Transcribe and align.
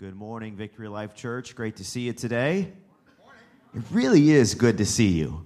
Good 0.00 0.16
morning, 0.16 0.56
Victory 0.56 0.88
Life 0.88 1.14
Church. 1.14 1.54
Great 1.54 1.76
to 1.76 1.84
see 1.84 2.00
you 2.00 2.14
today. 2.14 2.72
It 3.74 3.82
really 3.90 4.30
is 4.30 4.54
good 4.54 4.78
to 4.78 4.86
see 4.86 5.08
you. 5.08 5.44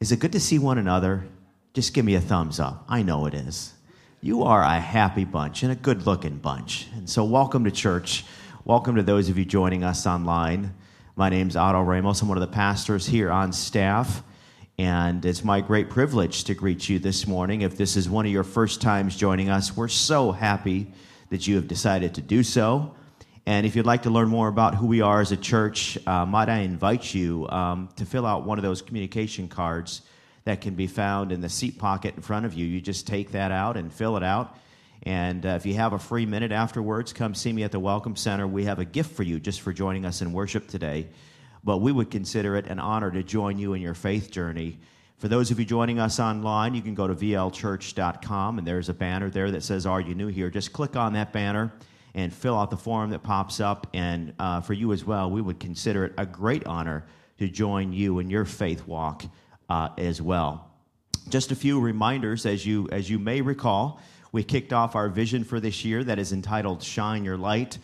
Is 0.00 0.10
it 0.10 0.18
good 0.18 0.32
to 0.32 0.40
see 0.40 0.58
one 0.58 0.76
another? 0.76 1.28
Just 1.72 1.94
give 1.94 2.04
me 2.04 2.16
a 2.16 2.20
thumbs 2.20 2.58
up. 2.58 2.84
I 2.88 3.02
know 3.02 3.26
it 3.26 3.34
is. 3.34 3.74
You 4.22 4.42
are 4.42 4.60
a 4.64 4.80
happy 4.80 5.24
bunch 5.24 5.62
and 5.62 5.70
a 5.70 5.76
good 5.76 6.04
looking 6.04 6.38
bunch. 6.38 6.88
And 6.96 7.08
so, 7.08 7.22
welcome 7.22 7.62
to 7.62 7.70
church. 7.70 8.24
Welcome 8.64 8.96
to 8.96 9.04
those 9.04 9.28
of 9.28 9.38
you 9.38 9.44
joining 9.44 9.84
us 9.84 10.04
online. 10.04 10.74
My 11.14 11.28
name's 11.28 11.54
Otto 11.54 11.80
Ramos. 11.82 12.22
I'm 12.22 12.28
one 12.28 12.38
of 12.38 12.42
the 12.42 12.52
pastors 12.52 13.06
here 13.06 13.30
on 13.30 13.52
staff. 13.52 14.24
And 14.78 15.24
it's 15.24 15.44
my 15.44 15.60
great 15.60 15.90
privilege 15.90 16.42
to 16.42 16.54
greet 16.54 16.88
you 16.88 16.98
this 16.98 17.28
morning. 17.28 17.60
If 17.60 17.76
this 17.76 17.96
is 17.96 18.10
one 18.10 18.26
of 18.26 18.32
your 18.32 18.42
first 18.42 18.82
times 18.82 19.16
joining 19.16 19.48
us, 19.48 19.76
we're 19.76 19.86
so 19.86 20.32
happy 20.32 20.92
that 21.30 21.46
you 21.46 21.54
have 21.54 21.68
decided 21.68 22.16
to 22.16 22.20
do 22.20 22.42
so. 22.42 22.96
And 23.44 23.66
if 23.66 23.74
you'd 23.74 23.86
like 23.86 24.02
to 24.02 24.10
learn 24.10 24.28
more 24.28 24.46
about 24.46 24.76
who 24.76 24.86
we 24.86 25.00
are 25.00 25.20
as 25.20 25.32
a 25.32 25.36
church, 25.36 25.98
uh, 26.06 26.24
might 26.24 26.48
I 26.48 26.58
invite 26.58 27.12
you 27.12 27.48
um, 27.48 27.88
to 27.96 28.06
fill 28.06 28.24
out 28.24 28.44
one 28.44 28.56
of 28.56 28.62
those 28.62 28.82
communication 28.82 29.48
cards 29.48 30.02
that 30.44 30.60
can 30.60 30.74
be 30.74 30.86
found 30.86 31.32
in 31.32 31.40
the 31.40 31.48
seat 31.48 31.78
pocket 31.78 32.14
in 32.14 32.22
front 32.22 32.46
of 32.46 32.54
you. 32.54 32.64
You 32.64 32.80
just 32.80 33.06
take 33.06 33.32
that 33.32 33.50
out 33.50 33.76
and 33.76 33.92
fill 33.92 34.16
it 34.16 34.22
out. 34.22 34.56
And 35.02 35.44
uh, 35.44 35.50
if 35.50 35.66
you 35.66 35.74
have 35.74 35.92
a 35.92 35.98
free 35.98 36.24
minute 36.24 36.52
afterwards, 36.52 37.12
come 37.12 37.34
see 37.34 37.52
me 37.52 37.64
at 37.64 37.72
the 37.72 37.80
Welcome 37.80 38.14
Center. 38.14 38.46
We 38.46 38.64
have 38.66 38.78
a 38.78 38.84
gift 38.84 39.16
for 39.16 39.24
you 39.24 39.40
just 39.40 39.60
for 39.60 39.72
joining 39.72 40.06
us 40.06 40.22
in 40.22 40.32
worship 40.32 40.68
today. 40.68 41.08
But 41.64 41.78
we 41.78 41.90
would 41.90 42.12
consider 42.12 42.56
it 42.56 42.68
an 42.68 42.78
honor 42.78 43.10
to 43.10 43.24
join 43.24 43.58
you 43.58 43.74
in 43.74 43.82
your 43.82 43.94
faith 43.94 44.30
journey. 44.30 44.78
For 45.18 45.26
those 45.26 45.50
of 45.50 45.58
you 45.58 45.64
joining 45.64 45.98
us 45.98 46.20
online, 46.20 46.74
you 46.74 46.82
can 46.82 46.94
go 46.94 47.08
to 47.08 47.14
vlchurch.com, 47.14 48.58
and 48.58 48.66
there's 48.66 48.88
a 48.88 48.94
banner 48.94 49.30
there 49.30 49.50
that 49.52 49.62
says, 49.62 49.86
Are 49.86 50.00
you 50.00 50.14
new 50.14 50.28
here? 50.28 50.50
Just 50.50 50.72
click 50.72 50.96
on 50.96 51.12
that 51.12 51.32
banner 51.32 51.72
and 52.14 52.32
fill 52.32 52.58
out 52.58 52.70
the 52.70 52.76
form 52.76 53.10
that 53.10 53.22
pops 53.22 53.60
up. 53.60 53.86
And 53.94 54.34
uh, 54.38 54.60
for 54.60 54.72
you 54.72 54.92
as 54.92 55.04
well, 55.04 55.30
we 55.30 55.40
would 55.40 55.60
consider 55.60 56.04
it 56.06 56.14
a 56.18 56.26
great 56.26 56.66
honor 56.66 57.06
to 57.38 57.48
join 57.48 57.92
you 57.92 58.18
in 58.18 58.30
your 58.30 58.44
faith 58.44 58.86
walk 58.86 59.24
uh, 59.68 59.88
as 59.98 60.20
well. 60.20 60.70
Just 61.28 61.50
a 61.50 61.56
few 61.56 61.80
reminders, 61.80 62.46
as 62.46 62.66
you 62.66 62.88
as 62.90 63.08
you 63.08 63.18
may 63.18 63.40
recall, 63.40 64.00
we 64.32 64.42
kicked 64.42 64.72
off 64.72 64.96
our 64.96 65.08
vision 65.08 65.44
for 65.44 65.60
this 65.60 65.84
year 65.84 66.02
that 66.04 66.18
is 66.18 66.32
entitled 66.32 66.82
"Shine 66.82 67.24
Your 67.24 67.36
Light." 67.36 67.78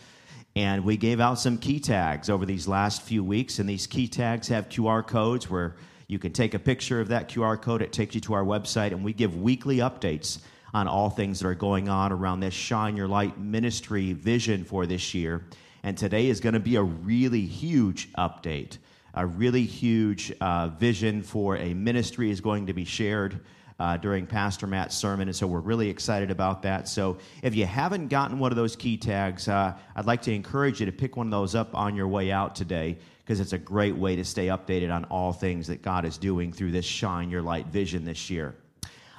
And 0.55 0.83
we 0.83 0.97
gave 0.97 1.19
out 1.19 1.39
some 1.39 1.57
key 1.57 1.79
tags 1.79 2.29
over 2.29 2.45
these 2.45 2.67
last 2.67 3.01
few 3.01 3.23
weeks, 3.23 3.59
and 3.59 3.69
these 3.69 3.87
key 3.87 4.07
tags 4.07 4.47
have 4.49 4.67
QR 4.67 5.05
codes 5.05 5.49
where 5.49 5.75
you 6.07 6.19
can 6.19 6.33
take 6.33 6.53
a 6.53 6.59
picture 6.59 6.99
of 6.99 7.09
that 7.09 7.29
QR 7.29 7.61
code. 7.61 7.81
It 7.81 7.93
takes 7.93 8.15
you 8.15 8.21
to 8.21 8.33
our 8.33 8.43
website, 8.43 8.87
and 8.87 9.03
we 9.03 9.13
give 9.13 9.37
weekly 9.37 9.77
updates 9.77 10.39
on 10.73 10.87
all 10.87 11.09
things 11.09 11.39
that 11.39 11.47
are 11.47 11.55
going 11.55 11.89
on 11.89 12.11
around 12.11 12.39
this 12.39 12.53
Shine 12.53 12.95
Your 12.95 13.07
Light 13.07 13.39
ministry 13.39 14.13
vision 14.13 14.63
for 14.63 14.85
this 14.85 15.13
year. 15.13 15.45
And 15.83 15.97
today 15.97 16.27
is 16.27 16.39
going 16.39 16.53
to 16.53 16.59
be 16.59 16.75
a 16.75 16.83
really 16.83 17.45
huge 17.45 18.11
update. 18.13 18.77
A 19.13 19.25
really 19.25 19.63
huge 19.63 20.31
uh, 20.39 20.67
vision 20.67 21.23
for 21.23 21.57
a 21.57 21.73
ministry 21.73 22.29
is 22.29 22.41
going 22.41 22.67
to 22.67 22.73
be 22.73 22.85
shared 22.85 23.39
uh, 23.79 23.97
during 23.97 24.27
Pastor 24.27 24.67
Matt's 24.67 24.95
sermon. 24.95 25.29
And 25.29 25.35
so 25.35 25.47
we're 25.47 25.59
really 25.59 25.89
excited 25.89 26.31
about 26.31 26.61
that. 26.63 26.87
So 26.87 27.17
if 27.41 27.55
you 27.55 27.65
haven't 27.65 28.09
gotten 28.09 28.37
one 28.37 28.51
of 28.51 28.57
those 28.57 28.75
key 28.75 28.97
tags, 28.97 29.47
uh, 29.47 29.77
I'd 29.95 30.05
like 30.05 30.21
to 30.23 30.33
encourage 30.33 30.79
you 30.79 30.85
to 30.85 30.91
pick 30.91 31.15
one 31.15 31.27
of 31.27 31.31
those 31.31 31.55
up 31.55 31.73
on 31.75 31.95
your 31.95 32.07
way 32.07 32.31
out 32.31 32.55
today 32.55 32.97
because 33.23 33.39
it's 33.39 33.53
a 33.53 33.57
great 33.57 33.95
way 33.95 34.15
to 34.15 34.25
stay 34.25 34.47
updated 34.47 34.93
on 34.93 35.05
all 35.05 35.31
things 35.31 35.67
that 35.67 35.81
God 35.81 36.03
is 36.03 36.17
doing 36.17 36.51
through 36.51 36.71
this 36.71 36.85
Shine 36.85 37.29
Your 37.29 37.41
Light 37.41 37.67
vision 37.67 38.03
this 38.03 38.29
year. 38.29 38.55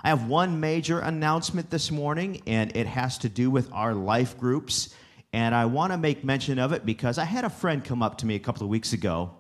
I 0.03 0.09
have 0.09 0.27
one 0.27 0.61
major 0.61 1.01
announcement 1.01 1.69
this 1.69 1.91
morning, 1.91 2.43
and 2.47 2.75
it 2.75 2.87
has 2.87 3.19
to 3.19 3.29
do 3.29 3.51
with 3.51 3.71
our 3.73 3.93
life 3.95 4.39
groups. 4.39 4.95
And 5.33 5.55
I 5.55 5.67
want 5.67 5.93
to 5.93 5.99
make 5.99 6.25
mention 6.25 6.59
of 6.59 6.73
it 6.73 6.87
because 6.87 7.19
I 7.19 7.25
had 7.25 7.45
a 7.45 7.51
friend 7.51 7.85
come 7.85 8.03
up 8.03 8.19
to 8.19 8.27
me 8.27 8.35
a 8.35 8.39
couple 8.39 8.63
of 8.63 8.71
weeks 8.71 8.95
ago, 8.95 9.33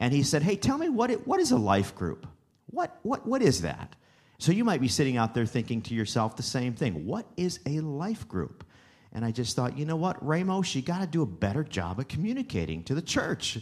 and 0.00 0.12
he 0.12 0.22
said, 0.22 0.42
Hey, 0.42 0.56
tell 0.56 0.78
me 0.78 0.88
what, 0.88 1.10
it, 1.10 1.26
what 1.26 1.40
is 1.40 1.50
a 1.50 1.58
life 1.58 1.94
group? 1.94 2.26
What, 2.70 2.98
what, 3.02 3.26
what 3.26 3.42
is 3.42 3.62
that? 3.62 3.96
So 4.38 4.50
you 4.52 4.64
might 4.64 4.80
be 4.80 4.88
sitting 4.88 5.16
out 5.16 5.34
there 5.34 5.46
thinking 5.46 5.82
to 5.82 5.94
yourself 5.94 6.36
the 6.36 6.42
same 6.42 6.72
thing. 6.72 7.04
What 7.04 7.26
is 7.36 7.60
a 7.66 7.80
life 7.80 8.26
group? 8.28 8.64
And 9.12 9.24
I 9.24 9.30
just 9.30 9.56
thought, 9.56 9.76
you 9.76 9.84
know 9.84 9.96
what, 9.96 10.24
Ramos, 10.24 10.74
you 10.74 10.82
got 10.82 11.00
to 11.00 11.06
do 11.06 11.22
a 11.22 11.26
better 11.26 11.64
job 11.64 11.98
of 11.98 12.08
communicating 12.08 12.82
to 12.84 12.94
the 12.94 13.02
church. 13.02 13.58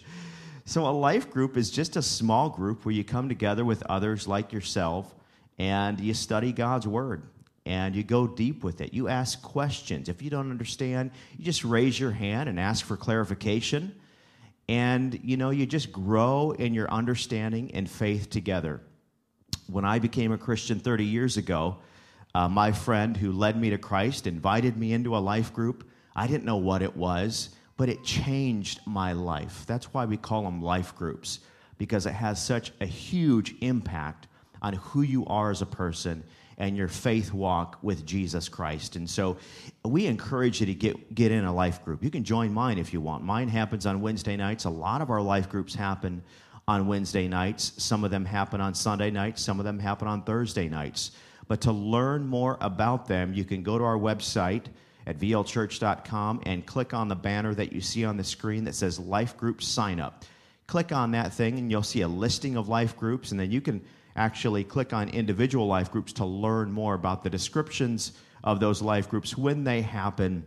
So 0.64 0.86
a 0.86 0.90
life 0.90 1.30
group 1.30 1.56
is 1.56 1.70
just 1.70 1.96
a 1.96 2.02
small 2.02 2.50
group 2.50 2.84
where 2.84 2.94
you 2.94 3.04
come 3.04 3.28
together 3.28 3.64
with 3.64 3.82
others 3.84 4.28
like 4.28 4.52
yourself 4.52 5.15
and 5.58 6.00
you 6.00 6.14
study 6.14 6.52
God's 6.52 6.86
Word 6.86 7.22
and 7.66 7.96
you 7.96 8.04
go 8.04 8.28
deep 8.28 8.62
with 8.62 8.80
it. 8.80 8.94
You 8.94 9.08
ask 9.08 9.42
questions. 9.42 10.08
If 10.08 10.22
you 10.22 10.30
don't 10.30 10.50
understand, 10.50 11.10
you 11.36 11.44
just 11.44 11.64
raise 11.64 11.98
your 11.98 12.12
hand 12.12 12.48
and 12.48 12.60
ask 12.60 12.84
for 12.86 12.96
clarification. 12.96 13.94
And 14.68 15.18
you 15.22 15.36
know, 15.36 15.50
you 15.50 15.66
just 15.66 15.92
grow 15.92 16.52
in 16.52 16.74
your 16.74 16.88
understanding 16.90 17.72
and 17.74 17.90
faith 17.90 18.30
together. 18.30 18.80
When 19.66 19.84
I 19.84 19.98
became 19.98 20.30
a 20.30 20.38
Christian 20.38 20.78
30 20.78 21.04
years 21.04 21.36
ago, 21.36 21.78
uh, 22.34 22.48
my 22.48 22.70
friend 22.70 23.16
who 23.16 23.32
led 23.32 23.58
me 23.60 23.70
to 23.70 23.78
Christ 23.78 24.26
invited 24.28 24.76
me 24.76 24.92
into 24.92 25.16
a 25.16 25.18
life 25.18 25.52
group. 25.52 25.88
I 26.14 26.28
didn't 26.28 26.44
know 26.44 26.58
what 26.58 26.82
it 26.82 26.96
was, 26.96 27.50
but 27.76 27.88
it 27.88 28.04
changed 28.04 28.80
my 28.86 29.12
life. 29.12 29.64
That's 29.66 29.92
why 29.92 30.04
we 30.04 30.16
call 30.16 30.42
them 30.42 30.62
life 30.62 30.94
groups, 30.94 31.40
because 31.78 32.06
it 32.06 32.12
has 32.12 32.44
such 32.44 32.72
a 32.80 32.86
huge 32.86 33.54
impact 33.60 34.28
on 34.66 34.74
who 34.74 35.02
you 35.02 35.24
are 35.26 35.50
as 35.52 35.62
a 35.62 35.66
person 35.66 36.24
and 36.58 36.76
your 36.76 36.88
faith 36.88 37.32
walk 37.32 37.78
with 37.82 38.04
Jesus 38.04 38.48
Christ. 38.48 38.96
And 38.96 39.08
so 39.08 39.36
we 39.84 40.06
encourage 40.06 40.60
you 40.60 40.66
to 40.66 40.74
get, 40.74 41.14
get 41.14 41.30
in 41.30 41.44
a 41.44 41.54
life 41.54 41.84
group. 41.84 42.02
You 42.02 42.10
can 42.10 42.24
join 42.24 42.52
mine 42.52 42.78
if 42.78 42.92
you 42.92 43.00
want. 43.00 43.22
Mine 43.22 43.48
happens 43.48 43.86
on 43.86 44.00
Wednesday 44.00 44.36
nights. 44.36 44.64
A 44.64 44.70
lot 44.70 45.02
of 45.02 45.10
our 45.10 45.20
life 45.20 45.48
groups 45.48 45.74
happen 45.74 46.22
on 46.66 46.88
Wednesday 46.88 47.28
nights. 47.28 47.74
Some 47.76 48.02
of 48.02 48.10
them 48.10 48.24
happen 48.24 48.60
on 48.60 48.74
Sunday 48.74 49.10
nights. 49.10 49.40
Some 49.42 49.60
of 49.60 49.64
them 49.64 49.78
happen 49.78 50.08
on 50.08 50.22
Thursday 50.22 50.68
nights. 50.68 51.12
But 51.46 51.60
to 51.60 51.72
learn 51.72 52.26
more 52.26 52.58
about 52.60 53.06
them, 53.06 53.34
you 53.34 53.44
can 53.44 53.62
go 53.62 53.78
to 53.78 53.84
our 53.84 53.98
website 53.98 54.64
at 55.06 55.20
vlchurch.com 55.20 56.42
and 56.44 56.66
click 56.66 56.92
on 56.92 57.06
the 57.06 57.14
banner 57.14 57.54
that 57.54 57.72
you 57.72 57.80
see 57.80 58.04
on 58.04 58.16
the 58.16 58.24
screen 58.24 58.64
that 58.64 58.74
says 58.74 58.98
Life 58.98 59.36
Group 59.36 59.62
Sign 59.62 60.00
Up. 60.00 60.24
Click 60.66 60.90
on 60.90 61.12
that 61.12 61.32
thing, 61.32 61.58
and 61.60 61.70
you'll 61.70 61.84
see 61.84 62.00
a 62.00 62.08
listing 62.08 62.56
of 62.56 62.68
life 62.68 62.96
groups, 62.96 63.30
and 63.30 63.38
then 63.38 63.52
you 63.52 63.60
can 63.60 63.84
actually 64.16 64.64
click 64.64 64.92
on 64.92 65.08
individual 65.10 65.66
life 65.66 65.90
groups 65.92 66.14
to 66.14 66.24
learn 66.24 66.72
more 66.72 66.94
about 66.94 67.22
the 67.22 67.30
descriptions 67.30 68.12
of 68.42 68.60
those 68.60 68.82
life 68.82 69.08
groups 69.08 69.36
when 69.36 69.64
they 69.64 69.82
happen 69.82 70.44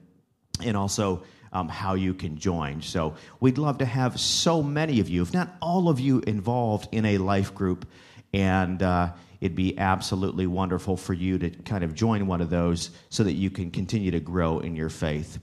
and 0.63 0.75
also 0.75 1.23
um, 1.51 1.67
how 1.67 1.95
you 1.95 2.13
can 2.13 2.37
join. 2.37 2.81
So 2.81 3.15
we'd 3.39 3.57
love 3.57 3.79
to 3.79 3.85
have 3.85 4.19
so 4.19 4.61
many 4.61 4.99
of 4.99 5.09
you, 5.09 5.21
if 5.21 5.33
not 5.33 5.55
all 5.61 5.89
of 5.89 5.99
you, 5.99 6.19
involved 6.21 6.89
in 6.91 7.05
a 7.05 7.17
life 7.17 7.53
group. 7.53 7.87
And 8.33 8.81
uh, 8.83 9.13
it'd 9.41 9.55
be 9.55 9.77
absolutely 9.77 10.47
wonderful 10.47 10.97
for 10.97 11.13
you 11.13 11.37
to 11.39 11.49
kind 11.49 11.83
of 11.83 11.95
join 11.95 12.27
one 12.27 12.41
of 12.41 12.49
those 12.49 12.91
so 13.09 13.23
that 13.23 13.33
you 13.33 13.49
can 13.49 13.71
continue 13.71 14.11
to 14.11 14.19
grow 14.19 14.59
in 14.59 14.75
your 14.75 14.89
faith. 14.89 15.39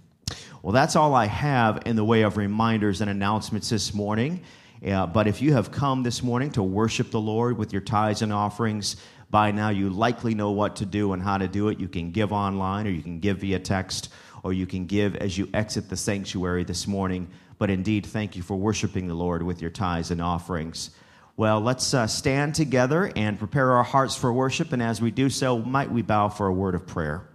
Well, 0.62 0.72
that's 0.72 0.96
all 0.96 1.14
I 1.14 1.26
have 1.26 1.82
in 1.86 1.96
the 1.96 2.04
way 2.04 2.22
of 2.22 2.36
reminders 2.36 3.00
and 3.00 3.10
announcements 3.10 3.68
this 3.68 3.94
morning. 3.94 4.42
Uh, 4.86 5.06
but 5.06 5.26
if 5.26 5.42
you 5.42 5.52
have 5.52 5.72
come 5.72 6.04
this 6.04 6.22
morning 6.22 6.50
to 6.52 6.62
worship 6.62 7.10
the 7.10 7.20
Lord 7.20 7.58
with 7.58 7.72
your 7.72 7.82
tithes 7.82 8.22
and 8.22 8.32
offerings, 8.32 8.96
by 9.30 9.50
now 9.50 9.70
you 9.70 9.90
likely 9.90 10.34
know 10.34 10.52
what 10.52 10.76
to 10.76 10.86
do 10.86 11.12
and 11.12 11.20
how 11.22 11.38
to 11.38 11.48
do 11.48 11.68
it. 11.68 11.80
You 11.80 11.88
can 11.88 12.12
give 12.12 12.32
online, 12.32 12.86
or 12.86 12.90
you 12.90 13.02
can 13.02 13.18
give 13.18 13.38
via 13.38 13.58
text, 13.58 14.10
or 14.44 14.52
you 14.52 14.66
can 14.66 14.86
give 14.86 15.16
as 15.16 15.36
you 15.36 15.48
exit 15.52 15.88
the 15.88 15.96
sanctuary 15.96 16.62
this 16.62 16.86
morning. 16.86 17.28
But 17.58 17.70
indeed, 17.70 18.06
thank 18.06 18.36
you 18.36 18.42
for 18.42 18.56
worshiping 18.56 19.08
the 19.08 19.14
Lord 19.14 19.42
with 19.42 19.60
your 19.60 19.70
tithes 19.70 20.12
and 20.12 20.22
offerings. 20.22 20.90
Well, 21.36 21.60
let's 21.60 21.92
uh, 21.92 22.06
stand 22.06 22.54
together 22.54 23.12
and 23.16 23.38
prepare 23.38 23.72
our 23.72 23.82
hearts 23.82 24.14
for 24.14 24.32
worship. 24.32 24.72
And 24.72 24.82
as 24.82 25.00
we 25.00 25.10
do 25.10 25.28
so, 25.28 25.58
might 25.58 25.90
we 25.90 26.02
bow 26.02 26.28
for 26.28 26.46
a 26.46 26.52
word 26.52 26.74
of 26.74 26.86
prayer? 26.86 27.28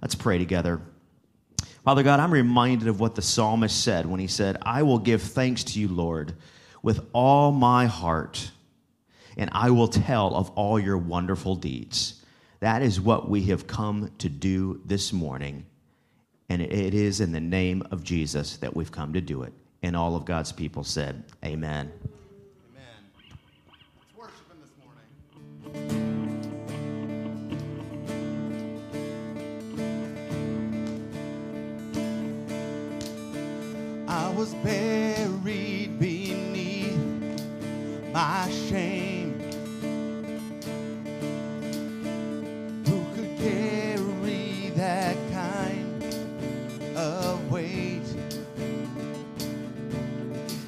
Let's 0.00 0.14
pray 0.14 0.38
together. 0.38 0.80
Father 1.86 2.02
God, 2.02 2.18
I'm 2.18 2.32
reminded 2.32 2.88
of 2.88 2.98
what 2.98 3.14
the 3.14 3.22
psalmist 3.22 3.84
said 3.84 4.06
when 4.06 4.18
he 4.18 4.26
said, 4.26 4.58
I 4.62 4.82
will 4.82 4.98
give 4.98 5.22
thanks 5.22 5.62
to 5.62 5.78
you, 5.78 5.86
Lord, 5.86 6.34
with 6.82 7.06
all 7.12 7.52
my 7.52 7.86
heart, 7.86 8.50
and 9.36 9.48
I 9.52 9.70
will 9.70 9.86
tell 9.86 10.34
of 10.34 10.50
all 10.56 10.80
your 10.80 10.98
wonderful 10.98 11.54
deeds. 11.54 12.24
That 12.58 12.82
is 12.82 13.00
what 13.00 13.30
we 13.30 13.44
have 13.44 13.68
come 13.68 14.10
to 14.18 14.28
do 14.28 14.80
this 14.84 15.12
morning. 15.12 15.64
And 16.48 16.60
it 16.60 16.92
is 16.92 17.20
in 17.20 17.30
the 17.30 17.38
name 17.38 17.86
of 17.92 18.02
Jesus 18.02 18.56
that 18.56 18.74
we've 18.74 18.90
come 18.90 19.12
to 19.12 19.20
do 19.20 19.44
it. 19.44 19.52
And 19.84 19.96
all 19.96 20.16
of 20.16 20.24
God's 20.24 20.50
people 20.50 20.82
said, 20.82 21.22
Amen. 21.44 21.92
was 34.36 34.52
buried 34.56 35.98
beneath 35.98 36.94
my 38.12 38.46
shame. 38.68 39.40
Who 42.86 43.02
could 43.14 43.34
carry 43.38 44.72
that 44.74 45.16
kind 45.32 46.04
of 46.94 47.50
weight? 47.50 48.02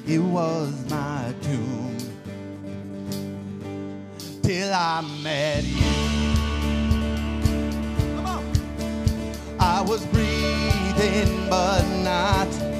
It 0.07 0.17
was 0.17 0.73
my 0.89 1.31
doom 1.41 1.95
till 4.41 4.73
I 4.73 5.01
met 5.21 5.63
you. 5.63 5.91
Come 8.15 8.25
on. 8.25 8.43
I 9.59 9.81
was 9.83 10.03
breathing, 10.07 11.49
but 11.51 11.83
not. 12.03 12.78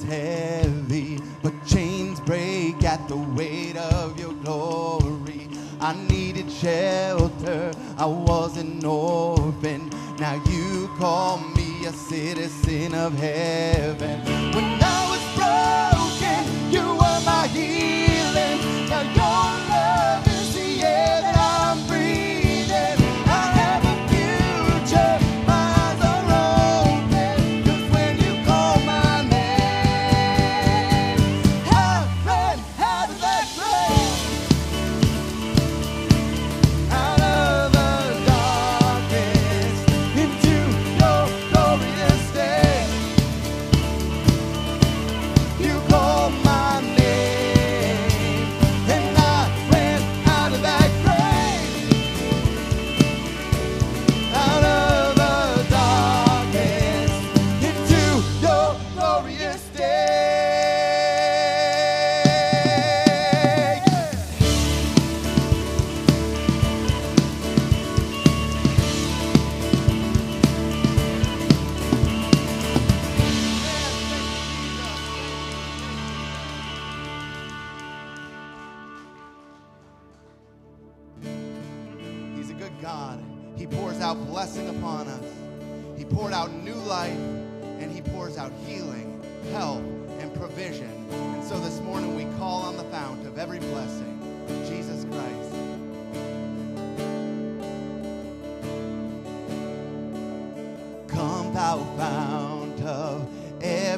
Hey. 0.00 0.21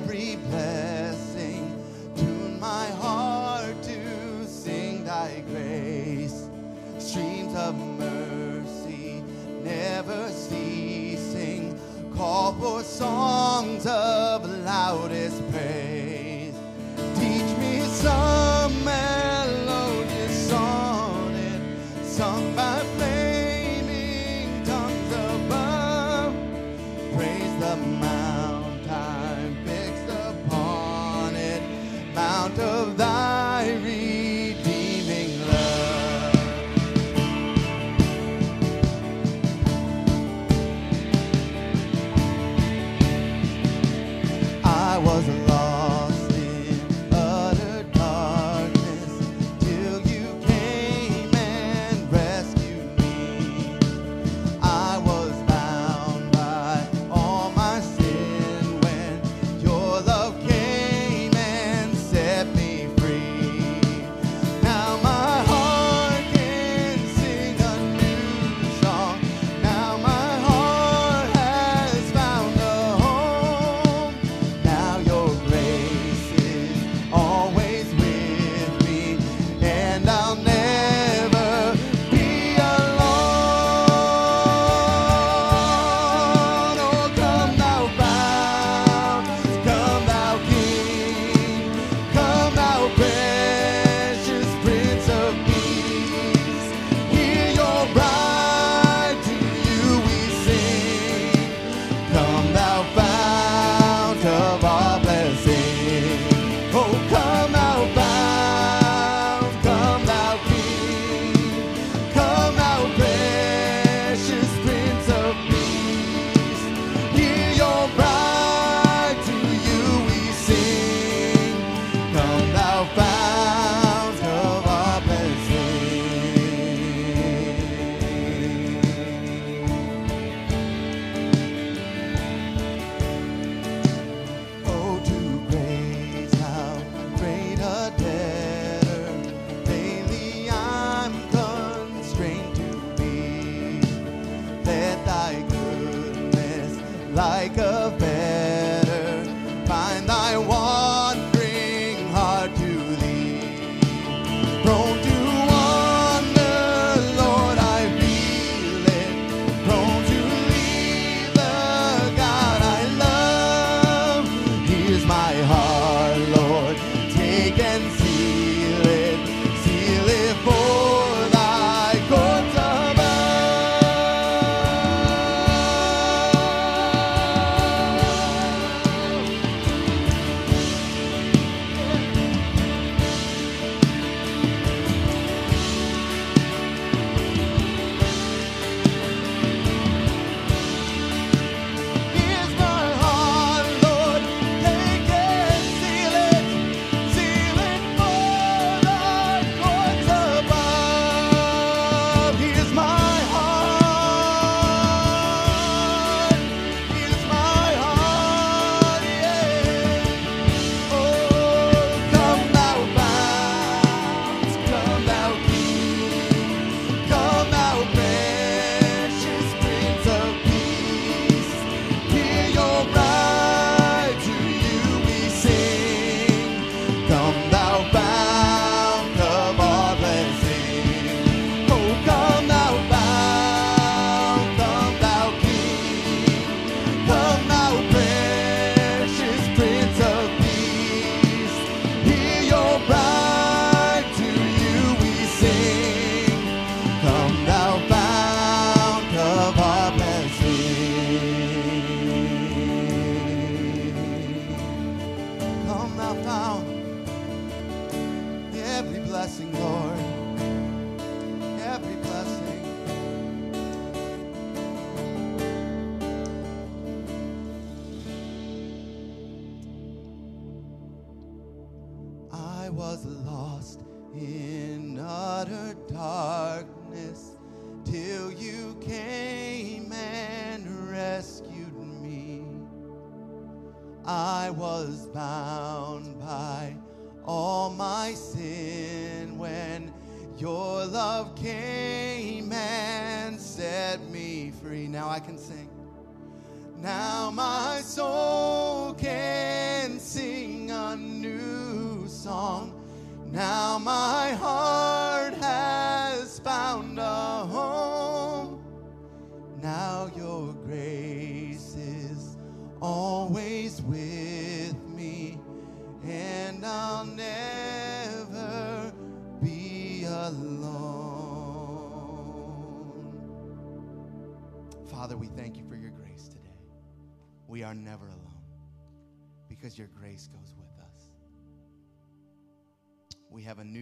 every 0.05 0.37
blessing. 0.51 1.83
Tune 2.15 2.61
my 2.61 2.87
heart 3.01 3.83
to 3.83 4.47
sing 4.47 5.03
thy 5.05 5.43
grace. 5.49 6.49
Streams 6.99 7.55
of 7.57 7.75
mercy 7.75 9.23
never 9.63 10.29
ceasing. 10.29 11.79
Call 12.17 12.53
for 12.55 12.83
songs 12.83 13.87
of 13.87 14.45
loudest 14.65 15.41
praise. 15.51 16.55
Teach 17.17 17.59
me 17.59 17.81
song. 17.81 18.44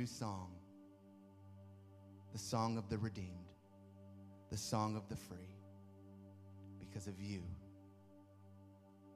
new 0.02 0.06
song 0.08 0.50
the 2.32 2.38
song 2.38 2.76
of 2.76 2.88
the 2.88 2.98
redeemed, 2.98 3.52
the 4.50 4.56
song 4.56 4.96
of 4.96 5.08
the 5.08 5.14
free, 5.14 5.54
because 6.80 7.06
of 7.06 7.20
you 7.20 7.42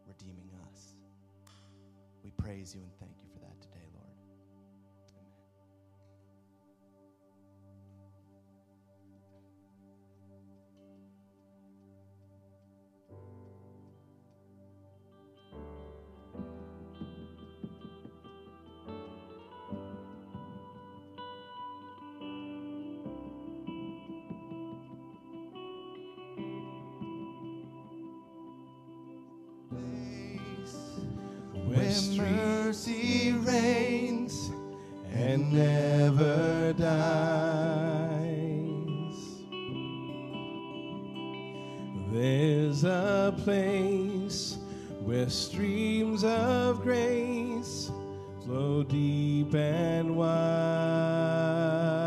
redeeming 0.07 0.51
us. 0.71 0.95
We 2.23 2.31
praise 2.31 2.73
you 2.73 2.83
and 2.83 2.93
thank 3.01 3.17
you. 3.25 3.26
and 35.37 35.53
never 35.53 36.73
dies. 36.73 36.87
There's 42.11 42.85
a 42.85 43.35
place 43.45 44.57
where 45.05 45.29
streams 45.29 46.25
of 46.25 46.81
grace 46.83 47.91
flow 48.47 48.83
deep 48.85 49.55
and 49.55 50.17
wide. 50.17 52.06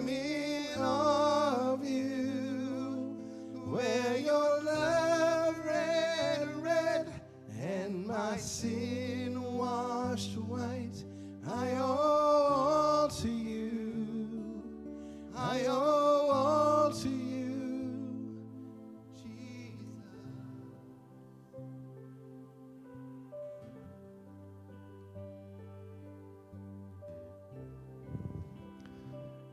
I'm 0.00 1.09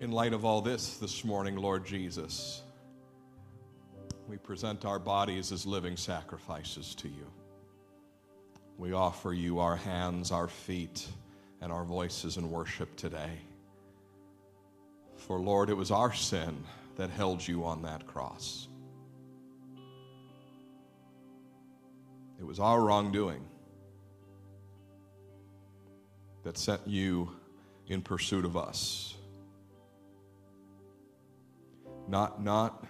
In 0.07 0.13
light 0.13 0.31
of 0.31 0.45
all 0.45 0.61
this 0.61 0.95
this 0.99 1.25
morning, 1.25 1.57
Lord 1.57 1.85
Jesus, 1.85 2.61
we 4.29 4.37
present 4.37 4.85
our 4.85 4.99
bodies 4.99 5.51
as 5.51 5.65
living 5.65 5.97
sacrifices 5.97 6.95
to 6.95 7.09
you. 7.09 7.29
We 8.77 8.93
offer 8.93 9.33
you 9.33 9.59
our 9.59 9.75
hands, 9.75 10.31
our 10.31 10.47
feet, 10.47 11.05
and 11.59 11.73
our 11.73 11.83
voices 11.83 12.37
in 12.37 12.49
worship 12.49 12.95
today. 12.95 13.31
For, 15.17 15.41
Lord, 15.41 15.69
it 15.69 15.73
was 15.73 15.91
our 15.91 16.13
sin 16.13 16.63
that 16.95 17.09
held 17.09 17.45
you 17.45 17.65
on 17.65 17.81
that 17.81 18.07
cross. 18.07 18.69
It 22.39 22.45
was 22.45 22.61
our 22.61 22.79
wrongdoing 22.79 23.43
that 26.43 26.57
sent 26.57 26.87
you 26.87 27.35
in 27.87 28.01
pursuit 28.01 28.45
of 28.45 28.55
us. 28.55 29.16
Not, 32.07 32.41
not 32.41 32.85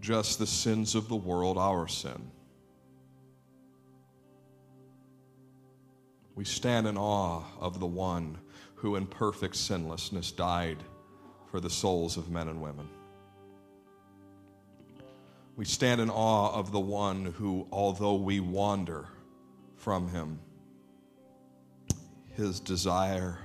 just 0.00 0.38
the 0.38 0.46
sins 0.46 0.94
of 0.94 1.08
the 1.08 1.16
world, 1.16 1.58
our 1.58 1.86
sin. 1.86 2.30
We 6.34 6.44
stand 6.44 6.86
in 6.86 6.96
awe 6.96 7.42
of 7.58 7.80
the 7.80 7.86
one 7.86 8.38
who, 8.76 8.96
in 8.96 9.06
perfect 9.06 9.56
sinlessness, 9.56 10.30
died 10.30 10.78
for 11.50 11.60
the 11.60 11.70
souls 11.70 12.16
of 12.16 12.30
men 12.30 12.48
and 12.48 12.62
women. 12.62 12.88
We 15.56 15.64
stand 15.64 16.00
in 16.00 16.08
awe 16.08 16.54
of 16.54 16.70
the 16.70 16.78
one 16.78 17.24
who, 17.24 17.66
although 17.72 18.14
we 18.14 18.38
wander 18.38 19.08
from 19.74 20.08
him, 20.08 20.38
his 22.36 22.60
desire 22.60 23.40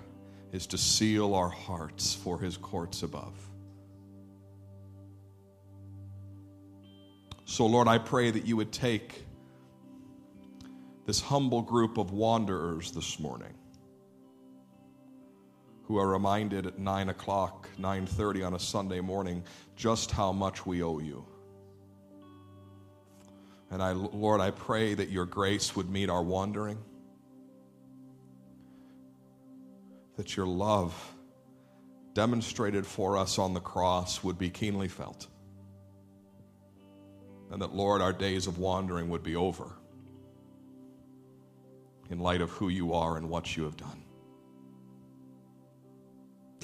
is 0.52 0.68
to 0.68 0.78
seal 0.78 1.34
our 1.34 1.50
hearts 1.50 2.14
for 2.14 2.40
his 2.40 2.58
courts 2.58 3.02
above. 3.02 3.34
So, 7.46 7.66
Lord, 7.66 7.88
I 7.88 7.98
pray 7.98 8.32
that 8.32 8.46
you 8.46 8.56
would 8.58 8.72
take 8.72 9.26
this 11.06 11.20
humble 11.20 11.62
group 11.62 11.98
of 11.98 12.12
wanderers 12.12 12.92
this 12.92 13.20
morning 13.20 13.54
who 15.84 15.98
are 15.98 16.08
reminded 16.08 16.66
at 16.66 16.80
9 16.80 17.10
o'clock 17.10 17.68
9.30 17.80 18.48
on 18.48 18.54
a 18.54 18.60
sunday 18.60 19.02
morning 19.02 19.44
just 19.76 20.12
how 20.12 20.32
much 20.32 20.66
we 20.66 20.82
owe 20.82 21.00
you. 21.00 21.26
And 23.70 23.82
I, 23.82 23.92
lord 23.92 24.40
i 24.40 24.52
pray 24.52 24.94
that 24.94 25.10
your 25.10 25.26
grace 25.26 25.76
would 25.76 25.90
meet 25.90 26.10
our 26.10 26.22
wandering 26.22 26.78
that 30.16 30.38
your 30.38 30.46
love 30.46 30.94
demonstrated 32.14 32.86
for 32.86 33.18
us 33.18 33.40
on 33.40 33.56
the 33.56 33.60
cross 33.60 34.24
would 34.24 34.38
be 34.38 34.52
keenly 34.52 34.88
felt 34.88 35.28
and 37.54 37.62
that 37.62 37.74
lord 37.74 38.02
our 38.02 38.12
days 38.12 38.48
of 38.48 38.58
wandering 38.58 39.08
would 39.10 39.24
be 39.24 39.36
over 39.36 39.72
in 42.14 42.20
light 42.20 42.42
of 42.42 42.50
who 42.52 42.70
you 42.70 42.94
are 42.94 43.18
and 43.18 43.30
what 43.30 43.58
you 43.58 43.64
have 43.64 43.76
done. 43.76 44.04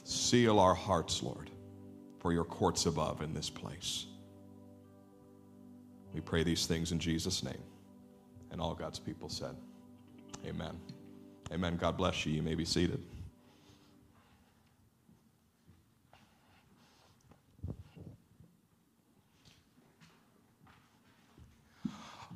Seal 0.04 0.60
our 0.60 0.76
hearts, 0.76 1.24
Lord, 1.24 1.50
for 2.20 2.32
your 2.32 2.44
courts 2.44 2.86
above 2.86 3.22
in 3.22 3.34
this 3.34 3.50
place. 3.50 4.06
We 6.14 6.22
pray 6.22 6.44
these 6.44 6.66
things 6.66 6.92
in 6.92 7.00
Jesus' 7.00 7.44
name. 7.44 7.64
And 8.52 8.60
all 8.62 8.74
God's 8.74 9.00
people 9.00 9.30
said, 9.30 9.56
Amen. 10.46 10.80
Amen. 11.52 11.78
God 11.78 11.98
bless 11.98 12.26
you. 12.26 12.34
You 12.34 12.42
may 12.42 12.56
be 12.56 12.66
seated. 12.66 13.04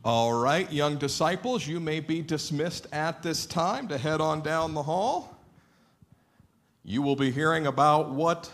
All 0.06 0.34
right, 0.34 0.70
young 0.70 0.98
disciples, 0.98 1.66
you 1.66 1.80
may 1.80 2.02
be 2.02 2.22
dismissed 2.22 2.88
at 2.92 3.24
this 3.24 3.46
time 3.46 3.88
to 3.88 3.98
head 3.98 4.20
on 4.20 4.42
down 4.42 4.74
the 4.74 4.84
hall. 4.84 5.34
You 6.84 7.02
will 7.02 7.16
be 7.16 7.32
hearing 7.32 7.68
about 7.68 8.10
what 8.10 8.52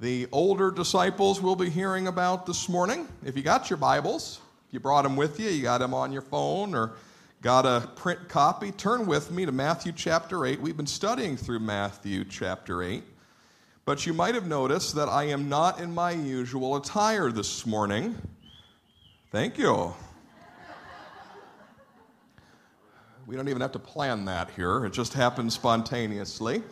the 0.00 0.26
older 0.32 0.70
disciples 0.70 1.42
will 1.42 1.54
be 1.54 1.68
hearing 1.68 2.06
about 2.06 2.46
this 2.46 2.66
morning. 2.66 3.06
If 3.26 3.36
you 3.36 3.42
got 3.42 3.68
your 3.68 3.76
Bibles, 3.76 4.40
if 4.66 4.72
you 4.72 4.80
brought 4.80 5.02
them 5.02 5.16
with 5.16 5.38
you, 5.38 5.50
you 5.50 5.62
got 5.62 5.78
them 5.78 5.92
on 5.92 6.12
your 6.12 6.22
phone 6.22 6.74
or 6.74 6.92
got 7.42 7.66
a 7.66 7.86
print 7.96 8.26
copy, 8.30 8.72
turn 8.72 9.04
with 9.04 9.30
me 9.30 9.44
to 9.44 9.52
Matthew 9.52 9.92
chapter 9.92 10.46
8. 10.46 10.62
We've 10.62 10.78
been 10.78 10.86
studying 10.86 11.36
through 11.36 11.58
Matthew 11.58 12.24
chapter 12.24 12.82
8. 12.82 13.04
But 13.84 14.06
you 14.06 14.14
might 14.14 14.34
have 14.34 14.46
noticed 14.46 14.94
that 14.94 15.10
I 15.10 15.24
am 15.24 15.50
not 15.50 15.78
in 15.78 15.92
my 15.92 16.12
usual 16.12 16.76
attire 16.76 17.30
this 17.30 17.66
morning. 17.66 18.16
Thank 19.30 19.58
you. 19.58 19.92
We 23.26 23.36
don't 23.36 23.48
even 23.48 23.62
have 23.62 23.72
to 23.72 23.78
plan 23.78 24.26
that 24.26 24.50
here, 24.50 24.84
it 24.84 24.92
just 24.92 25.14
happens 25.14 25.54
spontaneously. 25.54 26.62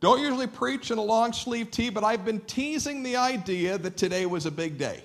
Don't 0.00 0.20
usually 0.22 0.46
preach 0.46 0.90
in 0.90 0.96
a 0.96 1.02
long 1.02 1.32
sleeve 1.34 1.70
tee, 1.70 1.90
but 1.90 2.04
I've 2.04 2.24
been 2.24 2.40
teasing 2.40 3.02
the 3.02 3.16
idea 3.16 3.76
that 3.76 3.98
today 3.98 4.24
was 4.24 4.46
a 4.46 4.50
big 4.50 4.78
day. 4.78 5.02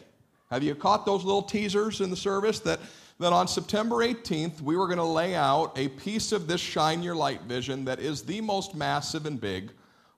Have 0.50 0.64
you 0.64 0.74
caught 0.74 1.06
those 1.06 1.26
little 1.26 1.42
teasers 1.42 2.00
in 2.00 2.10
the 2.10 2.16
service 2.16 2.62
that, 2.62 2.80
that 3.20 3.34
on 3.34 3.46
September 3.46 3.96
18th 3.98 4.62
we 4.62 4.78
were 4.78 4.86
going 4.86 4.98
to 4.98 5.04
lay 5.04 5.36
out 5.36 5.78
a 5.78 5.90
piece 5.90 6.32
of 6.32 6.48
this 6.48 6.62
Shine 6.62 7.04
Your 7.04 7.16
Light 7.16 7.42
vision 7.42 7.84
that 7.86 8.00
is 8.00 8.22
the 8.22 8.40
most 8.40 8.74
massive 8.74 9.26
and 9.26 9.42
big 9.42 9.72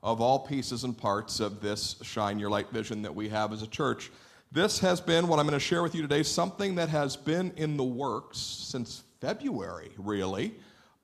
of 0.04 0.22
all 0.22 0.38
pieces 0.38 0.84
and 0.84 0.96
parts 0.96 1.40
of 1.40 1.60
this 1.60 1.96
Shine 2.04 2.38
Your 2.38 2.52
Light 2.52 2.70
vision 2.70 3.02
that 3.02 3.16
we 3.16 3.30
have 3.30 3.52
as 3.52 3.64
a 3.64 3.68
church. 3.68 4.12
This 4.52 4.78
has 4.80 5.02
been 5.02 5.28
what 5.28 5.40
I'm 5.40 5.48
going 5.48 5.60
to 5.60 5.66
share 5.66 5.82
with 5.82 5.96
you 5.96 6.04
today, 6.04 6.22
something 6.22 6.76
that 6.76 6.90
has 6.90 7.16
been 7.16 7.52
in 7.58 7.78
the 7.78 7.84
works 7.84 8.38
since 8.38 9.04
February, 9.20 9.90
really 9.98 10.54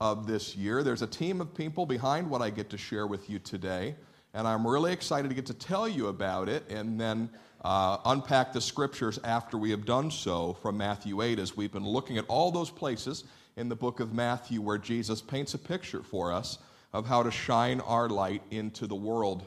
of 0.04 0.28
this 0.28 0.54
year. 0.54 0.84
There's 0.84 1.02
a 1.02 1.08
team 1.08 1.40
of 1.40 1.56
people 1.56 1.86
behind 1.86 2.30
what 2.30 2.42
I 2.42 2.50
get 2.50 2.70
to 2.72 2.78
share 2.78 3.08
with 3.08 3.30
you 3.30 3.40
today, 3.40 3.96
and 4.34 4.46
I'm 4.46 4.68
really 4.68 4.92
excited 4.92 5.30
to 5.30 5.34
get 5.34 5.46
to 5.46 5.54
tell 5.54 5.88
you 5.88 6.08
about 6.08 6.50
it 6.50 6.70
and 6.70 7.00
then 7.00 7.30
uh, 7.64 7.96
unpack 8.04 8.52
the 8.52 8.60
scriptures 8.60 9.18
after 9.24 9.58
we 9.58 9.72
have 9.72 9.86
done 9.86 10.12
so 10.12 10.58
from 10.62 10.76
Matthew 10.76 11.22
8 11.22 11.40
as 11.40 11.56
we've 11.56 11.72
been 11.72 11.88
looking 11.88 12.18
at 12.18 12.26
all 12.28 12.52
those 12.52 12.70
places 12.70 13.24
in 13.56 13.70
the 13.70 13.78
book 13.78 14.02
of 14.02 14.14
Matthew 14.14 14.60
where 14.60 14.78
Jesus 14.78 15.22
paints 15.22 15.54
a 15.54 15.58
picture 15.58 16.04
for 16.04 16.34
us 16.34 16.58
of 16.92 17.08
how 17.08 17.24
to 17.24 17.32
shine 17.32 17.80
our 17.80 18.10
light 18.10 18.42
into 18.52 18.88
the 18.88 18.96
world. 18.96 19.46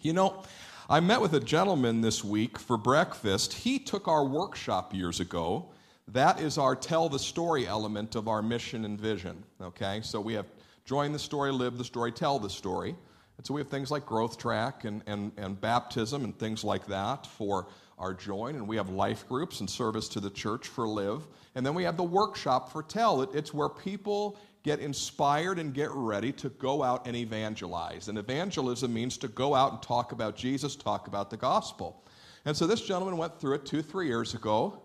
You 0.00 0.14
know, 0.14 0.42
I 0.88 1.00
met 1.00 1.20
with 1.20 1.34
a 1.34 1.40
gentleman 1.40 2.00
this 2.00 2.24
week 2.24 2.58
for 2.58 2.78
breakfast. 2.78 3.52
He 3.52 3.78
took 3.78 4.08
our 4.08 4.24
workshop 4.24 4.94
years 4.94 5.20
ago 5.20 5.68
that 6.12 6.40
is 6.40 6.58
our 6.58 6.74
tell 6.74 7.08
the 7.08 7.18
story 7.18 7.66
element 7.66 8.14
of 8.14 8.28
our 8.28 8.42
mission 8.42 8.84
and 8.84 9.00
vision. 9.00 9.44
Okay, 9.60 10.00
so 10.02 10.20
we 10.20 10.34
have 10.34 10.46
join 10.84 11.12
the 11.12 11.18
story, 11.18 11.52
live 11.52 11.78
the 11.78 11.84
story, 11.84 12.12
tell 12.12 12.38
the 12.38 12.50
story. 12.50 12.96
And 13.36 13.46
so 13.46 13.54
we 13.54 13.60
have 13.62 13.68
things 13.68 13.90
like 13.90 14.04
growth 14.04 14.36
track 14.36 14.84
and, 14.84 15.02
and, 15.06 15.32
and 15.38 15.58
baptism 15.58 16.24
and 16.24 16.38
things 16.38 16.62
like 16.62 16.86
that 16.88 17.26
for 17.26 17.68
our 17.98 18.12
join. 18.12 18.56
And 18.56 18.68
we 18.68 18.76
have 18.76 18.90
life 18.90 19.26
groups 19.28 19.60
and 19.60 19.70
service 19.70 20.08
to 20.08 20.20
the 20.20 20.28
church 20.28 20.68
for 20.68 20.86
live. 20.86 21.22
And 21.54 21.64
then 21.64 21.74
we 21.74 21.84
have 21.84 21.96
the 21.96 22.02
workshop 22.02 22.70
for 22.70 22.82
tell. 22.82 23.22
It, 23.22 23.30
it's 23.32 23.54
where 23.54 23.68
people 23.68 24.38
get 24.62 24.80
inspired 24.80 25.58
and 25.58 25.72
get 25.72 25.90
ready 25.92 26.32
to 26.32 26.50
go 26.50 26.82
out 26.82 27.06
and 27.06 27.16
evangelize. 27.16 28.08
And 28.08 28.18
evangelism 28.18 28.92
means 28.92 29.16
to 29.18 29.28
go 29.28 29.54
out 29.54 29.72
and 29.72 29.82
talk 29.82 30.12
about 30.12 30.36
Jesus, 30.36 30.76
talk 30.76 31.08
about 31.08 31.30
the 31.30 31.36
gospel. 31.36 32.04
And 32.44 32.56
so 32.56 32.66
this 32.66 32.82
gentleman 32.82 33.16
went 33.16 33.40
through 33.40 33.54
it 33.54 33.64
two, 33.64 33.80
three 33.80 34.06
years 34.06 34.34
ago, 34.34 34.82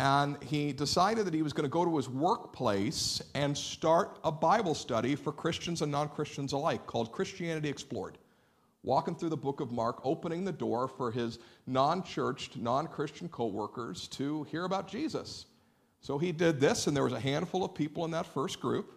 and 0.00 0.42
he 0.42 0.72
decided 0.72 1.26
that 1.26 1.34
he 1.34 1.42
was 1.42 1.52
going 1.52 1.64
to 1.64 1.68
go 1.68 1.84
to 1.84 1.94
his 1.94 2.08
workplace 2.08 3.20
and 3.34 3.56
start 3.56 4.18
a 4.24 4.32
Bible 4.32 4.74
study 4.74 5.14
for 5.14 5.30
Christians 5.30 5.82
and 5.82 5.92
non 5.92 6.08
Christians 6.08 6.54
alike 6.54 6.86
called 6.86 7.12
Christianity 7.12 7.68
Explored. 7.68 8.16
Walking 8.82 9.14
through 9.14 9.28
the 9.28 9.36
book 9.36 9.60
of 9.60 9.72
Mark, 9.72 10.00
opening 10.02 10.42
the 10.42 10.52
door 10.52 10.88
for 10.88 11.10
his 11.10 11.38
non 11.66 12.02
churched, 12.02 12.56
non 12.56 12.86
Christian 12.86 13.28
co 13.28 13.44
workers 13.44 14.08
to 14.08 14.44
hear 14.44 14.64
about 14.64 14.88
Jesus. 14.88 15.44
So 16.00 16.16
he 16.16 16.32
did 16.32 16.60
this, 16.60 16.86
and 16.86 16.96
there 16.96 17.04
was 17.04 17.12
a 17.12 17.20
handful 17.20 17.62
of 17.62 17.74
people 17.74 18.06
in 18.06 18.10
that 18.12 18.24
first 18.24 18.58
group. 18.58 18.94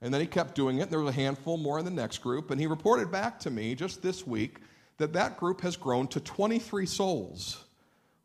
And 0.00 0.14
then 0.14 0.22
he 0.22 0.26
kept 0.26 0.54
doing 0.54 0.78
it. 0.78 0.84
And 0.84 0.90
there 0.90 1.00
was 1.00 1.14
a 1.14 1.18
handful 1.18 1.58
more 1.58 1.78
in 1.78 1.84
the 1.84 1.90
next 1.90 2.22
group. 2.22 2.50
And 2.50 2.58
he 2.58 2.66
reported 2.66 3.12
back 3.12 3.38
to 3.40 3.50
me 3.50 3.74
just 3.74 4.00
this 4.00 4.26
week 4.26 4.60
that 4.96 5.12
that 5.12 5.36
group 5.36 5.60
has 5.60 5.76
grown 5.76 6.08
to 6.08 6.20
23 6.20 6.86
souls 6.86 7.64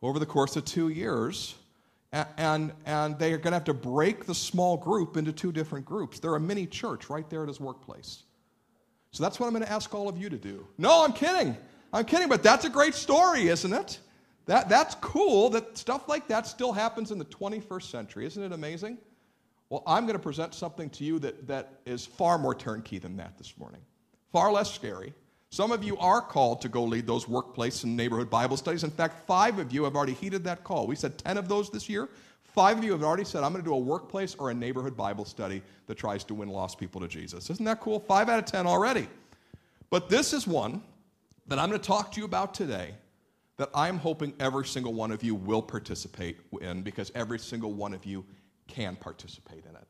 over 0.02 0.20
the 0.20 0.26
course 0.26 0.56
of 0.56 0.64
two 0.64 0.88
years. 0.88 1.56
And, 2.14 2.72
and, 2.86 3.20
they 3.20 3.34
are 3.34 3.38
going 3.38 3.52
to 3.52 3.58
have 3.58 3.66
to 3.66 3.74
break 3.74 4.26
the 4.26 4.34
small 4.34 4.78
group 4.78 5.18
into 5.18 5.34
two 5.34 5.52
different 5.52 5.86
groups. 5.86 6.20
They're 6.20 6.36
a 6.36 6.40
mini 6.40 6.66
church 6.66 7.10
right 7.10 7.30
there 7.30 7.44
at 7.44 7.50
his 7.50 7.60
workplace. 7.60 8.24
So 9.12 9.24
that's 9.24 9.40
what 9.40 9.48
I'm 9.48 9.54
going 9.54 9.66
to 9.66 9.72
ask 9.72 9.94
all 9.94 10.08
of 10.08 10.18
you 10.18 10.30
to 10.30 10.38
do. 10.38 10.66
No, 10.78 11.04
I'm 11.04 11.12
kidding. 11.12 11.58
I'm 11.92 12.06
kidding, 12.06 12.30
but 12.30 12.44
that's 12.44 12.66
a 12.66 12.70
great 12.70 12.94
story, 12.94 13.50
isn't 13.50 13.74
it? 13.74 14.00
That, 14.46 14.70
that's 14.70 14.96
cool 14.96 15.50
that 15.50 15.78
stuff 15.78 16.08
like 16.08 16.28
that 16.30 16.48
still 16.48 16.72
happens 16.72 17.12
in 17.12 17.20
the 17.20 17.26
21st 17.26 17.84
century. 17.84 18.26
Isn't 18.26 18.44
it 18.44 18.54
amazing? 18.54 18.98
Well, 19.70 19.84
I'm 19.86 20.04
going 20.06 20.16
to 20.16 20.24
present 20.24 20.54
something 20.54 20.90
to 20.92 21.04
you 21.04 21.20
that, 21.20 21.48
that 21.48 21.80
is 21.86 22.06
far 22.06 22.38
more 22.38 22.56
turnkey 22.56 23.00
than 23.00 23.18
that 23.18 23.38
this 23.38 23.58
morning, 23.58 23.82
far 24.32 24.52
less 24.52 24.74
scary. 24.74 25.14
Some 25.50 25.72
of 25.72 25.84
you 25.84 25.98
are 25.98 26.22
called 26.22 26.62
to 26.62 26.70
go 26.70 26.84
lead 26.84 27.08
those 27.08 27.28
workplace 27.28 27.84
and 27.84 27.96
neighborhood 27.96 28.30
Bible 28.30 28.58
studies. 28.58 28.84
In 28.84 28.92
fact, 28.92 29.26
five 29.26 29.60
of 29.60 29.72
you 29.72 29.84
have 29.86 29.96
already 29.96 30.14
heeded 30.14 30.44
that 30.44 30.64
call. 30.64 30.88
We 30.88 30.96
said 30.96 31.18
10 31.18 31.38
of 31.38 31.48
those 31.48 31.70
this 31.70 31.88
year. 31.88 32.10
Five 32.44 32.80
of 32.80 32.84
you 32.84 32.92
have 32.92 33.04
already 33.04 33.24
said, 33.24 33.44
I'm 33.44 33.52
going 33.52 33.64
to 33.64 33.70
do 33.70 33.74
a 33.74 33.80
workplace 33.80 34.36
or 34.36 34.50
a 34.50 34.54
neighborhood 34.54 34.98
Bible 34.98 35.26
study 35.26 35.62
that 35.86 35.96
tries 35.96 36.24
to 36.26 36.34
win 36.34 36.50
lost 36.50 36.80
people 36.80 37.00
to 37.02 37.08
Jesus. 37.08 37.50
Isn't 37.50 37.66
that 37.66 37.80
cool? 37.80 38.00
Five 38.00 38.30
out 38.30 38.40
of 38.40 38.46
10 38.46 38.68
already. 38.68 39.08
But 39.90 40.10
this 40.10 40.34
is 40.34 40.48
one 40.48 40.82
that 41.48 41.60
I'm 41.60 41.70
going 41.70 41.80
to 41.80 41.88
talk 41.88 42.12
to 42.14 42.20
you 42.20 42.26
about 42.26 42.54
today 42.54 42.94
that 43.58 43.70
I'm 43.74 43.98
hoping 43.98 44.34
every 44.40 44.66
single 44.66 44.94
one 44.94 45.12
of 45.12 45.24
you 45.24 45.34
will 45.34 45.62
participate 45.62 46.38
in 46.62 46.84
because 46.84 47.12
every 47.16 47.40
single 47.40 47.74
one 47.74 47.94
of 47.94 48.06
you 48.06 48.26
can 48.68 48.96
participate 48.96 49.64
in 49.66 49.76
it. 49.76 49.88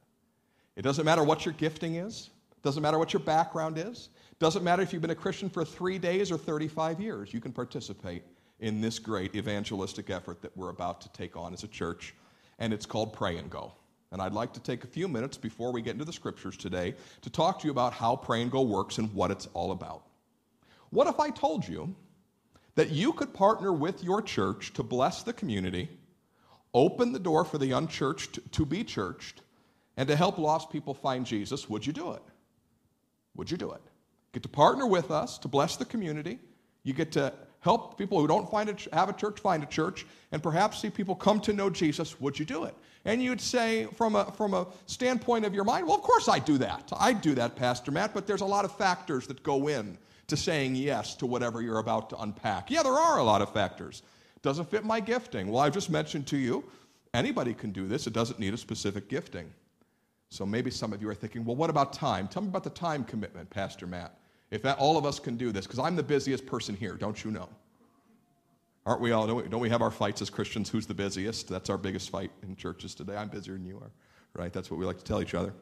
It 0.75 0.83
doesn't 0.83 1.03
matter 1.03 1.23
what 1.23 1.45
your 1.45 1.53
gifting 1.55 1.95
is, 1.95 2.29
it 2.51 2.63
doesn't 2.63 2.81
matter 2.81 2.97
what 2.97 3.11
your 3.11 3.21
background 3.21 3.77
is, 3.77 4.09
doesn't 4.39 4.63
matter 4.63 4.81
if 4.81 4.93
you've 4.93 5.01
been 5.01 5.11
a 5.11 5.15
Christian 5.15 5.49
for 5.49 5.65
three 5.65 5.97
days 5.97 6.31
or 6.31 6.37
35 6.37 6.99
years, 6.99 7.33
you 7.33 7.39
can 7.39 7.51
participate 7.51 8.23
in 8.59 8.81
this 8.81 8.99
great 8.99 9.35
evangelistic 9.35 10.09
effort 10.09 10.41
that 10.41 10.55
we're 10.55 10.69
about 10.69 11.01
to 11.01 11.11
take 11.11 11.35
on 11.35 11.53
as 11.53 11.63
a 11.63 11.67
church, 11.67 12.13
and 12.59 12.73
it's 12.73 12.85
called 12.85 13.13
Pray 13.13 13.37
and 13.37 13.49
Go. 13.49 13.73
And 14.11 14.21
I'd 14.21 14.33
like 14.33 14.53
to 14.53 14.59
take 14.59 14.83
a 14.83 14.87
few 14.87 15.07
minutes 15.07 15.37
before 15.37 15.71
we 15.71 15.81
get 15.81 15.93
into 15.93 16.05
the 16.05 16.13
scriptures 16.13 16.55
today 16.55 16.95
to 17.21 17.29
talk 17.29 17.59
to 17.59 17.65
you 17.65 17.71
about 17.71 17.93
how 17.93 18.15
Pray 18.15 18.41
and 18.41 18.51
Go 18.51 18.61
works 18.61 18.97
and 18.97 19.13
what 19.13 19.31
it's 19.31 19.47
all 19.53 19.71
about. 19.71 20.03
What 20.91 21.07
if 21.07 21.19
I 21.19 21.29
told 21.29 21.67
you 21.67 21.93
that 22.75 22.91
you 22.91 23.11
could 23.13 23.33
partner 23.33 23.73
with 23.73 24.03
your 24.03 24.21
church 24.21 24.73
to 24.73 24.83
bless 24.83 25.23
the 25.23 25.33
community 25.33 25.89
open 26.77 27.11
the 27.11 27.19
door 27.19 27.43
for 27.43 27.57
the 27.57 27.71
unchurched 27.71 28.39
to 28.51 28.65
be 28.65 28.83
churched, 28.83 29.41
and 29.97 30.07
to 30.07 30.15
help 30.15 30.37
lost 30.37 30.69
people 30.69 30.93
find 30.93 31.25
Jesus, 31.25 31.67
would 31.69 31.85
you 31.85 31.91
do 31.91 32.11
it? 32.11 32.21
Would 33.35 33.49
you 33.49 33.57
do 33.57 33.71
it? 33.71 33.81
Get 34.37 34.43
to 34.43 34.49
partner 34.49 34.85
with 34.85 35.09
us 35.09 35.39
to 35.39 35.47
bless 35.47 35.77
the 35.77 35.85
community. 35.85 36.37
You 36.83 36.93
get 36.93 37.11
to 37.13 37.33
help 37.61 37.97
people 37.97 38.21
who 38.21 38.27
don't 38.27 38.47
find 38.51 38.69
a, 38.69 38.95
have 38.95 39.09
a 39.09 39.13
church 39.13 39.39
find 39.39 39.63
a 39.63 39.65
church, 39.65 40.05
and 40.31 40.43
perhaps 40.43 40.79
see 40.79 40.91
people 40.91 41.15
come 41.15 41.39
to 41.39 41.53
know 41.53 41.71
Jesus. 41.71 42.21
Would 42.21 42.37
you 42.37 42.45
do 42.45 42.65
it? 42.65 42.75
And 43.05 43.19
you'd 43.23 43.41
say, 43.41 43.87
from 43.95 44.15
a, 44.15 44.31
from 44.33 44.53
a 44.53 44.67
standpoint 44.85 45.43
of 45.43 45.55
your 45.55 45.63
mind, 45.63 45.87
well, 45.87 45.95
of 45.95 46.03
course 46.03 46.29
I 46.29 46.37
do 46.37 46.59
that. 46.59 46.87
I 46.99 47.13
do 47.13 47.33
that, 47.33 47.55
Pastor 47.55 47.89
Matt, 47.89 48.13
but 48.13 48.27
there's 48.27 48.41
a 48.41 48.45
lot 48.45 48.63
of 48.63 48.77
factors 48.77 49.25
that 49.25 49.41
go 49.41 49.69
in 49.69 49.97
to 50.27 50.37
saying 50.37 50.75
yes 50.75 51.15
to 51.15 51.25
whatever 51.25 51.63
you're 51.63 51.79
about 51.79 52.11
to 52.11 52.17
unpack. 52.19 52.69
Yeah, 52.69 52.83
there 52.83 52.93
are 52.93 53.17
a 53.17 53.23
lot 53.23 53.41
of 53.41 53.51
factors. 53.51 54.03
Doesn't 54.43 54.69
fit 54.69 54.85
my 54.85 54.99
gifting. 54.99 55.47
Well, 55.47 55.63
I've 55.63 55.73
just 55.73 55.89
mentioned 55.89 56.27
to 56.27 56.37
you, 56.37 56.63
anybody 57.15 57.55
can 57.55 57.71
do 57.71 57.87
this. 57.87 58.05
It 58.05 58.13
doesn't 58.13 58.37
need 58.37 58.53
a 58.53 58.57
specific 58.57 59.09
gifting. 59.09 59.51
So 60.29 60.45
maybe 60.45 60.69
some 60.69 60.93
of 60.93 61.01
you 61.01 61.09
are 61.09 61.15
thinking, 61.15 61.43
well, 61.43 61.55
what 61.55 61.71
about 61.71 61.91
time? 61.91 62.27
Tell 62.27 62.43
me 62.43 62.49
about 62.49 62.65
the 62.65 62.69
time 62.69 63.03
commitment, 63.03 63.49
Pastor 63.49 63.87
Matt. 63.87 64.13
If 64.49 64.61
that, 64.63 64.77
all 64.77 64.97
of 64.97 65.05
us 65.05 65.19
can 65.19 65.35
do 65.35 65.51
this, 65.51 65.65
because 65.65 65.79
I'm 65.79 65.95
the 65.95 66.03
busiest 66.03 66.45
person 66.45 66.75
here, 66.75 66.93
don't 66.93 67.23
you 67.23 67.31
know? 67.31 67.49
Aren't 68.85 69.01
we 69.01 69.11
all? 69.11 69.27
Don't 69.27 69.43
we, 69.43 69.49
don't 69.49 69.59
we 69.59 69.69
have 69.69 69.81
our 69.81 69.91
fights 69.91 70.21
as 70.21 70.29
Christians? 70.29 70.69
Who's 70.69 70.87
the 70.87 70.93
busiest? 70.93 71.49
That's 71.49 71.69
our 71.69 71.77
biggest 71.77 72.09
fight 72.09 72.31
in 72.43 72.55
churches 72.55 72.95
today. 72.95 73.17
I'm 73.17 73.27
busier 73.27 73.55
than 73.55 73.65
you 73.65 73.77
are, 73.77 73.91
right? 74.33 74.53
That's 74.53 74.71
what 74.71 74.79
we 74.79 74.85
like 74.85 74.97
to 74.99 75.03
tell 75.03 75.21
each 75.21 75.33
other. 75.33 75.53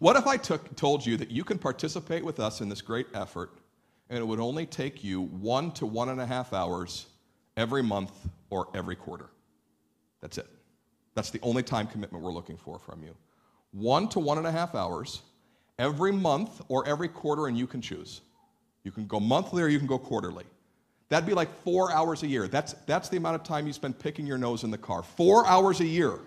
What 0.00 0.16
if 0.16 0.26
I 0.26 0.36
took, 0.36 0.74
told 0.76 1.06
you 1.06 1.16
that 1.18 1.30
you 1.30 1.44
can 1.44 1.58
participate 1.58 2.24
with 2.24 2.40
us 2.40 2.60
in 2.60 2.68
this 2.68 2.82
great 2.82 3.06
effort, 3.14 3.50
and 4.10 4.18
it 4.18 4.26
would 4.26 4.40
only 4.40 4.66
take 4.66 5.04
you 5.04 5.22
one 5.22 5.70
to 5.72 5.86
one 5.86 6.08
and 6.08 6.20
a 6.20 6.26
half 6.26 6.52
hours 6.52 7.06
every 7.56 7.82
month 7.82 8.12
or 8.50 8.68
every 8.74 8.96
quarter. 8.96 9.30
That's 10.20 10.38
it. 10.38 10.48
That's 11.14 11.30
the 11.30 11.40
only 11.42 11.62
time 11.62 11.86
commitment 11.86 12.22
we're 12.22 12.32
looking 12.32 12.56
for 12.56 12.78
from 12.78 13.02
you. 13.02 13.16
One 13.70 14.08
to 14.10 14.20
one 14.20 14.38
and 14.38 14.46
a 14.46 14.52
half 14.52 14.74
hours 14.74 15.22
every 15.78 16.12
month 16.12 16.60
or 16.68 16.86
every 16.86 17.08
quarter, 17.08 17.46
and 17.46 17.58
you 17.58 17.66
can 17.66 17.80
choose. 17.80 18.20
You 18.84 18.92
can 18.92 19.06
go 19.06 19.20
monthly 19.20 19.62
or 19.62 19.68
you 19.68 19.78
can 19.78 19.86
go 19.86 19.98
quarterly. 19.98 20.44
That'd 21.08 21.26
be 21.26 21.34
like 21.34 21.52
four 21.62 21.92
hours 21.92 22.22
a 22.22 22.26
year. 22.26 22.48
That's, 22.48 22.72
that's 22.86 23.08
the 23.08 23.16
amount 23.16 23.36
of 23.36 23.44
time 23.44 23.66
you 23.66 23.72
spend 23.72 23.98
picking 23.98 24.26
your 24.26 24.38
nose 24.38 24.64
in 24.64 24.70
the 24.70 24.78
car. 24.78 25.02
Four 25.02 25.46
hours 25.46 25.80
a 25.80 25.84
year 25.84 26.18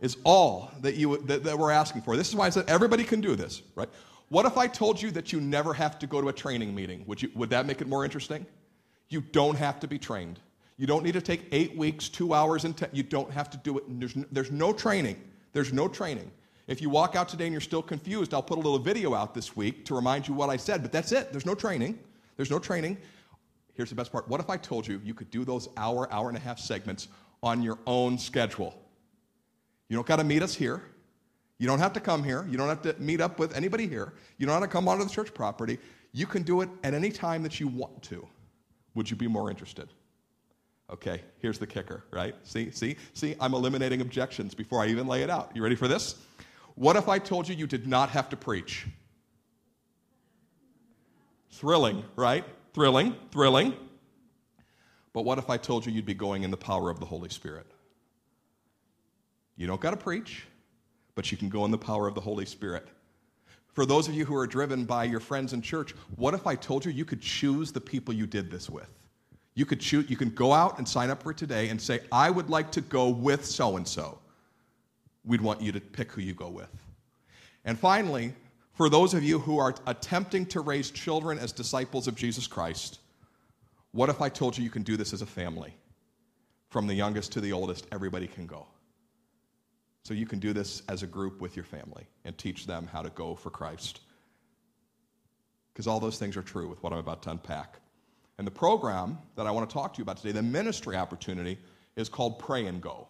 is 0.00 0.16
all 0.24 0.70
that, 0.80 0.94
you, 0.94 1.18
that, 1.26 1.42
that 1.44 1.58
we're 1.58 1.70
asking 1.70 2.02
for. 2.02 2.16
This 2.16 2.28
is 2.28 2.36
why 2.36 2.46
I 2.46 2.50
said 2.50 2.64
everybody 2.68 3.04
can 3.04 3.20
do 3.20 3.34
this, 3.34 3.62
right? 3.74 3.88
What 4.28 4.46
if 4.46 4.56
I 4.56 4.66
told 4.66 5.00
you 5.00 5.10
that 5.12 5.32
you 5.32 5.40
never 5.40 5.74
have 5.74 5.98
to 5.98 6.06
go 6.06 6.20
to 6.20 6.28
a 6.28 6.32
training 6.32 6.74
meeting? 6.74 7.04
Would, 7.06 7.22
you, 7.22 7.30
would 7.34 7.50
that 7.50 7.66
make 7.66 7.80
it 7.80 7.88
more 7.88 8.04
interesting? 8.04 8.46
You 9.08 9.20
don't 9.20 9.56
have 9.56 9.78
to 9.80 9.86
be 9.86 9.98
trained. 9.98 10.40
You 10.78 10.86
don't 10.86 11.04
need 11.04 11.12
to 11.12 11.20
take 11.20 11.46
eight 11.52 11.76
weeks, 11.76 12.08
two 12.08 12.32
hours, 12.32 12.64
and 12.64 12.76
ten. 12.76 12.88
You 12.92 13.02
don't 13.02 13.30
have 13.30 13.50
to 13.50 13.58
do 13.58 13.78
it. 13.78 13.84
There's 14.00 14.16
no, 14.16 14.24
there's 14.32 14.50
no 14.50 14.72
training. 14.72 15.20
There's 15.52 15.72
no 15.72 15.86
training. 15.86 16.30
If 16.72 16.80
you 16.80 16.88
walk 16.88 17.16
out 17.16 17.28
today 17.28 17.44
and 17.44 17.52
you're 17.52 17.60
still 17.60 17.82
confused, 17.82 18.32
I'll 18.32 18.42
put 18.42 18.56
a 18.56 18.62
little 18.62 18.78
video 18.78 19.12
out 19.12 19.34
this 19.34 19.54
week 19.54 19.84
to 19.84 19.94
remind 19.94 20.26
you 20.26 20.32
what 20.32 20.48
I 20.48 20.56
said, 20.56 20.80
but 20.80 20.90
that's 20.90 21.12
it. 21.12 21.30
There's 21.30 21.44
no 21.44 21.54
training. 21.54 21.98
There's 22.38 22.50
no 22.50 22.58
training. 22.58 22.96
Here's 23.74 23.90
the 23.90 23.94
best 23.94 24.10
part. 24.10 24.26
What 24.26 24.40
if 24.40 24.48
I 24.48 24.56
told 24.56 24.86
you 24.86 24.98
you 25.04 25.12
could 25.12 25.30
do 25.30 25.44
those 25.44 25.68
hour, 25.76 26.10
hour 26.10 26.28
and 26.28 26.36
a 26.38 26.40
half 26.40 26.58
segments 26.58 27.08
on 27.42 27.62
your 27.62 27.78
own 27.86 28.16
schedule? 28.16 28.74
You 29.90 29.96
don't 29.96 30.06
got 30.06 30.16
to 30.16 30.24
meet 30.24 30.42
us 30.42 30.54
here. 30.54 30.82
You 31.58 31.66
don't 31.66 31.78
have 31.78 31.92
to 31.92 32.00
come 32.00 32.24
here. 32.24 32.46
You 32.48 32.56
don't 32.56 32.70
have 32.70 32.80
to 32.82 32.94
meet 32.98 33.20
up 33.20 33.38
with 33.38 33.54
anybody 33.54 33.86
here. 33.86 34.14
You 34.38 34.46
don't 34.46 34.54
have 34.54 34.62
to 34.62 34.72
come 34.72 34.88
onto 34.88 35.04
the 35.04 35.10
church 35.10 35.34
property. 35.34 35.78
You 36.12 36.24
can 36.24 36.42
do 36.42 36.62
it 36.62 36.70
at 36.84 36.94
any 36.94 37.10
time 37.10 37.42
that 37.42 37.60
you 37.60 37.68
want 37.68 38.02
to. 38.04 38.26
Would 38.94 39.10
you 39.10 39.16
be 39.18 39.28
more 39.28 39.50
interested? 39.50 39.90
Okay, 40.90 41.20
here's 41.38 41.58
the 41.58 41.66
kicker, 41.66 42.04
right? 42.10 42.34
See, 42.44 42.70
see, 42.70 42.96
see, 43.12 43.36
I'm 43.40 43.52
eliminating 43.52 44.00
objections 44.00 44.54
before 44.54 44.82
I 44.82 44.86
even 44.86 45.06
lay 45.06 45.22
it 45.22 45.28
out. 45.28 45.50
You 45.54 45.62
ready 45.62 45.76
for 45.76 45.86
this? 45.86 46.16
What 46.74 46.96
if 46.96 47.08
I 47.08 47.18
told 47.18 47.48
you 47.48 47.54
you 47.54 47.66
did 47.66 47.86
not 47.86 48.10
have 48.10 48.28
to 48.30 48.36
preach? 48.36 48.86
Thrilling, 51.50 52.04
right? 52.16 52.44
Thrilling, 52.72 53.14
thrilling. 53.30 53.74
But 55.12 55.24
what 55.24 55.38
if 55.38 55.50
I 55.50 55.58
told 55.58 55.84
you 55.84 55.92
you'd 55.92 56.06
be 56.06 56.14
going 56.14 56.42
in 56.42 56.50
the 56.50 56.56
power 56.56 56.88
of 56.88 56.98
the 56.98 57.06
Holy 57.06 57.28
Spirit? 57.28 57.66
You 59.56 59.66
don't 59.66 59.80
got 59.80 59.90
to 59.90 59.96
preach, 59.96 60.46
but 61.14 61.30
you 61.30 61.36
can 61.36 61.48
go 61.48 61.64
in 61.64 61.70
the 61.70 61.78
power 61.78 62.08
of 62.08 62.14
the 62.14 62.20
Holy 62.20 62.46
Spirit. 62.46 62.88
For 63.74 63.86
those 63.86 64.08
of 64.08 64.14
you 64.14 64.24
who 64.24 64.34
are 64.34 64.46
driven 64.46 64.84
by 64.84 65.04
your 65.04 65.20
friends 65.20 65.52
in 65.52 65.62
church, 65.62 65.94
what 66.16 66.34
if 66.34 66.46
I 66.46 66.54
told 66.54 66.84
you 66.84 66.90
you 66.90 67.04
could 67.04 67.20
choose 67.20 67.72
the 67.72 67.80
people 67.80 68.12
you 68.12 68.26
did 68.26 68.50
this 68.50 68.68
with? 68.68 68.90
You 69.54 69.66
could 69.66 69.80
choose, 69.80 70.08
you 70.08 70.16
can 70.16 70.30
go 70.30 70.52
out 70.52 70.78
and 70.78 70.88
sign 70.88 71.10
up 71.10 71.22
for 71.22 71.32
today 71.34 71.68
and 71.68 71.80
say, 71.80 72.00
I 72.10 72.30
would 72.30 72.48
like 72.48 72.70
to 72.72 72.80
go 72.80 73.08
with 73.08 73.44
so 73.44 73.76
and 73.76 73.86
so. 73.86 74.18
We'd 75.24 75.40
want 75.40 75.60
you 75.60 75.72
to 75.72 75.80
pick 75.80 76.12
who 76.12 76.20
you 76.20 76.34
go 76.34 76.48
with. 76.48 76.70
And 77.64 77.78
finally, 77.78 78.34
for 78.72 78.88
those 78.88 79.14
of 79.14 79.22
you 79.22 79.38
who 79.38 79.58
are 79.58 79.74
attempting 79.86 80.46
to 80.46 80.60
raise 80.60 80.90
children 80.90 81.38
as 81.38 81.52
disciples 81.52 82.08
of 82.08 82.14
Jesus 82.14 82.46
Christ, 82.46 82.98
what 83.92 84.08
if 84.08 84.20
I 84.20 84.28
told 84.28 84.56
you 84.56 84.64
you 84.64 84.70
can 84.70 84.82
do 84.82 84.96
this 84.96 85.12
as 85.12 85.22
a 85.22 85.26
family? 85.26 85.74
From 86.70 86.86
the 86.86 86.94
youngest 86.94 87.32
to 87.32 87.40
the 87.40 87.52
oldest, 87.52 87.86
everybody 87.92 88.26
can 88.26 88.46
go. 88.46 88.66
So 90.04 90.14
you 90.14 90.26
can 90.26 90.38
do 90.38 90.52
this 90.52 90.82
as 90.88 91.02
a 91.02 91.06
group 91.06 91.40
with 91.40 91.54
your 91.54 91.64
family 91.64 92.06
and 92.24 92.36
teach 92.36 92.66
them 92.66 92.88
how 92.90 93.02
to 93.02 93.10
go 93.10 93.34
for 93.34 93.50
Christ. 93.50 94.00
Because 95.72 95.86
all 95.86 96.00
those 96.00 96.18
things 96.18 96.36
are 96.36 96.42
true 96.42 96.68
with 96.68 96.82
what 96.82 96.92
I'm 96.92 96.98
about 96.98 97.22
to 97.24 97.30
unpack. 97.30 97.78
And 98.38 98.46
the 98.46 98.50
program 98.50 99.18
that 99.36 99.46
I 99.46 99.50
want 99.50 99.68
to 99.68 99.72
talk 99.72 99.94
to 99.94 99.98
you 99.98 100.02
about 100.02 100.16
today, 100.16 100.32
the 100.32 100.42
ministry 100.42 100.96
opportunity, 100.96 101.58
is 101.94 102.08
called 102.08 102.38
Pray 102.38 102.66
and 102.66 102.80
Go. 102.80 103.06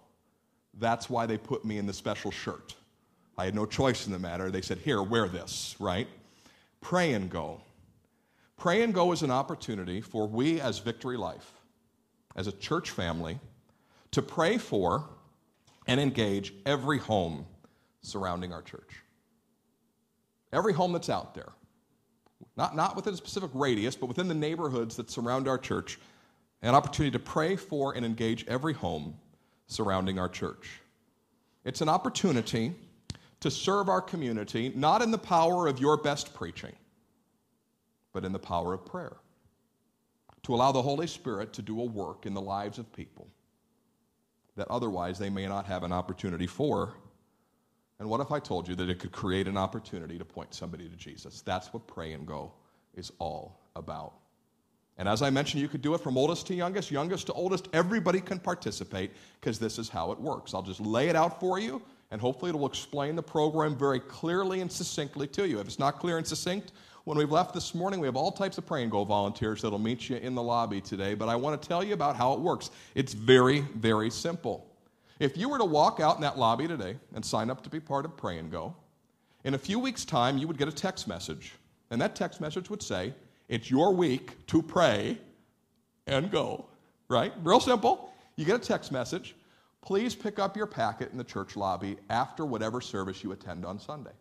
That's 0.78 1.11
why 1.11 1.26
they 1.26 1.38
put 1.38 1.64
me 1.64 1.78
in 1.78 1.87
the 1.87 1.92
special 1.92 2.30
shirt. 2.30 2.74
I 3.37 3.44
had 3.44 3.54
no 3.54 3.66
choice 3.66 4.06
in 4.06 4.12
the 4.12 4.18
matter. 4.18 4.50
They 4.50 4.61
said, 4.61 4.78
Here, 4.78 5.02
wear 5.02 5.28
this, 5.28 5.76
right? 5.78 6.08
Pray 6.80 7.12
and 7.12 7.30
Go. 7.30 7.61
Pray 8.56 8.82
and 8.82 8.94
Go 8.94 9.12
is 9.12 9.22
an 9.22 9.30
opportunity 9.30 10.00
for 10.00 10.26
we 10.26 10.61
as 10.61 10.78
Victory 10.78 11.16
Life 11.16 11.50
as 12.37 12.46
a 12.46 12.52
church 12.52 12.90
family 12.90 13.38
to 14.11 14.22
pray 14.22 14.58
for 14.58 15.08
and 15.87 16.00
engage 16.00 16.54
every 16.64 16.98
home 16.98 17.46
surrounding 18.02 18.52
our 18.52 18.62
church. 18.62 19.02
Every 20.52 20.72
home 20.72 20.92
that's 20.92 21.08
out 21.08 21.35
there. 21.35 21.52
Not, 22.56 22.76
not 22.76 22.96
within 22.96 23.14
a 23.14 23.16
specific 23.16 23.50
radius, 23.54 23.96
but 23.96 24.06
within 24.06 24.28
the 24.28 24.35
neighborhoods 24.35 24.96
that 24.96 25.11
surround 25.11 25.48
our 25.48 25.58
church. 25.58 25.98
An 26.61 26.74
opportunity 26.74 27.11
to 27.12 27.18
pray 27.18 27.56
for 27.56 27.94
and 27.94 28.04
engage 28.04 28.46
every 28.46 28.74
home 28.74 29.14
surrounding 29.66 30.18
our 30.18 30.29
church. 30.29 30.81
It's 31.64 31.81
an 31.81 31.88
opportunity 31.88 32.75
to 33.40 33.51
serve 33.51 33.88
our 33.88 34.01
community, 34.01 34.72
not 34.75 35.03
in 35.03 35.11
the 35.11 35.18
power 35.18 35.66
of 35.66 35.81
your 35.81 35.96
best 35.96 36.35
preaching, 36.35 36.72
but 38.12 38.25
in 38.25 38.33
the 38.33 38.38
power 38.38 38.72
of 38.72 38.85
prayer. 38.85 39.16
To 40.44 40.55
allow 40.55 40.72
the 40.72 40.83
Holy 40.83 41.07
Spirit 41.07 41.53
to 41.55 41.62
do 41.62 41.81
a 41.81 41.85
work 41.85 42.27
in 42.27 42.35
the 42.35 42.40
lives 42.40 42.79
of 42.79 42.92
people 42.92 43.29
that 44.57 44.68
otherwise 44.68 45.18
they 45.18 45.31
may 45.31 45.46
not 45.46 45.66
have 45.66 45.83
an 45.83 45.92
opportunity 45.92 46.46
for. 46.46 46.94
And 47.98 48.09
what 48.09 48.20
if 48.20 48.31
I 48.33 48.38
told 48.38 48.68
you 48.68 48.75
that 48.77 48.90
it 48.90 48.98
could 48.98 49.12
create 49.12 49.48
an 49.48 49.57
opportunity 49.57 50.18
to 50.18 50.25
point 50.25 50.55
somebody 50.55 50.88
to 50.88 50.96
Jesus? 50.96 51.40
That's 51.42 51.72
what 51.72 51.87
Pray 51.87 52.12
and 52.12 52.27
Go 52.27 52.53
is 52.94 53.12
all 53.18 53.61
about. 53.77 54.14
And 54.98 55.09
as 55.09 55.22
I 55.22 55.31
mentioned, 55.31 55.62
you 55.62 55.68
could 55.68 55.83
do 55.83 55.94
it 55.94 56.00
from 56.00 56.16
oldest 56.18 56.46
to 56.48 56.55
youngest, 56.55 56.90
youngest 56.90 57.26
to 57.26 57.33
oldest. 57.33 57.68
Everybody 57.72 58.20
can 58.20 58.38
participate 58.38 59.12
because 59.40 59.59
this 59.59 59.78
is 59.78 59.88
how 59.88 60.12
it 60.12 60.20
works. 60.20 60.55
I'll 60.55 60.62
just 60.62 60.81
lay 60.81 61.09
it 61.09 61.16
out 61.16 61.40
for 61.40 61.59
you, 61.59 61.81
and 62.11 62.20
hopefully 62.20 62.50
it 62.50 62.57
will 62.57 62.66
explain 62.66 63.16
the 63.16 63.22
program 63.22 63.76
very 63.76 64.00
clearly 64.00 64.61
and 64.61 64.70
succinctly 64.70 65.26
to 65.28 65.48
you. 65.48 65.61
If 65.61 65.66
it's 65.66 65.78
not 65.78 65.98
clear 65.98 66.18
and 66.18 66.26
succinct, 66.26 66.72
when 67.05 67.18
we've 67.18 67.33
left 67.33 67.52
this 67.52 67.74
morning, 67.74 67.98
we 67.98 68.07
have 68.07 68.16
all 68.16 68.31
types 68.31 68.59
of 68.59 68.66
Pray 68.66 68.83
and 68.83 68.92
Go 68.92 69.02
volunteers 69.02 69.62
that'll 69.62 69.78
meet 69.78 70.09
you 70.09 70.16
in 70.16 70.35
the 70.35 70.42
lobby 70.42 70.81
today, 70.81 71.14
but 71.14 71.28
I 71.28 71.35
want 71.35 71.61
to 71.61 71.68
tell 71.68 71.83
you 71.83 71.94
about 71.94 72.14
how 72.14 72.35
it 72.35 72.40
works. 72.40 72.70
It's 72.94 73.12
very, 73.12 73.62
very 73.74 74.11
simple. 74.11 74.66
If 75.18 75.37
you 75.37 75.48
were 75.48 75.59
to 75.59 75.64
walk 75.64 76.00
out 76.00 76.16
in 76.16 76.22
that 76.22 76.38
lobby 76.38 76.68
today 76.68 76.96
and 77.14 77.24
sign 77.24 77.50
up 77.50 77.62
to 77.64 77.70
be 77.70 77.81
part 77.81 78.05
of 78.05 78.16
Pray 78.16 78.38
and 78.38 78.52
Go, 78.52 78.76
in 79.42 79.55
a 79.55 79.59
few 79.59 79.81
weeks' 79.81 80.05
time, 80.05 80.38
you 80.38 80.46
would 80.46 80.59
get 80.59 80.68
a 80.68 80.72
text 80.72 81.09
message. 81.09 81.55
And 81.90 82.00
that 82.00 82.14
text 82.14 82.40
message 82.40 82.70
would 82.70 82.83
say, 82.83 83.12
It's 83.52 83.70
your 83.70 83.92
week 83.92 84.46
to 84.46 84.62
pray 84.62 85.18
and 86.06 86.30
go. 86.30 86.64
Right? 87.10 87.34
Real 87.42 87.60
simple. 87.60 88.10
You 88.36 88.46
get 88.46 88.56
a 88.56 88.58
text 88.58 88.90
message. 88.90 89.36
Please 89.82 90.14
pick 90.14 90.38
up 90.38 90.56
your 90.56 90.66
packet 90.66 91.12
in 91.12 91.18
the 91.18 91.24
church 91.24 91.54
lobby 91.54 91.98
after 92.08 92.46
whatever 92.46 92.80
service 92.80 93.22
you 93.22 93.32
attend 93.32 93.66
on 93.66 93.78
Sunday. 93.78 94.12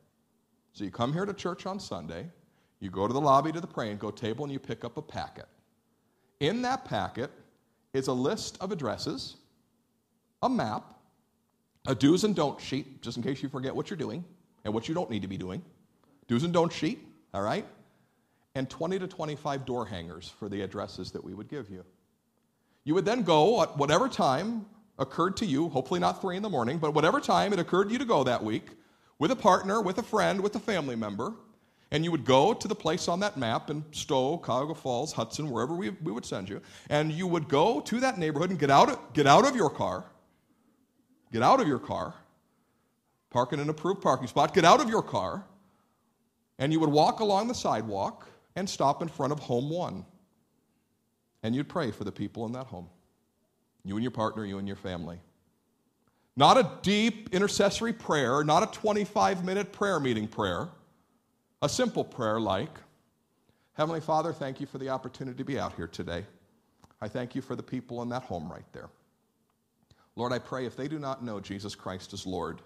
So 0.74 0.84
you 0.84 0.92
come 0.92 1.14
here 1.14 1.26
to 1.26 1.34
church 1.34 1.66
on 1.66 1.80
Sunday, 1.80 2.26
you 2.82 2.90
go 2.90 3.08
to 3.08 3.14
the 3.14 3.22
lobby 3.22 3.54
to 3.54 3.62
the 3.62 3.68
pray 3.68 3.90
and 3.90 3.98
go 3.98 4.12
table, 4.12 4.44
and 4.44 4.52
you 4.52 4.60
pick 4.60 4.84
up 4.84 4.98
a 4.98 5.02
packet. 5.02 5.48
In 6.42 6.62
that 6.64 6.84
packet 6.84 7.32
is 7.94 8.08
a 8.08 8.14
list 8.14 8.58
of 8.60 8.74
addresses, 8.74 9.38
a 10.44 10.50
map, 10.50 10.94
a 11.88 11.96
do's 11.96 12.26
and 12.26 12.36
don't 12.36 12.60
sheet, 12.60 13.02
just 13.02 13.16
in 13.16 13.24
case 13.24 13.42
you 13.42 13.48
forget 13.48 13.74
what 13.74 13.90
you're 13.90 13.96
doing 13.96 14.26
and 14.66 14.74
what 14.74 14.90
you 14.90 14.94
don't 14.94 15.10
need 15.10 15.22
to 15.22 15.30
be 15.30 15.38
doing. 15.38 15.64
Do's 16.28 16.44
and 16.44 16.52
don't 16.52 16.74
sheet, 16.74 17.08
all 17.34 17.44
right? 17.44 17.66
And 18.54 18.70
20 18.70 19.00
to 19.00 19.08
25 19.08 19.66
door 19.66 19.86
hangers 19.86 20.34
for 20.40 20.50
the 20.50 20.62
addresses 20.62 21.12
that 21.12 21.24
we 21.24 21.34
would 21.34 21.48
give 21.48 21.70
you. 21.70 21.86
You 22.84 22.96
would 22.96 23.06
then 23.06 23.24
go 23.24 23.62
at 23.62 23.78
whatever 23.78 24.10
time 24.10 24.66
occurred 24.98 25.38
to 25.38 25.46
you, 25.46 25.70
hopefully 25.70 26.00
not 26.00 26.22
three 26.22 26.36
in 26.36 26.44
the 26.44 26.50
morning, 26.50 26.78
but 26.78 26.94
whatever 26.94 27.20
time 27.20 27.54
it 27.54 27.60
occurred 27.60 27.86
to 27.86 27.94
you 27.94 28.00
to 28.00 28.06
go 28.06 28.24
that 28.24 28.44
week, 28.44 28.70
with 29.20 29.32
a 29.32 29.36
partner, 29.36 29.82
with 29.82 29.98
a 30.00 30.04
friend, 30.04 30.42
with 30.42 30.56
a 30.56 30.60
family 30.60 30.96
member, 30.96 31.34
and 31.92 32.04
you 32.04 32.12
would 32.12 32.26
go 32.26 32.54
to 32.54 32.68
the 32.68 32.76
place 32.76 33.08
on 33.08 33.20
that 33.20 33.38
map 33.38 33.70
in 33.70 33.84
Stow, 33.92 34.38
Cuyahoga 34.38 34.76
Falls, 34.76 35.12
Hudson, 35.14 35.50
wherever 35.50 35.76
we, 35.76 35.90
we 35.90 36.12
would 36.12 36.26
send 36.26 36.50
you, 36.50 36.62
and 36.90 37.12
you 37.12 37.28
would 37.28 37.48
go 37.48 37.82
to 37.82 38.00
that 38.00 38.18
neighborhood 38.18 38.50
and 38.50 38.58
get 38.58 38.72
out, 38.72 39.14
get 39.14 39.28
out 39.28 39.48
of 39.48 39.56
your 39.56 39.70
car, 39.70 40.06
get 41.32 41.44
out 41.44 41.60
of 41.60 41.68
your 41.68 41.80
car, 41.80 42.16
park 43.30 43.54
in 43.54 43.60
an 43.60 43.70
approved 43.70 44.02
parking 44.02 44.28
spot, 44.28 44.54
get 44.54 44.66
out 44.66 44.82
of 44.82 44.90
your 44.90 45.04
car, 45.04 45.46
and 46.58 46.72
you 46.72 46.80
would 46.80 46.90
walk 46.90 47.20
along 47.20 47.48
the 47.48 47.56
sidewalk 47.56 48.28
and 48.56 48.70
stop 48.70 49.02
in 49.02 49.08
front 49.08 49.32
of 49.32 49.40
home 49.40 49.70
one. 49.70 50.06
And 51.44 51.56
you'd 51.56 51.70
pray 51.70 51.92
for 51.92 52.04
the 52.04 52.12
people 52.12 52.46
in 52.46 52.52
that 52.54 52.68
home. 52.68 52.88
You 53.84 53.96
and 53.96 54.04
your 54.04 54.12
partner, 54.12 54.46
you 54.46 54.60
and 54.60 54.68
your 54.68 54.78
family. 54.78 55.20
Not 56.36 56.58
a 56.58 56.72
deep 56.82 57.30
intercessory 57.34 57.94
prayer, 57.94 58.44
not 58.44 58.64
a 58.64 58.68
25 58.68 59.44
minute 59.44 59.72
prayer 59.72 60.00
meeting 60.00 60.28
prayer 60.28 60.70
a 61.62 61.70
simple 61.70 62.04
prayer 62.04 62.40
like 62.40 62.80
Heavenly 63.74 64.02
Father, 64.02 64.34
thank 64.34 64.60
you 64.60 64.68
for 64.68 64.78
the 64.78 64.90
opportunity 64.90 65.38
to 65.38 65.44
be 65.46 65.58
out 65.58 65.74
here 65.74 65.88
today. 65.88 66.26
I 67.00 67.08
thank 67.08 67.36
you 67.36 67.42
for 67.42 67.56
the 67.56 67.64
people 67.64 68.02
in 68.02 68.10
that 68.10 68.24
home 68.24 68.52
right 68.52 68.66
there. 68.74 68.90
Lord, 70.16 70.34
I 70.34 70.40
pray 70.40 70.66
if 70.66 70.76
they 70.76 70.88
do 70.88 71.00
not 71.00 71.24
know 71.24 71.40
Jesus 71.40 71.74
Christ 71.74 72.14
as 72.14 72.28
Lord, 72.28 72.62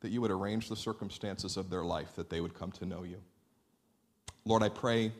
that 0.00 0.10
you 0.10 0.20
would 0.20 0.30
arrange 0.30 0.68
the 0.68 0.76
circumstances 0.76 1.56
of 1.56 1.70
their 1.70 1.82
life 1.82 2.14
that 2.16 2.28
they 2.28 2.40
would 2.40 2.54
come 2.54 2.70
to 2.72 2.86
know 2.86 3.02
you. 3.02 3.16
Lord, 4.44 4.62
I 4.62 4.68
pray 4.68 5.12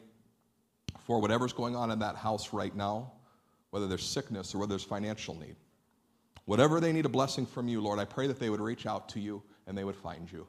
for 1.07 1.21
whatever's 1.21 1.53
going 1.53 1.77
on 1.77 1.91
in 1.91 1.99
that 2.01 2.17
house 2.17 2.53
right 2.53 2.75
now, 2.75 3.13
whether 3.71 3.87
there's 3.87 4.05
sickness 4.05 4.55
or 4.55 4.59
whether 4.59 4.71
there's 4.71 4.85
financial 4.85 5.39
need. 5.39 5.57
Whatever 6.45 6.81
they 6.81 6.93
need 6.93 7.07
a 7.07 7.09
blessing 7.09 7.47
from 7.47 7.69
you, 7.69 7.81
Lord, 7.81 7.99
I 7.99 8.05
pray 8.05 8.27
that 8.27 8.39
they 8.41 8.51
would 8.51 8.61
reach 8.61 8.87
out 8.87 9.09
to 9.11 9.21
you 9.21 9.43
and 9.67 9.79
they 9.79 9.85
would 9.85 9.97
find 9.97 10.31
you. 10.31 10.47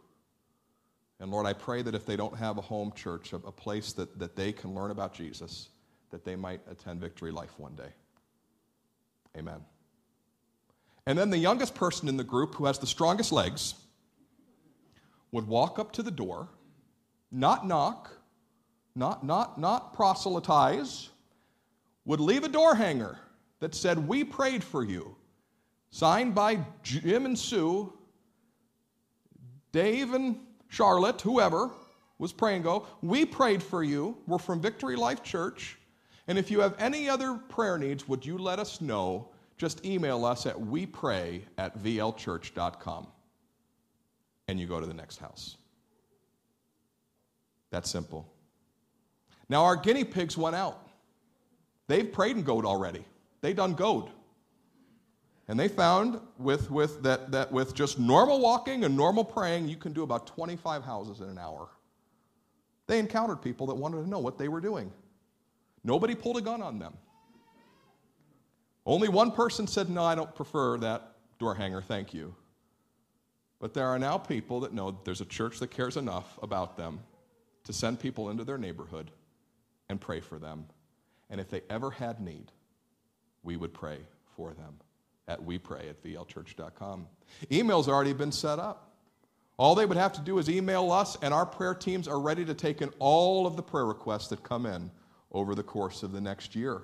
And 1.19 1.31
Lord, 1.31 1.45
I 1.45 1.53
pray 1.53 1.81
that 1.83 1.95
if 1.95 2.05
they 2.05 2.15
don't 2.15 2.35
have 2.37 2.57
a 2.57 2.61
home 2.61 2.91
church, 2.95 3.33
a, 3.33 3.37
a 3.37 3.51
place 3.51 3.93
that, 3.93 4.17
that 4.19 4.35
they 4.35 4.51
can 4.51 4.73
learn 4.73 4.91
about 4.91 5.13
Jesus, 5.13 5.69
that 6.09 6.25
they 6.25 6.35
might 6.35 6.61
attend 6.69 6.99
Victory 6.99 7.31
Life 7.31 7.53
one 7.57 7.75
day. 7.75 7.89
Amen. 9.37 9.61
And 11.05 11.17
then 11.17 11.29
the 11.29 11.37
youngest 11.37 11.75
person 11.75 12.07
in 12.07 12.17
the 12.17 12.23
group 12.23 12.55
who 12.55 12.65
has 12.65 12.79
the 12.79 12.87
strongest 12.87 13.31
legs 13.31 13.75
would 15.31 15.47
walk 15.47 15.79
up 15.79 15.91
to 15.93 16.03
the 16.03 16.11
door, 16.11 16.49
not 17.31 17.67
knock, 17.67 18.11
not, 18.95 19.25
not, 19.25 19.59
not 19.59 19.93
proselytize, 19.93 21.09
would 22.05 22.19
leave 22.19 22.43
a 22.43 22.49
door 22.49 22.75
hanger 22.75 23.17
that 23.59 23.73
said, 23.73 24.07
We 24.07 24.23
prayed 24.23 24.63
for 24.63 24.83
you, 24.83 25.15
signed 25.89 26.35
by 26.35 26.59
Jim 26.83 27.25
and 27.25 27.37
Sue, 27.37 27.93
Dave 29.71 30.13
and 30.13 30.39
Charlotte, 30.69 31.21
whoever 31.21 31.71
was 32.19 32.31
praying, 32.31 32.61
go, 32.61 32.87
we 33.01 33.25
prayed 33.25 33.61
for 33.61 33.83
you. 33.83 34.17
We're 34.27 34.37
from 34.37 34.61
Victory 34.61 34.95
Life 34.95 35.23
Church. 35.23 35.77
And 36.27 36.37
if 36.37 36.49
you 36.49 36.61
have 36.61 36.75
any 36.79 37.09
other 37.09 37.35
prayer 37.35 37.77
needs, 37.77 38.07
would 38.07 38.25
you 38.25 38.37
let 38.37 38.59
us 38.59 38.79
know? 38.79 39.29
Just 39.57 39.85
email 39.85 40.25
us 40.25 40.45
at 40.45 40.55
wepray 40.55 41.41
at 41.57 41.77
vlchurch.com. 41.77 43.07
And 44.47 44.59
you 44.59 44.67
go 44.67 44.79
to 44.79 44.85
the 44.85 44.93
next 44.93 45.17
house. 45.17 45.57
That's 47.71 47.89
simple. 47.89 48.32
Now, 49.53 49.65
our 49.65 49.75
guinea 49.75 50.03
pigs 50.03 50.35
went 50.35 50.55
out. 50.55 50.89
They've 51.87 52.11
prayed 52.11 52.35
in 52.35 52.41
goat 52.41 52.65
already. 52.65 53.05
They 53.41 53.53
done 53.53 53.75
goat. 53.75 54.09
And 55.47 55.59
they 55.59 55.67
found 55.67 56.19
with, 56.39 56.71
with 56.71 57.03
that, 57.03 57.29
that 57.33 57.51
with 57.51 57.75
just 57.75 57.99
normal 57.99 58.39
walking 58.39 58.83
and 58.83 58.97
normal 58.97 59.23
praying, 59.23 59.69
you 59.69 59.75
can 59.75 59.93
do 59.93 60.01
about 60.01 60.25
25 60.25 60.83
houses 60.83 61.19
in 61.19 61.29
an 61.29 61.37
hour. 61.37 61.69
They 62.87 62.97
encountered 62.97 63.43
people 63.43 63.67
that 63.67 63.75
wanted 63.75 64.01
to 64.01 64.09
know 64.09 64.17
what 64.17 64.39
they 64.39 64.47
were 64.47 64.59
doing. 64.59 64.91
Nobody 65.83 66.15
pulled 66.15 66.37
a 66.37 66.41
gun 66.41 66.63
on 66.63 66.79
them. 66.79 66.95
Only 68.87 69.07
one 69.07 69.29
person 69.29 69.67
said, 69.67 69.87
No, 69.87 70.03
I 70.03 70.15
don't 70.15 70.33
prefer 70.33 70.79
that 70.79 71.11
door 71.37 71.53
hanger, 71.53 71.83
thank 71.83 72.11
you. 72.11 72.33
But 73.59 73.75
there 73.75 73.85
are 73.85 73.99
now 73.99 74.17
people 74.17 74.61
that 74.61 74.73
know 74.73 74.89
that 74.89 75.05
there's 75.05 75.21
a 75.21 75.25
church 75.25 75.59
that 75.59 75.69
cares 75.69 75.95
enough 75.95 76.39
about 76.41 76.75
them 76.75 77.01
to 77.65 77.71
send 77.71 77.99
people 77.99 78.31
into 78.31 78.43
their 78.43 78.57
neighborhood 78.57 79.11
and 79.93 80.01
pray 80.01 80.19
for 80.19 80.39
them. 80.39 80.65
And 81.29 81.39
if 81.39 81.49
they 81.49 81.61
ever 81.69 81.91
had 81.91 82.19
need, 82.19 82.51
we 83.43 83.55
would 83.55 83.73
pray 83.73 83.99
for 84.35 84.53
them 84.53 84.79
at 85.27 85.39
wepray 85.39 85.89
at 85.89 86.03
vlchurch.com. 86.03 87.07
Email's 87.51 87.87
already 87.87 88.13
been 88.13 88.31
set 88.31 88.59
up. 88.59 88.89
All 89.55 89.75
they 89.75 89.85
would 89.85 89.97
have 89.97 90.13
to 90.13 90.21
do 90.21 90.39
is 90.39 90.49
email 90.49 90.91
us, 90.91 91.15
and 91.21 91.31
our 91.31 91.45
prayer 91.45 91.75
teams 91.75 92.07
are 92.07 92.19
ready 92.19 92.43
to 92.43 92.55
take 92.55 92.81
in 92.81 92.89
all 92.97 93.45
of 93.45 93.55
the 93.55 93.61
prayer 93.61 93.85
requests 93.85 94.29
that 94.29 94.43
come 94.43 94.65
in 94.65 94.89
over 95.31 95.53
the 95.53 95.63
course 95.63 96.01
of 96.01 96.11
the 96.11 96.19
next 96.19 96.55
year. 96.55 96.81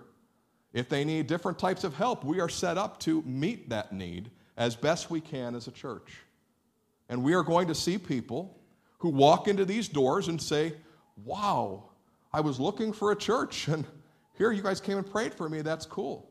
If 0.71 0.87
they 0.87 1.03
need 1.03 1.25
different 1.25 1.57
types 1.57 1.83
of 1.83 1.95
help, 1.95 2.23
we 2.23 2.39
are 2.39 2.47
set 2.47 2.77
up 2.77 2.99
to 3.01 3.23
meet 3.23 3.69
that 3.69 3.91
need 3.91 4.29
as 4.55 4.75
best 4.75 5.09
we 5.09 5.19
can 5.19 5.55
as 5.55 5.67
a 5.67 5.71
church. 5.71 6.19
And 7.09 7.23
we 7.23 7.33
are 7.33 7.43
going 7.43 7.69
to 7.69 7.75
see 7.75 7.97
people 7.97 8.55
who 8.99 9.09
walk 9.09 9.47
into 9.47 9.65
these 9.65 9.87
doors 9.87 10.27
and 10.27 10.39
say, 10.39 10.73
Wow, 11.25 11.88
I 12.31 12.41
was 12.41 12.59
looking 12.59 12.93
for 12.93 13.11
a 13.11 13.15
church, 13.15 13.67
and 13.69 13.85
here 14.37 14.51
you 14.51 14.61
guys 14.61 14.79
came 14.79 14.97
and 14.97 15.09
prayed 15.09 15.33
for 15.33 15.49
me. 15.49 15.61
That's 15.61 15.85
cool. 15.85 16.29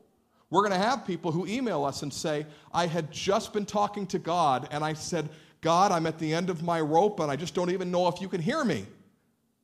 We're 0.49 0.61
going 0.61 0.79
to 0.79 0.85
have 0.87 1.05
people 1.05 1.31
who 1.31 1.45
email 1.45 1.85
us 1.85 2.01
and 2.01 2.11
say, 2.11 2.45
I 2.73 2.87
had 2.87 3.11
just 3.11 3.53
been 3.53 3.65
talking 3.65 4.07
to 4.07 4.17
God 4.17 4.67
and 4.71 4.83
I 4.83 4.93
said, 4.93 5.29
God, 5.61 5.91
I'm 5.91 6.07
at 6.07 6.17
the 6.17 6.33
end 6.33 6.49
of 6.49 6.63
my 6.63 6.81
rope 6.81 7.19
and 7.19 7.29
I 7.29 7.35
just 7.35 7.53
don't 7.53 7.69
even 7.69 7.91
know 7.91 8.07
if 8.07 8.19
you 8.19 8.27
can 8.27 8.41
hear 8.41 8.65
me. 8.65 8.85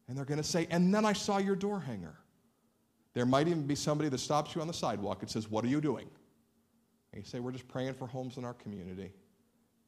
And 0.08 0.16
they're 0.16 0.26
going 0.26 0.38
to 0.38 0.44
say, 0.44 0.68
and 0.70 0.94
then 0.94 1.04
I 1.04 1.14
saw 1.14 1.40
your 1.40 1.56
door 1.56 1.80
hanger. 1.80 2.16
There 3.16 3.26
might 3.26 3.48
even 3.48 3.66
be 3.66 3.76
somebody 3.76 4.10
that 4.10 4.20
stops 4.20 4.54
you 4.54 4.62
on 4.62 4.68
the 4.68 4.74
sidewalk 4.74 5.22
and 5.22 5.32
says, 5.32 5.50
What 5.50 5.64
are 5.64 5.70
you 5.70 5.82
doing? 5.82 6.06
And 7.14 7.24
you 7.24 7.28
say, 7.28 7.40
We're 7.40 7.54
just 7.54 7.68
praying 7.68 7.94
for 7.94 8.06
homes 8.06 8.38
in 8.38 8.44
our 8.44 8.54
community. 8.54 9.12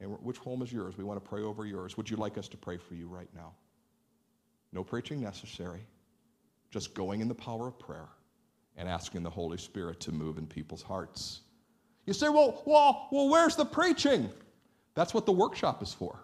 And 0.00 0.10
which 0.22 0.38
home 0.38 0.62
is 0.62 0.72
yours? 0.72 0.96
We 0.96 1.04
want 1.04 1.22
to 1.22 1.28
pray 1.28 1.42
over 1.42 1.66
yours. 1.66 1.96
Would 1.96 2.08
you 2.08 2.16
like 2.16 2.38
us 2.38 2.48
to 2.48 2.56
pray 2.56 2.78
for 2.78 2.94
you 2.94 3.06
right 3.06 3.28
now? 3.34 3.52
No 4.72 4.82
preaching 4.82 5.20
necessary. 5.20 5.86
Just 6.70 6.94
going 6.94 7.20
in 7.20 7.28
the 7.28 7.34
power 7.34 7.66
of 7.66 7.78
prayer 7.78 8.08
and 8.76 8.88
asking 8.88 9.22
the 9.22 9.30
Holy 9.30 9.58
Spirit 9.58 10.00
to 10.00 10.12
move 10.12 10.38
in 10.38 10.46
people's 10.46 10.82
hearts. 10.82 11.40
You 12.06 12.12
say, 12.12 12.28
well, 12.28 12.62
well, 12.64 13.08
well, 13.10 13.28
where's 13.28 13.56
the 13.56 13.64
preaching? 13.64 14.30
That's 14.94 15.12
what 15.12 15.26
the 15.26 15.32
workshop 15.32 15.82
is 15.82 15.92
for. 15.92 16.20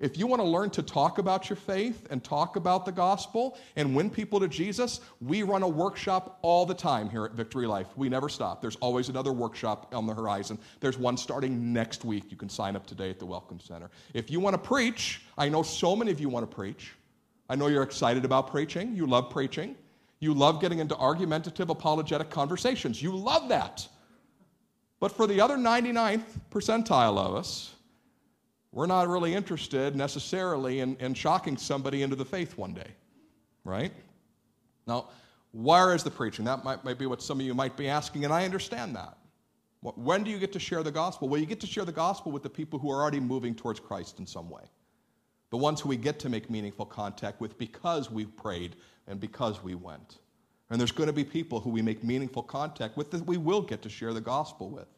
If 0.00 0.18
you 0.18 0.26
want 0.26 0.40
to 0.40 0.46
learn 0.46 0.70
to 0.70 0.82
talk 0.82 1.18
about 1.18 1.48
your 1.48 1.56
faith 1.56 2.06
and 2.10 2.22
talk 2.22 2.56
about 2.56 2.84
the 2.84 2.92
gospel 2.92 3.56
and 3.76 3.94
win 3.94 4.10
people 4.10 4.40
to 4.40 4.48
Jesus, 4.48 5.00
we 5.20 5.42
run 5.44 5.62
a 5.62 5.68
workshop 5.68 6.38
all 6.42 6.66
the 6.66 6.74
time 6.74 7.08
here 7.08 7.24
at 7.24 7.32
Victory 7.32 7.66
Life. 7.66 7.86
We 7.96 8.08
never 8.08 8.28
stop. 8.28 8.60
There's 8.60 8.76
always 8.76 9.08
another 9.08 9.32
workshop 9.32 9.94
on 9.94 10.06
the 10.06 10.12
horizon. 10.12 10.58
There's 10.80 10.98
one 10.98 11.16
starting 11.16 11.72
next 11.72 12.04
week. 12.04 12.24
You 12.28 12.36
can 12.36 12.48
sign 12.48 12.74
up 12.74 12.86
today 12.86 13.08
at 13.08 13.20
the 13.20 13.26
Welcome 13.26 13.60
Center. 13.60 13.88
If 14.14 14.30
you 14.32 14.40
want 14.40 14.54
to 14.54 14.58
preach, 14.58 15.22
I 15.38 15.48
know 15.48 15.62
so 15.62 15.94
many 15.94 16.10
of 16.10 16.20
you 16.20 16.28
want 16.28 16.48
to 16.48 16.54
preach. 16.54 16.92
I 17.48 17.56
know 17.56 17.66
you're 17.66 17.82
excited 17.82 18.24
about 18.24 18.50
preaching. 18.50 18.94
You 18.96 19.06
love 19.06 19.30
preaching. 19.30 19.76
You 20.20 20.32
love 20.32 20.60
getting 20.60 20.78
into 20.78 20.96
argumentative, 20.96 21.68
apologetic 21.68 22.30
conversations. 22.30 23.02
You 23.02 23.14
love 23.14 23.48
that. 23.50 23.86
But 25.00 25.12
for 25.12 25.26
the 25.26 25.40
other 25.40 25.56
99th 25.56 26.24
percentile 26.50 27.18
of 27.18 27.34
us, 27.34 27.74
we're 28.72 28.86
not 28.86 29.08
really 29.08 29.34
interested 29.34 29.94
necessarily 29.94 30.80
in, 30.80 30.96
in 30.96 31.14
shocking 31.14 31.56
somebody 31.56 32.02
into 32.02 32.16
the 32.16 32.24
faith 32.24 32.56
one 32.56 32.72
day, 32.72 32.90
right? 33.64 33.92
Now, 34.86 35.08
where 35.52 35.94
is 35.94 36.02
the 36.02 36.10
preaching? 36.10 36.44
That 36.46 36.64
might, 36.64 36.84
might 36.84 36.98
be 36.98 37.06
what 37.06 37.22
some 37.22 37.38
of 37.38 37.46
you 37.46 37.54
might 37.54 37.76
be 37.76 37.88
asking, 37.88 38.24
and 38.24 38.32
I 38.32 38.44
understand 38.44 38.96
that. 38.96 39.16
When 39.80 40.24
do 40.24 40.30
you 40.30 40.38
get 40.38 40.52
to 40.54 40.58
share 40.58 40.82
the 40.82 40.90
gospel? 40.90 41.28
Well, 41.28 41.38
you 41.38 41.46
get 41.46 41.60
to 41.60 41.66
share 41.66 41.84
the 41.84 41.92
gospel 41.92 42.32
with 42.32 42.42
the 42.42 42.48
people 42.48 42.78
who 42.78 42.90
are 42.90 43.02
already 43.02 43.20
moving 43.20 43.54
towards 43.54 43.78
Christ 43.78 44.18
in 44.18 44.26
some 44.26 44.48
way. 44.48 44.62
The 45.54 45.58
ones 45.58 45.80
who 45.80 45.88
we 45.88 45.96
get 45.96 46.18
to 46.18 46.28
make 46.28 46.50
meaningful 46.50 46.84
contact 46.84 47.40
with 47.40 47.56
because 47.58 48.10
we've 48.10 48.36
prayed 48.36 48.74
and 49.06 49.20
because 49.20 49.62
we 49.62 49.76
went. 49.76 50.18
And 50.68 50.80
there's 50.80 50.90
going 50.90 51.06
to 51.06 51.12
be 51.12 51.22
people 51.22 51.60
who 51.60 51.70
we 51.70 51.80
make 51.80 52.02
meaningful 52.02 52.42
contact 52.42 52.96
with 52.96 53.12
that 53.12 53.24
we 53.24 53.36
will 53.36 53.62
get 53.62 53.80
to 53.82 53.88
share 53.88 54.12
the 54.12 54.20
gospel 54.20 54.68
with. 54.68 54.88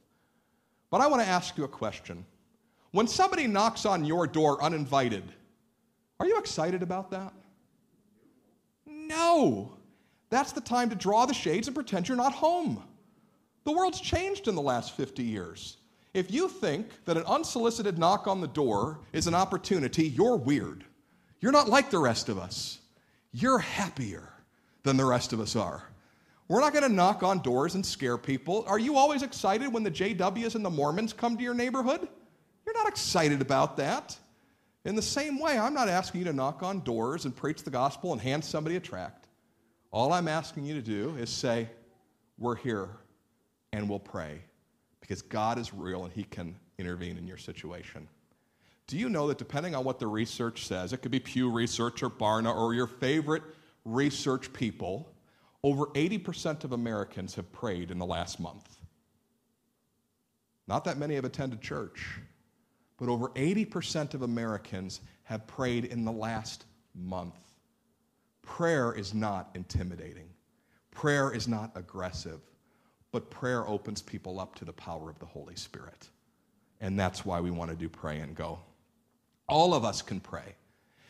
But 0.89 1.03
I 1.03 1.09
want 1.09 1.23
to 1.23 1.29
ask 1.29 1.59
you 1.59 1.65
a 1.65 1.69
question. 1.69 2.25
When 2.93 3.07
somebody 3.07 3.47
knocks 3.47 3.85
on 3.85 4.07
your 4.07 4.27
door 4.27 4.65
uninvited, 4.65 5.25
are 6.21 6.27
you 6.27 6.39
excited 6.39 6.83
about 6.83 7.11
that? 7.11 7.35
No. 8.87 9.77
That's 10.31 10.53
the 10.53 10.63
time 10.63 10.89
to 10.89 10.97
draw 10.97 11.27
the 11.27 11.35
shades 11.35 11.69
and 11.69 11.75
pretend 11.75 12.09
you're 12.09 12.17
not 12.17 12.33
home. 12.33 12.83
The 13.65 13.73
world's 13.73 14.01
changed 14.01 14.49
in 14.49 14.55
the 14.55 14.63
last 14.63 14.97
50 14.97 15.23
years. 15.23 15.77
If 16.17 16.31
you 16.33 16.49
think 16.49 17.05
that 17.05 17.19
an 17.19 17.25
unsolicited 17.25 17.99
knock 17.99 18.27
on 18.27 18.41
the 18.41 18.49
door 18.49 19.01
is 19.13 19.27
an 19.27 19.35
opportunity, 19.35 20.09
you're 20.09 20.39
weird. 20.39 20.83
You're 21.41 21.53
not 21.53 21.69
like 21.69 21.91
the 21.91 21.99
rest 21.99 22.31
of 22.31 22.39
us. 22.39 22.79
You're 23.33 23.59
happier 23.59 24.27
than 24.83 24.97
the 24.97 25.05
rest 25.05 25.35
of 25.35 25.41
us 25.41 25.57
are. 25.57 25.83
We're 26.49 26.63
not 26.63 26.73
going 26.73 26.89
to 26.89 26.89
knock 26.89 27.23
on 27.23 27.41
doors 27.41 27.75
and 27.75 27.85
scare 27.85 28.17
people. 28.17 28.65
Are 28.67 28.79
you 28.79 28.97
always 28.97 29.23
excited 29.23 29.71
when 29.71 29.83
the 29.83 29.91
JWs 29.91 30.55
and 30.55 30.65
the 30.65 30.71
Mormons 30.71 31.13
come 31.13 31.37
to 31.37 31.43
your 31.43 31.53
neighborhood? 31.53 32.09
You're 32.65 32.79
not 32.79 32.89
excited 32.89 33.43
about 33.43 33.77
that. 33.77 34.17
In 34.87 34.97
the 34.97 35.03
same 35.03 35.39
way, 35.39 35.59
I'm 35.59 35.75
not 35.75 35.91
asking 35.91 36.21
you 36.21 36.25
to 36.29 36.33
knock 36.33 36.63
on 36.63 36.81
doors 36.81 37.27
and 37.27 37.37
preach 37.37 37.63
the 37.63 37.71
gospel 37.71 38.15
and 38.15 38.23
hand 38.23 38.43
somebody 38.43 38.77
a 38.77 38.81
tract. 38.81 39.29
All 39.91 40.15
I'm 40.15 40.29
asking 40.29 40.65
you 40.65 40.77
to 40.77 40.83
do 40.83 41.15
is 41.19 41.29
say, 41.29 41.69
We're 42.39 42.57
here 42.57 42.89
and 43.75 43.87
we'll 43.87 43.99
pray 43.99 44.41
because 45.07 45.23
God 45.23 45.59
is 45.59 45.73
real 45.73 46.05
and 46.05 46.13
He 46.13 46.25
can 46.25 46.57
intervene 46.79 47.17
in 47.17 47.27
your 47.27 47.37
situation. 47.37 48.09
Do 48.89 48.97
you 48.97 49.09
know 49.09 49.29
that 49.29 49.39
depending 49.39 49.75
on 49.75 49.85
what 49.85 49.99
the 49.99 50.07
research 50.07 50.67
says, 50.67 50.93
it 50.93 50.99
could 50.99 51.13
be 51.13 51.21
Pew 51.21 51.51
Research 51.51 52.03
or 52.03 52.11
Barna 52.11 52.55
or 52.55 52.75
your 52.75 52.87
favorite 52.87 53.43
research 53.85 54.53
people, 54.53 55.13
over 55.63 55.87
80% 55.87 56.65
of 56.65 56.73
Americans 56.73 57.35
have 57.35 57.51
prayed 57.53 57.91
in 57.91 57.99
the 57.99 58.07
last 58.07 58.41
month. 58.41 58.79
Not 60.67 60.85
that 60.85 60.99
many 60.99 61.15
have 61.15 61.25
attended 61.25 61.61
church, 61.61 62.19
but 62.99 63.09
over 63.09 63.29
80% 63.31 64.15
of 64.15 64.23
Americans 64.23 65.01
have 65.25 65.47
prayed 65.47 65.85
in 65.85 66.05
the 66.05 66.13
last 66.13 66.65
month. 66.95 67.35
Prayer 68.43 68.93
is 68.93 69.15
not 69.15 69.51
intimidating, 69.55 70.29
prayer 70.91 71.33
is 71.33 71.47
not 71.47 71.73
aggressive, 71.75 72.41
but 73.13 73.31
prayer 73.31 73.67
opens 73.67 74.03
people 74.03 74.41
up 74.41 74.55
to 74.57 74.65
the 74.65 74.73
power 74.73 75.09
of 75.11 75.19
the 75.19 75.27
Holy 75.27 75.57
Spirit. 75.57 76.09
And 76.81 76.99
that's 76.99 77.25
why 77.25 77.41
we 77.41 77.51
want 77.51 77.71
to 77.71 77.77
do 77.77 77.89
pray 77.89 78.19
and 78.21 78.35
go. 78.35 78.59
All 79.49 79.75
of 79.75 79.85
us 79.85 80.03
can 80.03 80.21
pray. 80.21 80.55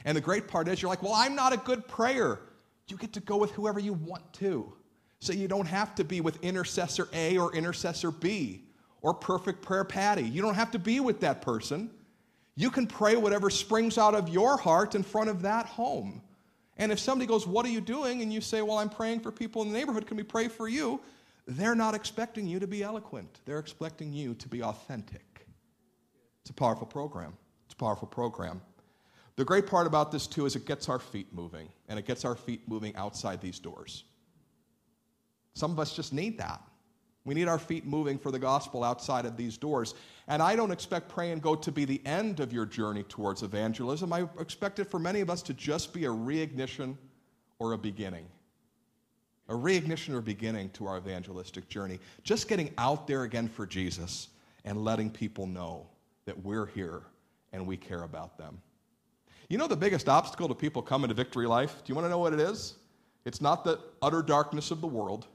And 0.05 0.17
the 0.17 0.21
great 0.21 0.47
part 0.47 0.69
is, 0.69 0.81
you're 0.81 0.89
like, 0.89 1.03
well, 1.03 1.15
I'm 1.15 1.35
not 1.35 1.53
a 1.53 1.57
good 1.57 1.89
prayer. 1.89 2.41
You 2.89 2.97
get 2.97 3.13
to 3.15 3.21
go 3.21 3.37
with 3.37 3.51
whoever 3.53 3.81
you 3.81 3.95
want 3.95 4.33
to. 4.35 4.73
So 5.19 5.33
you 5.33 5.49
don't 5.49 5.67
have 5.67 5.95
to 5.97 6.05
be 6.05 6.21
with 6.21 6.43
intercessor 6.45 7.09
A 7.13 7.39
or 7.39 7.55
intercessor 7.55 8.11
B 8.11 8.67
or 9.03 9.15
perfect 9.15 9.63
prayer 9.63 9.85
Patty. 9.85 10.23
You 10.23 10.43
don't 10.43 10.55
have 10.55 10.71
to 10.73 10.79
be 10.79 11.01
with 11.01 11.21
that 11.21 11.43
person. 11.43 11.91
You 12.55 12.71
can 12.71 12.87
pray 12.87 13.17
whatever 13.17 13.51
springs 13.51 13.99
out 13.99 14.15
of 14.15 14.29
your 14.29 14.57
heart 14.57 14.95
in 14.95 15.03
front 15.03 15.29
of 15.29 15.43
that 15.43 15.67
home. 15.67 16.23
And 16.79 16.93
if 16.93 16.99
somebody 16.99 17.27
goes, 17.27 17.47
What 17.47 17.67
are 17.67 17.71
you 17.71 17.81
doing? 17.81 18.23
and 18.23 18.33
you 18.33 18.41
say, 18.41 18.63
Well, 18.63 18.79
I'm 18.79 18.89
praying 18.89 19.21
for 19.21 19.33
people 19.33 19.63
in 19.63 19.73
the 19.73 19.79
neighborhood, 19.79 20.07
can 20.07 20.17
we 20.17 20.23
pray 20.23 20.49
for 20.49 20.69
you? 20.69 21.01
They're 21.47 21.75
not 21.75 21.95
expecting 21.95 22.47
you 22.47 22.59
to 22.59 22.67
be 22.67 22.83
eloquent, 22.83 23.41
they're 23.45 23.59
expecting 23.59 24.13
you 24.13 24.35
to 24.35 24.49
be 24.49 24.63
authentic. 24.63 25.47
It's 26.43 26.51
a 26.51 26.55
powerful 26.55 26.87
program. 26.87 27.37
It's 27.65 27.75
a 27.75 27.77
powerful 27.77 28.07
program. 28.07 28.61
The 29.35 29.45
great 29.45 29.67
part 29.67 29.87
about 29.87 30.13
this, 30.13 30.27
too, 30.27 30.47
is 30.47 30.57
it 30.57 30.65
gets 30.65 30.89
our 30.89 30.99
feet 30.99 31.33
moving, 31.33 31.69
and 31.89 31.99
it 31.99 32.07
gets 32.07 32.25
our 32.25 32.37
feet 32.37 32.69
moving 32.69 32.95
outside 32.97 33.41
these 33.41 33.59
doors. 33.59 34.05
Some 35.55 35.73
of 35.73 35.79
us 35.79 35.95
just 35.95 36.13
need 36.13 36.39
that. 36.39 36.63
We 37.25 37.35
need 37.35 37.49
our 37.49 37.59
feet 37.59 37.85
moving 37.85 38.19
for 38.19 38.31
the 38.31 38.39
gospel 38.39 38.85
outside 38.85 39.27
of 39.27 39.37
these 39.37 39.59
doors. 39.59 39.95
And 40.29 40.41
I 40.41 40.55
don't 40.55 40.71
expect 40.71 41.09
pray 41.09 41.33
and 41.33 41.43
go 41.43 41.57
to 41.57 41.73
be 41.73 41.85
the 41.85 42.01
end 42.07 42.39
of 42.39 42.53
your 42.53 42.65
journey 42.65 43.03
towards 43.03 43.43
evangelism. 43.43 44.13
I 44.13 44.29
expect 44.39 44.79
it 44.79 44.85
for 44.89 45.01
many 45.01 45.21
of 45.21 45.29
us 45.29 45.43
to 45.43 45.55
just 45.55 45.93
be 45.93 46.05
a 46.05 46.11
reignition 46.11 46.97
or 47.59 47.73
a 47.73 47.79
beginning. 47.79 48.27
A 49.49 49.55
reignition 49.55 50.15
or 50.15 50.21
beginning 50.21 50.71
to 50.71 50.87
our 50.87 50.99
evangelistic 50.99 51.69
journey. 51.69 51.99
Just 52.25 52.49
getting 52.49 52.73
out 52.79 53.07
there 53.07 53.23
again 53.23 53.49
for 53.49 53.67
Jesus 53.67 54.29
and 54.65 54.85
letting 54.85 55.11
people 55.11 55.47
know 55.47 55.87
that 56.25 56.43
we're 56.45 56.67
here 56.67 57.03
and 57.53 57.67
we 57.67 57.77
care 57.77 58.03
about 58.03 58.37
them. 58.37 58.61
You 59.49 59.59
know 59.59 59.69
the 59.69 59.77
biggest 59.77 60.09
obstacle 60.09 60.49
to 60.49 60.55
people 60.55 60.83
coming 60.83 61.09
to 61.09 61.15
Victory 61.15 61.47
Life? 61.47 61.83
Do 61.85 61.91
you 61.91 61.95
want 61.95 62.07
to 62.07 62.11
know 62.11 62.19
what 62.19 62.33
it 62.33 62.41
is? 62.41 62.75
It's 63.25 63.41
not 63.41 63.65
the 63.65 63.79
utter 64.03 64.23
darkness 64.23 64.71
of 64.71 64.81
the 64.81 64.87
world. 64.87 65.27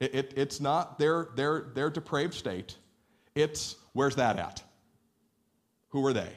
It, 0.00 0.14
it, 0.14 0.34
it's 0.36 0.60
not 0.60 0.98
their, 0.98 1.28
their, 1.36 1.66
their 1.74 1.90
depraved 1.90 2.34
state. 2.34 2.76
It's 3.34 3.76
where's 3.92 4.16
that 4.16 4.38
at? 4.38 4.62
Who 5.90 6.04
are 6.06 6.12
they? 6.12 6.32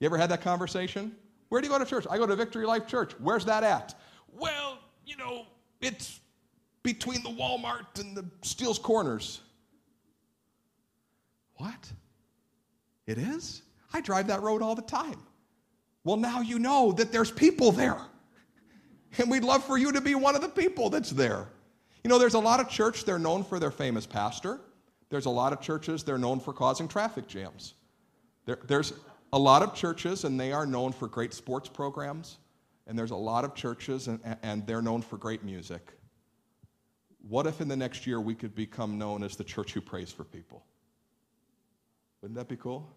You 0.00 0.06
ever 0.06 0.18
had 0.18 0.30
that 0.30 0.42
conversation? 0.42 1.14
Where 1.48 1.60
do 1.60 1.66
you 1.66 1.72
go 1.72 1.78
to 1.78 1.84
church? 1.84 2.06
I 2.10 2.18
go 2.18 2.26
to 2.26 2.36
Victory 2.36 2.66
Life 2.66 2.86
Church. 2.86 3.12
Where's 3.18 3.44
that 3.46 3.64
at? 3.64 3.94
Well, 4.32 4.78
you 5.06 5.16
know, 5.16 5.46
it's 5.84 6.20
between 6.82 7.22
the 7.22 7.30
Walmart 7.30 7.98
and 7.98 8.16
the 8.16 8.24
Steel's 8.42 8.78
Corners. 8.78 9.40
What? 11.56 11.92
It 13.06 13.18
is? 13.18 13.62
I 13.92 14.00
drive 14.00 14.26
that 14.28 14.42
road 14.42 14.62
all 14.62 14.74
the 14.74 14.82
time. 14.82 15.20
Well, 16.04 16.16
now 16.16 16.40
you 16.40 16.58
know 16.58 16.92
that 16.92 17.12
there's 17.12 17.30
people 17.30 17.72
there. 17.72 17.98
And 19.18 19.30
we'd 19.30 19.44
love 19.44 19.64
for 19.64 19.78
you 19.78 19.92
to 19.92 20.00
be 20.00 20.14
one 20.14 20.34
of 20.34 20.42
the 20.42 20.48
people 20.48 20.90
that's 20.90 21.10
there. 21.10 21.46
You 22.02 22.10
know, 22.10 22.18
there's 22.18 22.34
a 22.34 22.38
lot 22.38 22.60
of 22.60 22.68
church, 22.68 23.04
they're 23.04 23.18
known 23.18 23.44
for 23.44 23.58
their 23.58 23.70
famous 23.70 24.04
pastor. 24.04 24.60
There's 25.08 25.26
a 25.26 25.30
lot 25.30 25.52
of 25.52 25.60
churches, 25.60 26.02
they're 26.02 26.18
known 26.18 26.40
for 26.40 26.52
causing 26.52 26.88
traffic 26.88 27.28
jams. 27.28 27.74
There, 28.44 28.58
there's 28.66 28.92
a 29.32 29.38
lot 29.38 29.62
of 29.62 29.74
churches, 29.74 30.24
and 30.24 30.38
they 30.38 30.52
are 30.52 30.66
known 30.66 30.92
for 30.92 31.08
great 31.08 31.32
sports 31.32 31.68
programs. 31.68 32.38
And 32.86 32.98
there's 32.98 33.12
a 33.12 33.16
lot 33.16 33.44
of 33.44 33.54
churches, 33.54 34.08
and, 34.08 34.20
and 34.42 34.66
they're 34.66 34.82
known 34.82 35.00
for 35.02 35.16
great 35.16 35.42
music. 35.42 35.92
What 37.26 37.46
if 37.46 37.60
in 37.60 37.68
the 37.68 37.76
next 37.76 38.06
year 38.06 38.20
we 38.20 38.34
could 38.34 38.54
become 38.54 38.98
known 38.98 39.22
as 39.22 39.36
the 39.36 39.44
church 39.44 39.72
who 39.72 39.80
prays 39.80 40.12
for 40.12 40.24
people? 40.24 40.62
Wouldn't 42.20 42.36
that 42.36 42.48
be 42.48 42.56
cool? 42.56 42.90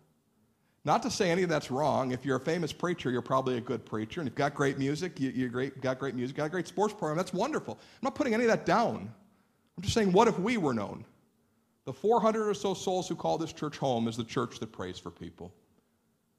Not 0.84 1.04
to 1.04 1.12
say 1.12 1.32
any 1.32 1.44
of 1.44 1.50
that's 1.50 1.70
wrong. 1.70 2.12
If 2.12 2.26
you're 2.26 2.38
a 2.38 2.40
famous 2.40 2.72
preacher, 2.72 3.12
you're 3.12 3.22
probably 3.22 3.58
a 3.58 3.62
good 3.62 3.86
preacher. 3.86 4.22
And 4.22 4.28
if 4.28 4.32
you've 4.32 4.38
got 4.38 4.54
great 4.54 4.78
music, 4.78 5.20
you, 5.20 5.30
you 5.32 5.50
great, 5.50 5.82
got 5.82 6.00
great 6.00 6.16
music, 6.16 6.38
got 6.38 6.46
a 6.46 6.50
great 6.50 6.68
sports 6.68 6.94
program, 6.94 7.18
that's 7.18 7.34
wonderful. 7.34 7.74
I'm 7.74 8.04
not 8.04 8.16
putting 8.16 8.34
any 8.34 8.46
of 8.46 8.50
that 8.50 8.66
down. 8.66 9.12
I'm 9.76 9.84
just 9.84 9.94
saying, 9.94 10.12
what 10.12 10.28
if 10.28 10.40
we 10.40 10.58
were 10.58 10.74
known? 10.74 11.06
The 11.84 11.94
400 11.94 12.48
or 12.48 12.54
so 12.54 12.74
souls 12.74 13.08
who 13.08 13.16
call 13.16 13.38
this 13.38 13.54
church 13.54 13.78
home 13.78 14.08
is 14.08 14.18
the 14.18 14.24
church 14.24 14.60
that 14.60 14.72
prays 14.72 14.98
for 14.98 15.12
people. 15.12 15.54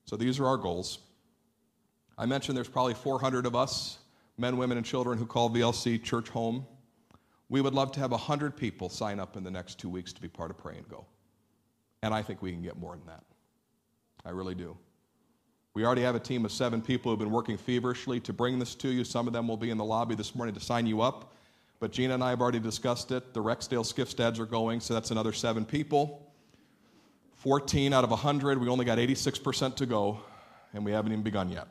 So 0.05 0.17
these 0.17 0.41
are 0.41 0.47
our 0.47 0.57
goals. 0.57 0.99
I 2.19 2.27
mentioned 2.27 2.57
there's 2.57 2.69
probably 2.69 2.95
400 2.95 3.47
of 3.47 3.55
us, 3.55 3.99
men, 4.37 4.57
women, 4.57 4.77
and 4.77 4.85
children, 4.85 5.19
who 5.19 5.25
call 5.25 5.49
VLC 5.51 6.03
church 6.03 6.29
home. 6.29 6.66
We 7.49 7.61
would 7.61 7.75
love 7.75 7.93
to 7.93 8.01
have 8.01 8.11
100 8.11 8.57
people 8.57 8.89
sign 8.89 9.21
up 9.21 9.37
in 9.37 9.45
the 9.45 9.51
next 9.51 9.79
two 9.79 9.89
weeks 9.89 10.12
to 10.12 10.21
be 10.21 10.27
part 10.27 10.51
of 10.51 10.59
Pray 10.59 10.77
and 10.77 10.89
Go. 10.89 11.07
And 12.03 12.12
I 12.12 12.23
think 12.23 12.43
we 12.43 12.51
can 12.51 12.61
get 12.61 12.77
more 12.77 12.97
than 12.97 13.07
that. 13.07 13.23
I 14.25 14.31
really 14.31 14.57
do. 14.57 14.77
We 15.75 15.85
already 15.85 16.03
have 16.03 16.16
a 16.16 16.21
team 16.21 16.45
of 16.45 16.51
seven 16.51 16.83
people 16.83 17.12
who've 17.12 17.19
been 17.21 17.31
working 17.31 17.57
feverishly 17.57 18.19
to 18.21 18.33
bring 18.33 18.59
this 18.59 18.75
to 18.77 18.89
you. 18.89 19.05
Some 19.05 19.29
of 19.29 19.33
them 19.33 19.47
will 19.47 19.57
be 19.57 19.71
in 19.71 19.79
the 19.79 19.85
lobby 19.85 20.16
this 20.16 20.35
morning 20.35 20.55
to 20.57 20.61
sign 20.61 20.87
you 20.87 21.01
up. 21.01 21.33
But 21.79 21.93
Gina 21.93 22.14
and 22.14 22.25
I 22.25 22.31
have 22.31 22.41
already 22.41 22.59
discussed 22.59 23.12
it. 23.12 23.33
The 23.33 23.41
Rexdale 23.41 23.87
Skiffstads 23.87 24.41
are 24.41 24.47
going, 24.47 24.81
so 24.81 24.93
that's 24.93 25.12
another 25.12 25.33
seven 25.33 25.64
people. 25.64 26.33
14 27.37 27.93
out 27.93 28.03
of 28.03 28.11
100, 28.11 28.61
we 28.61 28.69
only 28.69 28.85
got 28.85 28.99
86% 28.99 29.77
to 29.77 29.87
go, 29.87 30.21
and 30.75 30.85
we 30.85 30.91
haven't 30.91 31.12
even 31.12 31.23
begun 31.23 31.49
yet. 31.51 31.69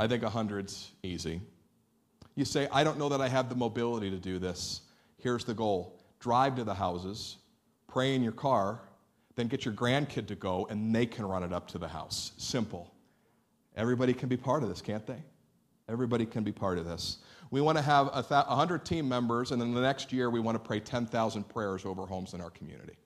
I 0.00 0.08
think 0.08 0.22
100's 0.22 0.92
easy. 1.02 1.42
You 2.34 2.46
say, 2.46 2.66
I 2.72 2.84
don't 2.84 2.98
know 2.98 3.10
that 3.10 3.20
I 3.20 3.28
have 3.28 3.50
the 3.50 3.54
mobility 3.54 4.08
to 4.08 4.16
do 4.16 4.38
this. 4.38 4.80
Here's 5.18 5.44
the 5.44 5.52
goal 5.52 6.00
drive 6.20 6.56
to 6.56 6.64
the 6.64 6.72
houses, 6.72 7.36
pray 7.86 8.14
in 8.14 8.22
your 8.22 8.32
car, 8.32 8.80
then 9.36 9.46
get 9.46 9.66
your 9.66 9.74
grandkid 9.74 10.26
to 10.28 10.34
go, 10.34 10.66
and 10.70 10.94
they 10.94 11.04
can 11.04 11.26
run 11.26 11.42
it 11.42 11.52
up 11.52 11.68
to 11.68 11.78
the 11.78 11.86
house. 11.86 12.32
Simple. 12.38 12.90
Everybody 13.76 14.14
can 14.14 14.30
be 14.30 14.38
part 14.38 14.62
of 14.62 14.70
this, 14.70 14.80
can't 14.80 15.06
they? 15.06 15.22
Everybody 15.86 16.24
can 16.24 16.44
be 16.44 16.52
part 16.52 16.78
of 16.78 16.86
this. 16.86 17.18
We 17.50 17.60
want 17.60 17.76
to 17.76 17.82
have 17.82 18.06
a 18.06 18.22
100 18.22 18.86
team 18.86 19.06
members, 19.06 19.50
and 19.50 19.60
then 19.60 19.74
the 19.74 19.82
next 19.82 20.14
year 20.14 20.30
we 20.30 20.40
want 20.40 20.54
to 20.54 20.66
pray 20.66 20.80
10,000 20.80 21.46
prayers 21.46 21.84
over 21.84 22.06
homes 22.06 22.32
in 22.32 22.40
our 22.40 22.50
community. 22.50 22.96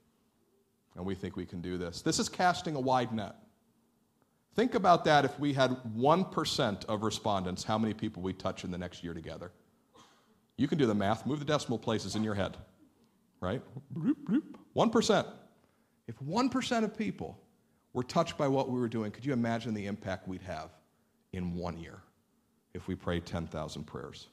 And 0.95 1.05
we 1.05 1.17
think 1.17 1.37
we 1.37 1.45
can 1.45 1.61
do 1.61 1.77
this. 1.77 2.03
This 2.03 2.21
is 2.21 2.29
casting 2.29 2.77
a 2.77 2.81
wide 2.81 3.13
net. 3.13 3.35
Think 4.55 4.75
about 4.75 5.05
that 5.05 5.25
if 5.25 5.39
we 5.39 5.53
had 5.53 5.71
1% 5.97 6.85
of 6.85 7.03
respondents, 7.03 7.65
how 7.65 7.77
many 7.77 7.93
people 7.93 8.23
we 8.23 8.33
touch 8.33 8.63
in 8.65 8.71
the 8.71 8.79
next 8.79 9.03
year 9.03 9.13
together. 9.13 9.51
You 10.57 10.69
can 10.69 10.79
do 10.79 10.87
the 10.87 10.95
math, 10.95 11.27
move 11.27 11.41
the 11.41 11.45
decimal 11.45 11.79
places 11.79 12.15
in 12.15 12.23
your 12.23 12.35
head, 12.35 12.57
right? 13.41 13.61
1%. 14.77 15.27
If 16.07 16.19
1% 16.21 16.85
of 16.85 16.97
people 16.97 17.37
were 17.93 18.05
touched 18.05 18.39
by 18.39 18.47
what 18.47 18.71
we 18.71 18.79
were 18.79 18.89
doing, 18.89 19.11
could 19.11 19.27
you 19.27 19.33
imagine 19.33 19.75
the 19.75 19.87
impact 19.87 20.29
we'd 20.29 20.43
have 20.43 20.71
in 21.33 21.55
one 21.57 21.77
year 21.77 22.03
if 22.75 22.87
we 22.87 22.95
prayed 22.95 23.27
10,000 23.27 23.85
prayers? 23.85 24.29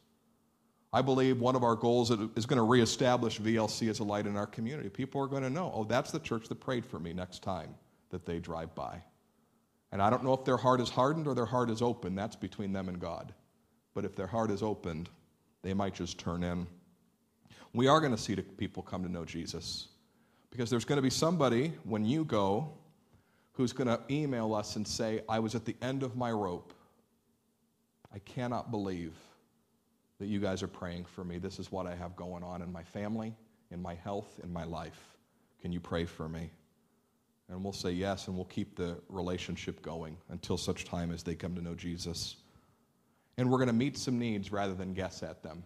I 0.94 1.02
believe 1.02 1.40
one 1.40 1.56
of 1.56 1.64
our 1.64 1.76
goals 1.76 2.12
is 2.12 2.46
going 2.46 2.58
to 2.58 2.64
reestablish 2.64 3.40
VLC 3.40 3.90
as 3.90 4.00
a 4.00 4.04
light 4.04 4.28
in 4.28 4.36
our 4.36 4.46
community. 4.46 4.90
People 4.90 5.22
are 5.22 5.28
going 5.28 5.44
to 5.44 5.50
know, 5.50 5.72
oh, 5.74 5.86
that's 5.86 6.12
the 6.12 6.20
church 6.20 6.48
that 6.50 6.60
prayed 6.60 6.86
for 6.86 7.00
me 7.00 7.14
next 7.14 7.42
time 7.42 7.74
that 8.10 8.26
they 8.26 8.40
drive 8.40 8.76
by. 8.76 9.02
And 9.92 10.02
I 10.02 10.10
don't 10.10 10.24
know 10.24 10.34
if 10.34 10.46
their 10.46 10.58
heart 10.58 10.80
is 10.80 10.90
hardened 10.90 11.28
or 11.28 11.36
their 11.36 11.46
heart 11.46 11.70
is 11.70 11.82
open. 11.82 12.16
That's 12.16 12.36
between 12.36 12.72
them 12.72 12.88
and 12.88 13.00
God. 13.00 13.34
But 13.94 14.06
if 14.06 14.16
their 14.16 14.28
heart 14.28 14.52
is 14.52 14.64
opened, 14.64 15.10
they 15.64 15.74
might 15.74 15.94
just 15.94 16.18
turn 16.18 16.44
in. 16.44 16.66
We 17.74 17.88
are 17.88 18.00
going 18.00 18.16
to 18.16 18.22
see 18.22 18.36
people 18.36 18.84
come 18.84 19.04
to 19.04 19.12
know 19.12 19.26
Jesus 19.26 19.88
because 20.50 20.70
there's 20.70 20.86
going 20.86 20.98
to 20.98 21.02
be 21.02 21.10
somebody 21.10 21.74
when 21.84 22.06
you 22.06 22.26
go 22.26 22.72
who's 23.54 23.74
going 23.74 23.88
to 23.88 24.00
email 24.10 24.54
us 24.54 24.76
and 24.76 24.88
say, 24.88 25.22
I 25.28 25.40
was 25.40 25.56
at 25.56 25.66
the 25.66 25.76
end 25.82 26.04
of 26.04 26.16
my 26.16 26.32
rope. 26.32 26.74
I 28.14 28.20
cannot 28.20 28.72
believe 28.72 29.14
that 30.20 30.28
you 30.28 30.40
guys 30.40 30.62
are 30.64 30.68
praying 30.68 31.06
for 31.06 31.24
me. 31.24 31.38
This 31.38 31.60
is 31.60 31.72
what 31.72 31.86
I 31.86 31.96
have 31.96 32.16
going 32.16 32.44
on 32.44 32.62
in 32.62 32.72
my 32.72 32.84
family, 32.84 33.34
in 33.72 33.82
my 33.82 33.96
health, 33.96 34.40
in 34.44 34.52
my 34.52 34.64
life. 34.64 35.18
Can 35.62 35.72
you 35.72 35.80
pray 35.80 36.06
for 36.06 36.28
me? 36.28 36.52
And 37.52 37.64
we'll 37.64 37.74
say 37.74 37.92
yes, 37.92 38.28
and 38.28 38.36
we'll 38.36 38.46
keep 38.46 38.78
the 38.78 38.98
relationship 39.10 39.82
going 39.82 40.16
until 40.30 40.58
such 40.58 40.86
time 40.86 41.12
as 41.12 41.22
they 41.22 41.36
come 41.36 41.54
to 41.56 41.62
know 41.62 41.76
Jesus. 41.76 42.38
And 43.38 43.52
we're 43.52 43.58
going 43.58 43.68
to 43.68 43.74
meet 43.74 43.98
some 43.98 44.18
needs 44.18 44.52
rather 44.52 44.74
than 44.74 44.94
guess 44.94 45.22
at 45.22 45.44
them. 45.44 45.64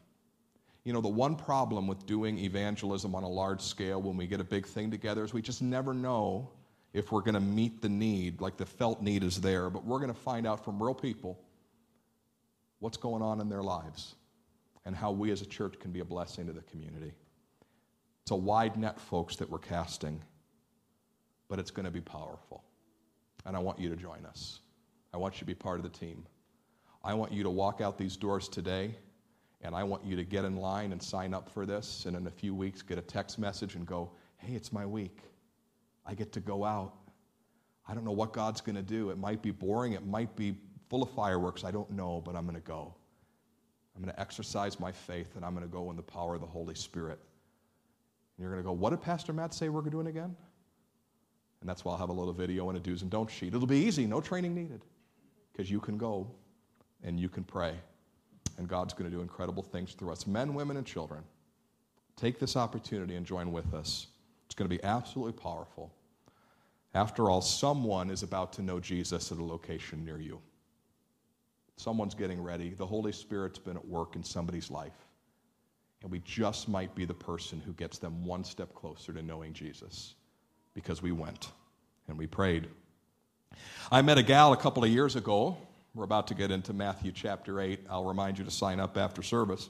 You 0.83 0.93
know, 0.93 1.01
the 1.01 1.07
one 1.07 1.36
problem 1.36 1.88
with 1.88 2.05
doing 2.05 2.39
evangelism 2.39 3.13
on 3.13 3.23
a 3.23 3.29
large 3.29 3.61
scale 3.61 4.01
when 4.01 4.17
we 4.17 4.25
get 4.25 4.39
a 4.39 4.43
big 4.43 4.65
thing 4.65 4.89
together 4.89 5.23
is 5.23 5.33
we 5.33 5.41
just 5.41 5.61
never 5.61 5.93
know 5.93 6.49
if 6.93 7.11
we're 7.11 7.21
going 7.21 7.36
to 7.36 7.39
meet 7.39 7.81
the 7.81 7.89
need, 7.89 8.41
like 8.41 8.57
the 8.57 8.65
felt 8.65 9.01
need 9.01 9.23
is 9.23 9.41
there, 9.41 9.69
but 9.69 9.86
we're 9.86 9.99
going 9.99 10.13
to 10.13 10.19
find 10.19 10.47
out 10.47 10.63
from 10.63 10.81
real 10.81 10.93
people 10.93 11.39
what's 12.79 12.97
going 12.97 13.21
on 13.21 13.41
in 13.41 13.49
their 13.49 13.63
lives 13.63 14.15
and 14.86 14.95
how 14.95 15.11
we 15.11 15.31
as 15.31 15.41
a 15.41 15.45
church 15.45 15.79
can 15.79 15.91
be 15.91 15.99
a 15.99 16.05
blessing 16.05 16.47
to 16.47 16.53
the 16.53 16.61
community. 16.61 17.11
It's 18.21 18.31
a 18.31 18.36
wide 18.36 18.77
net, 18.77 18.99
folks, 18.99 19.36
that 19.36 19.49
we're 19.49 19.59
casting, 19.59 20.21
but 21.47 21.59
it's 21.59 21.71
going 21.71 21.85
to 21.85 21.91
be 21.91 22.01
powerful. 22.01 22.63
And 23.45 23.55
I 23.55 23.59
want 23.59 23.79
you 23.79 23.89
to 23.89 23.95
join 23.95 24.25
us. 24.25 24.59
I 25.13 25.17
want 25.17 25.35
you 25.35 25.39
to 25.39 25.45
be 25.45 25.55
part 25.55 25.77
of 25.77 25.83
the 25.83 25.97
team. 25.97 26.25
I 27.03 27.13
want 27.13 27.31
you 27.31 27.43
to 27.43 27.49
walk 27.49 27.81
out 27.81 27.97
these 27.97 28.17
doors 28.17 28.49
today, 28.49 28.95
and 29.61 29.75
I 29.75 29.83
want 29.83 30.03
you 30.03 30.15
to 30.15 30.23
get 30.23 30.43
in 30.43 30.57
line 30.57 30.91
and 30.91 31.01
sign 31.01 31.33
up 31.33 31.49
for 31.49 31.65
this, 31.65 32.05
and 32.05 32.15
in 32.15 32.25
a 32.27 32.31
few 32.31 32.55
weeks 32.55 32.81
get 32.81 32.97
a 32.97 33.01
text 33.01 33.37
message 33.37 33.75
and 33.75 33.85
go, 33.85 34.11
hey, 34.37 34.53
it's 34.53 34.73
my 34.73 34.85
week. 34.85 35.19
I 36.05 36.13
get 36.13 36.31
to 36.33 36.39
go 36.39 36.63
out. 36.63 36.93
I 37.87 37.93
don't 37.93 38.03
know 38.03 38.11
what 38.11 38.33
God's 38.33 38.61
going 38.61 38.75
to 38.75 38.81
do. 38.81 39.11
It 39.11 39.17
might 39.17 39.41
be 39.41 39.51
boring, 39.51 39.93
it 39.93 40.05
might 40.05 40.35
be 40.35 40.55
full 40.89 41.03
of 41.03 41.09
fireworks. 41.11 41.63
I 41.63 41.71
don't 41.71 41.89
know, 41.91 42.21
but 42.25 42.35
I'm 42.35 42.43
going 42.43 42.55
to 42.55 42.61
go. 42.61 42.93
I'm 43.95 44.01
going 44.01 44.13
to 44.13 44.19
exercise 44.19 44.79
my 44.79 44.91
faith 44.91 45.35
and 45.35 45.45
I'm 45.45 45.53
going 45.53 45.65
to 45.65 45.71
go 45.71 45.89
in 45.89 45.95
the 45.95 46.03
power 46.03 46.35
of 46.35 46.41
the 46.41 46.47
Holy 46.47 46.75
Spirit. 46.75 47.19
And 48.37 48.43
you're 48.43 48.51
going 48.51 48.61
to 48.61 48.67
go, 48.67 48.73
What 48.73 48.89
did 48.89 49.01
Pastor 49.01 49.31
Matt 49.31 49.53
say 49.53 49.69
we're 49.69 49.81
doing 49.81 50.07
again? 50.07 50.35
And 51.62 51.70
that's 51.70 51.84
why 51.84 51.93
I'll 51.93 51.97
have 51.97 52.10
a 52.10 52.14
little 52.14 52.34
video 52.34 52.70
and 52.70 52.78
a 52.78 52.82
do's 52.82 53.01
and 53.01 53.10
don'ts 53.10 53.34
sheet. 53.34 53.53
It'll 53.53 53.66
be 53.66 53.78
easy, 53.78 54.06
no 54.06 54.22
training 54.22 54.53
needed, 54.53 54.84
because 55.51 55.70
you 55.72 55.80
can 55.80 55.97
go 55.97 56.28
and 57.03 57.20
you 57.20 57.30
can 57.30 57.43
pray. 57.43 57.74
And 58.58 58.68
God's 58.68 58.93
going 58.93 59.10
to 59.10 59.16
do 59.16 59.22
incredible 59.22 59.64
things 59.64 59.93
through 59.93 60.12
us, 60.12 60.28
men, 60.28 60.53
women, 60.53 60.78
and 60.78 60.86
children. 60.86 61.24
Take 62.16 62.39
this 62.39 62.56
opportunity 62.56 63.16
and 63.16 63.26
join 63.26 63.51
with 63.51 63.74
us. 63.74 64.08
It's 64.45 64.56
going 64.56 64.70
to 64.70 64.76
be 64.76 64.84
absolutely 64.84 65.34
powerful. 65.34 65.91
After 66.93 67.30
all, 67.30 67.41
someone 67.41 68.10
is 68.10 68.24
about 68.24 68.53
to 68.53 68.62
know 68.62 68.80
Jesus 68.80 69.32
at 69.32 69.38
a 69.38 69.43
location 69.43 70.06
near 70.06 70.20
you. 70.20 70.39
Someone's 71.78 72.16
getting 72.16 72.41
ready. 72.41 72.70
The 72.70 72.86
Holy 72.86 73.12
Spirit's 73.12 73.60
been 73.60 73.76
at 73.76 73.86
work 73.86 74.16
in 74.16 74.24
somebody's 74.24 74.72
life. 74.72 75.08
And 76.01 76.12
we 76.12 76.20
just 76.20 76.70
might 76.70 76.95
be 76.95 77.03
the 77.03 77.14
person 77.14 77.62
who 77.66 77.74
gets 77.74 77.97
them 77.97 78.24
one 78.24 78.43
step 78.43 78.74
closer 78.74 79.12
to 79.12 79.22
knowing 79.22 79.51
Jesus 79.51 80.16
because 80.76 81.01
we 81.01 81.11
went 81.11 81.49
and 82.07 82.17
we 82.17 82.28
prayed. 82.28 82.67
I 83.91 84.03
met 84.03 84.19
a 84.19 84.23
gal 84.23 84.53
a 84.53 84.57
couple 84.57 84.84
of 84.84 84.91
years 84.91 85.15
ago. 85.15 85.57
We're 85.95 86.03
about 86.03 86.28
to 86.28 86.36
get 86.36 86.51
into 86.51 86.73
Matthew 86.73 87.11
chapter 87.11 87.59
8. 87.59 87.80
I'll 87.89 88.05
remind 88.05 88.38
you 88.38 88.45
to 88.45 88.51
sign 88.51 88.80
up 88.80 88.97
after 88.97 89.23
service. 89.23 89.69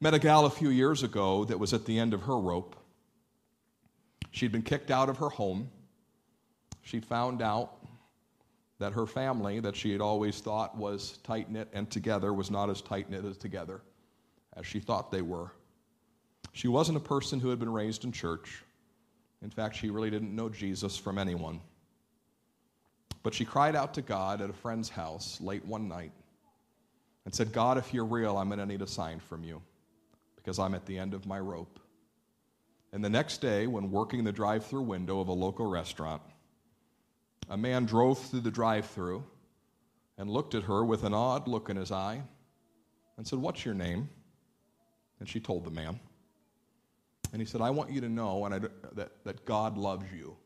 Met 0.00 0.14
a 0.14 0.18
gal 0.18 0.46
a 0.46 0.50
few 0.50 0.70
years 0.70 1.02
ago 1.02 1.44
that 1.44 1.58
was 1.58 1.72
at 1.72 1.84
the 1.84 1.98
end 1.98 2.14
of 2.14 2.22
her 2.22 2.36
rope. 2.36 2.74
She'd 4.32 4.50
been 4.50 4.62
kicked 4.62 4.90
out 4.90 5.08
of 5.08 5.18
her 5.18 5.28
home. 5.28 5.70
She'd 6.82 7.04
found 7.04 7.40
out 7.40 7.76
that 8.78 8.92
her 8.92 9.06
family, 9.06 9.60
that 9.60 9.76
she 9.76 9.92
had 9.92 10.00
always 10.00 10.40
thought 10.40 10.76
was 10.76 11.18
tight 11.18 11.50
knit 11.50 11.68
and 11.72 11.88
together, 11.90 12.32
was 12.32 12.50
not 12.50 12.68
as 12.70 12.80
tight 12.80 13.10
knit 13.10 13.24
as 13.24 13.36
together 13.36 13.80
as 14.56 14.66
she 14.66 14.80
thought 14.80 15.12
they 15.12 15.22
were. 15.22 15.52
She 16.52 16.68
wasn't 16.68 16.96
a 16.96 17.00
person 17.00 17.40
who 17.40 17.50
had 17.50 17.58
been 17.58 17.72
raised 17.72 18.04
in 18.04 18.12
church. 18.12 18.62
In 19.44 19.50
fact, 19.50 19.76
she 19.76 19.90
really 19.90 20.10
didn't 20.10 20.34
know 20.34 20.48
Jesus 20.48 20.96
from 20.96 21.18
anyone. 21.18 21.60
But 23.22 23.34
she 23.34 23.44
cried 23.44 23.76
out 23.76 23.94
to 23.94 24.02
God 24.02 24.40
at 24.40 24.48
a 24.48 24.54
friend's 24.54 24.88
house 24.88 25.38
late 25.38 25.64
one 25.66 25.86
night 25.86 26.12
and 27.26 27.34
said, 27.34 27.52
God, 27.52 27.76
if 27.76 27.92
you're 27.92 28.06
real, 28.06 28.38
I'm 28.38 28.48
going 28.48 28.58
to 28.58 28.66
need 28.66 28.80
a 28.80 28.86
sign 28.86 29.20
from 29.20 29.44
you 29.44 29.60
because 30.36 30.58
I'm 30.58 30.74
at 30.74 30.86
the 30.86 30.98
end 30.98 31.12
of 31.12 31.26
my 31.26 31.38
rope. 31.38 31.78
And 32.92 33.04
the 33.04 33.10
next 33.10 33.38
day, 33.38 33.66
when 33.66 33.90
working 33.90 34.24
the 34.24 34.32
drive 34.32 34.64
through 34.64 34.82
window 34.82 35.20
of 35.20 35.28
a 35.28 35.32
local 35.32 35.66
restaurant, 35.66 36.22
a 37.50 37.56
man 37.56 37.84
drove 37.84 38.18
through 38.18 38.40
the 38.40 38.50
drive 38.50 38.86
through 38.86 39.24
and 40.16 40.30
looked 40.30 40.54
at 40.54 40.62
her 40.62 40.84
with 40.84 41.04
an 41.04 41.12
odd 41.12 41.48
look 41.48 41.68
in 41.68 41.76
his 41.76 41.92
eye 41.92 42.22
and 43.18 43.26
said, 43.26 43.38
What's 43.38 43.64
your 43.64 43.74
name? 43.74 44.08
And 45.20 45.28
she 45.28 45.38
told 45.38 45.64
the 45.64 45.70
man. 45.70 46.00
And 47.34 47.40
he 47.40 47.46
said, 47.46 47.60
I 47.60 47.70
want 47.70 47.90
you 47.90 48.00
to 48.00 48.08
know 48.08 48.44
and 48.44 48.54
I, 48.54 48.58
that, 48.92 49.24
that 49.24 49.44
God 49.44 49.76
loves 49.76 50.06
you. 50.16 50.36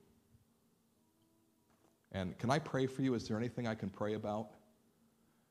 And 2.12 2.38
can 2.38 2.50
I 2.50 2.58
pray 2.58 2.86
for 2.86 3.02
you? 3.02 3.12
Is 3.12 3.28
there 3.28 3.36
anything 3.36 3.66
I 3.66 3.74
can 3.74 3.90
pray 3.90 4.14
about? 4.14 4.52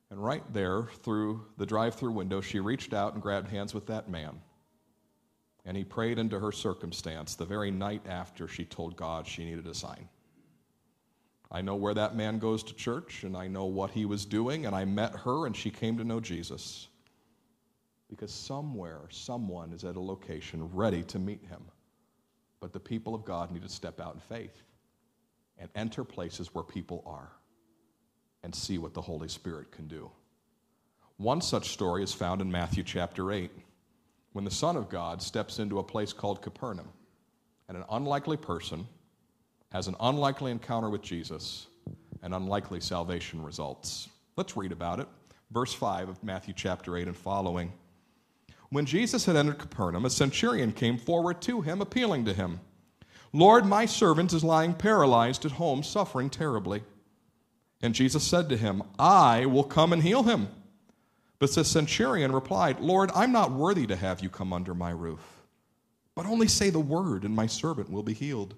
And 0.10 0.20
right 0.20 0.42
there, 0.52 0.86
through 1.04 1.46
the 1.58 1.66
drive 1.68 1.94
through 1.94 2.14
window, 2.14 2.42
she 2.42 2.60
reached 2.60 2.92
out 2.92 3.14
and 3.14 3.22
grabbed 3.22 3.50
hands 3.50 3.76
with 3.76 3.86
that 3.86 4.10
man. 4.10 4.42
And 5.64 5.78
he 5.78 5.84
prayed 5.84 6.18
into 6.18 6.40
her 6.40 6.52
circumstance 6.52 7.36
the 7.36 7.46
very 7.46 7.70
night 7.70 8.02
after 8.10 8.48
she 8.48 8.66
told 8.66 8.96
God 8.96 9.28
she 9.28 9.46
needed 9.46 9.68
a 9.68 9.76
sign. 9.76 10.10
I 11.52 11.62
know 11.62 11.76
where 11.76 11.94
that 11.94 12.16
man 12.16 12.40
goes 12.40 12.64
to 12.64 12.74
church, 12.74 13.24
and 13.24 13.38
I 13.38 13.48
know 13.48 13.66
what 13.66 13.92
he 13.92 14.06
was 14.06 14.26
doing, 14.26 14.66
and 14.66 14.76
I 14.76 14.86
met 14.86 15.16
her, 15.18 15.46
and 15.46 15.56
she 15.56 15.70
came 15.70 16.00
to 16.00 16.04
know 16.04 16.20
Jesus. 16.20 16.88
Because 18.10 18.34
somewhere, 18.34 19.02
someone 19.10 19.74
is 19.74 19.84
at 19.84 19.96
a 19.96 20.00
location 20.00 20.70
ready 20.74 21.04
to 21.04 21.20
meet 21.20 21.44
him. 21.46 21.62
But 22.60 22.74
the 22.74 22.80
people 22.80 23.14
of 23.14 23.26
God 23.26 23.52
need 23.52 23.64
to 23.64 23.70
step 23.70 24.00
out 24.00 24.16
in 24.16 24.22
faith 24.22 24.64
and 25.58 25.70
enter 25.76 26.04
places 26.04 26.54
where 26.54 26.64
people 26.64 27.04
are 27.06 27.32
and 28.44 28.54
see 28.54 28.78
what 28.78 28.94
the 28.94 29.02
Holy 29.02 29.28
Spirit 29.28 29.72
can 29.72 29.88
do. 29.88 30.10
One 31.18 31.42
such 31.42 31.70
story 31.70 32.04
is 32.04 32.14
found 32.14 32.42
in 32.42 32.52
Matthew 32.52 32.84
chapter 32.84 33.32
8, 33.32 33.52
when 34.34 34.46
the 34.46 34.52
Son 34.52 34.78
of 34.78 34.88
God 34.88 35.22
steps 35.22 35.60
into 35.60 35.80
a 35.80 35.84
place 35.84 36.14
called 36.14 36.42
Capernaum, 36.42 36.90
and 37.68 37.76
an 37.76 37.84
unlikely 37.90 38.38
person 38.38 38.88
has 39.72 39.88
an 39.88 39.96
unlikely 40.00 40.52
encounter 40.52 40.90
with 40.90 41.02
Jesus 41.02 41.68
and 42.22 42.34
unlikely 42.34 42.80
salvation 42.80 43.44
results. 43.44 44.10
Let's 44.36 44.56
read 44.56 44.72
about 44.72 45.00
it. 45.00 45.08
Verse 45.52 45.74
5 45.74 46.10
of 46.10 46.24
Matthew 46.24 46.54
chapter 46.56 46.96
8 46.98 47.08
and 47.08 47.18
following. 47.18 47.74
When 48.70 48.86
Jesus 48.86 49.26
had 49.26 49.36
entered 49.36 49.60
Capernaum, 49.60 50.06
a 50.06 50.10
centurion 50.10 50.72
came 50.74 50.98
forward 50.98 51.42
to 51.44 51.62
him, 51.62 51.82
appealing 51.82 52.26
to 52.26 52.34
him 52.34 52.60
Lord, 53.34 53.66
my 53.66 53.86
servant 53.86 54.34
is 54.34 54.44
lying 54.44 54.74
paralyzed 54.74 55.46
at 55.46 55.52
home, 55.54 55.84
suffering 55.84 56.30
terribly. 56.30 56.84
And 57.82 57.94
Jesus 57.94 58.24
said 58.24 58.50
to 58.50 58.58
him, 58.58 58.82
I 58.98 59.46
will 59.46 59.64
come 59.64 59.94
and 59.94 60.02
heal 60.02 60.24
him. 60.24 60.48
But 61.40 61.54
the 61.54 61.64
centurion 61.64 62.32
replied, 62.32 62.80
Lord, 62.80 63.12
I'm 63.14 63.32
not 63.32 63.52
worthy 63.52 63.86
to 63.88 63.96
have 63.96 64.22
you 64.22 64.30
come 64.30 64.54
under 64.54 64.74
my 64.74 64.90
roof. 64.90 65.22
But 66.16 66.26
only 66.26 66.48
say 66.48 66.72
the 66.72 66.80
word, 66.80 67.24
and 67.24 67.36
my 67.36 67.46
servant 67.46 67.92
will 67.92 68.02
be 68.02 68.14
healed. 68.14 68.56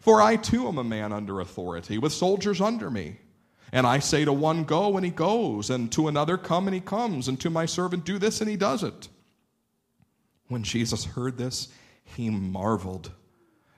For 0.00 0.22
I 0.22 0.36
too 0.36 0.68
am 0.68 0.78
a 0.78 0.84
man 0.84 1.12
under 1.12 1.40
authority, 1.40 1.98
with 1.98 2.12
soldiers 2.12 2.60
under 2.60 2.90
me. 2.90 3.18
And 3.72 3.86
I 3.86 3.98
say 3.98 4.24
to 4.24 4.32
one, 4.32 4.62
Go, 4.62 4.96
and 4.96 5.04
he 5.04 5.10
goes, 5.10 5.70
and 5.70 5.90
to 5.90 6.06
another, 6.06 6.36
Come, 6.36 6.68
and 6.68 6.74
he 6.74 6.80
comes, 6.80 7.26
and 7.26 7.40
to 7.40 7.50
my 7.50 7.66
servant, 7.66 8.04
Do 8.04 8.18
this, 8.18 8.40
and 8.40 8.48
he 8.48 8.56
does 8.56 8.84
it. 8.84 9.08
When 10.48 10.62
Jesus 10.62 11.04
heard 11.04 11.36
this, 11.36 11.68
he 12.04 12.30
marveled 12.30 13.10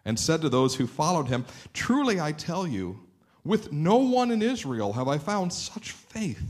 and 0.04 0.18
said 0.18 0.40
to 0.42 0.48
those 0.48 0.76
who 0.76 0.86
followed 0.86 1.28
him, 1.28 1.44
Truly 1.72 2.20
I 2.20 2.32
tell 2.32 2.66
you, 2.66 3.00
with 3.44 3.72
no 3.72 3.96
one 3.96 4.30
in 4.30 4.42
Israel 4.42 4.92
have 4.94 5.08
I 5.08 5.18
found 5.18 5.52
such 5.52 5.92
faith. 5.92 6.42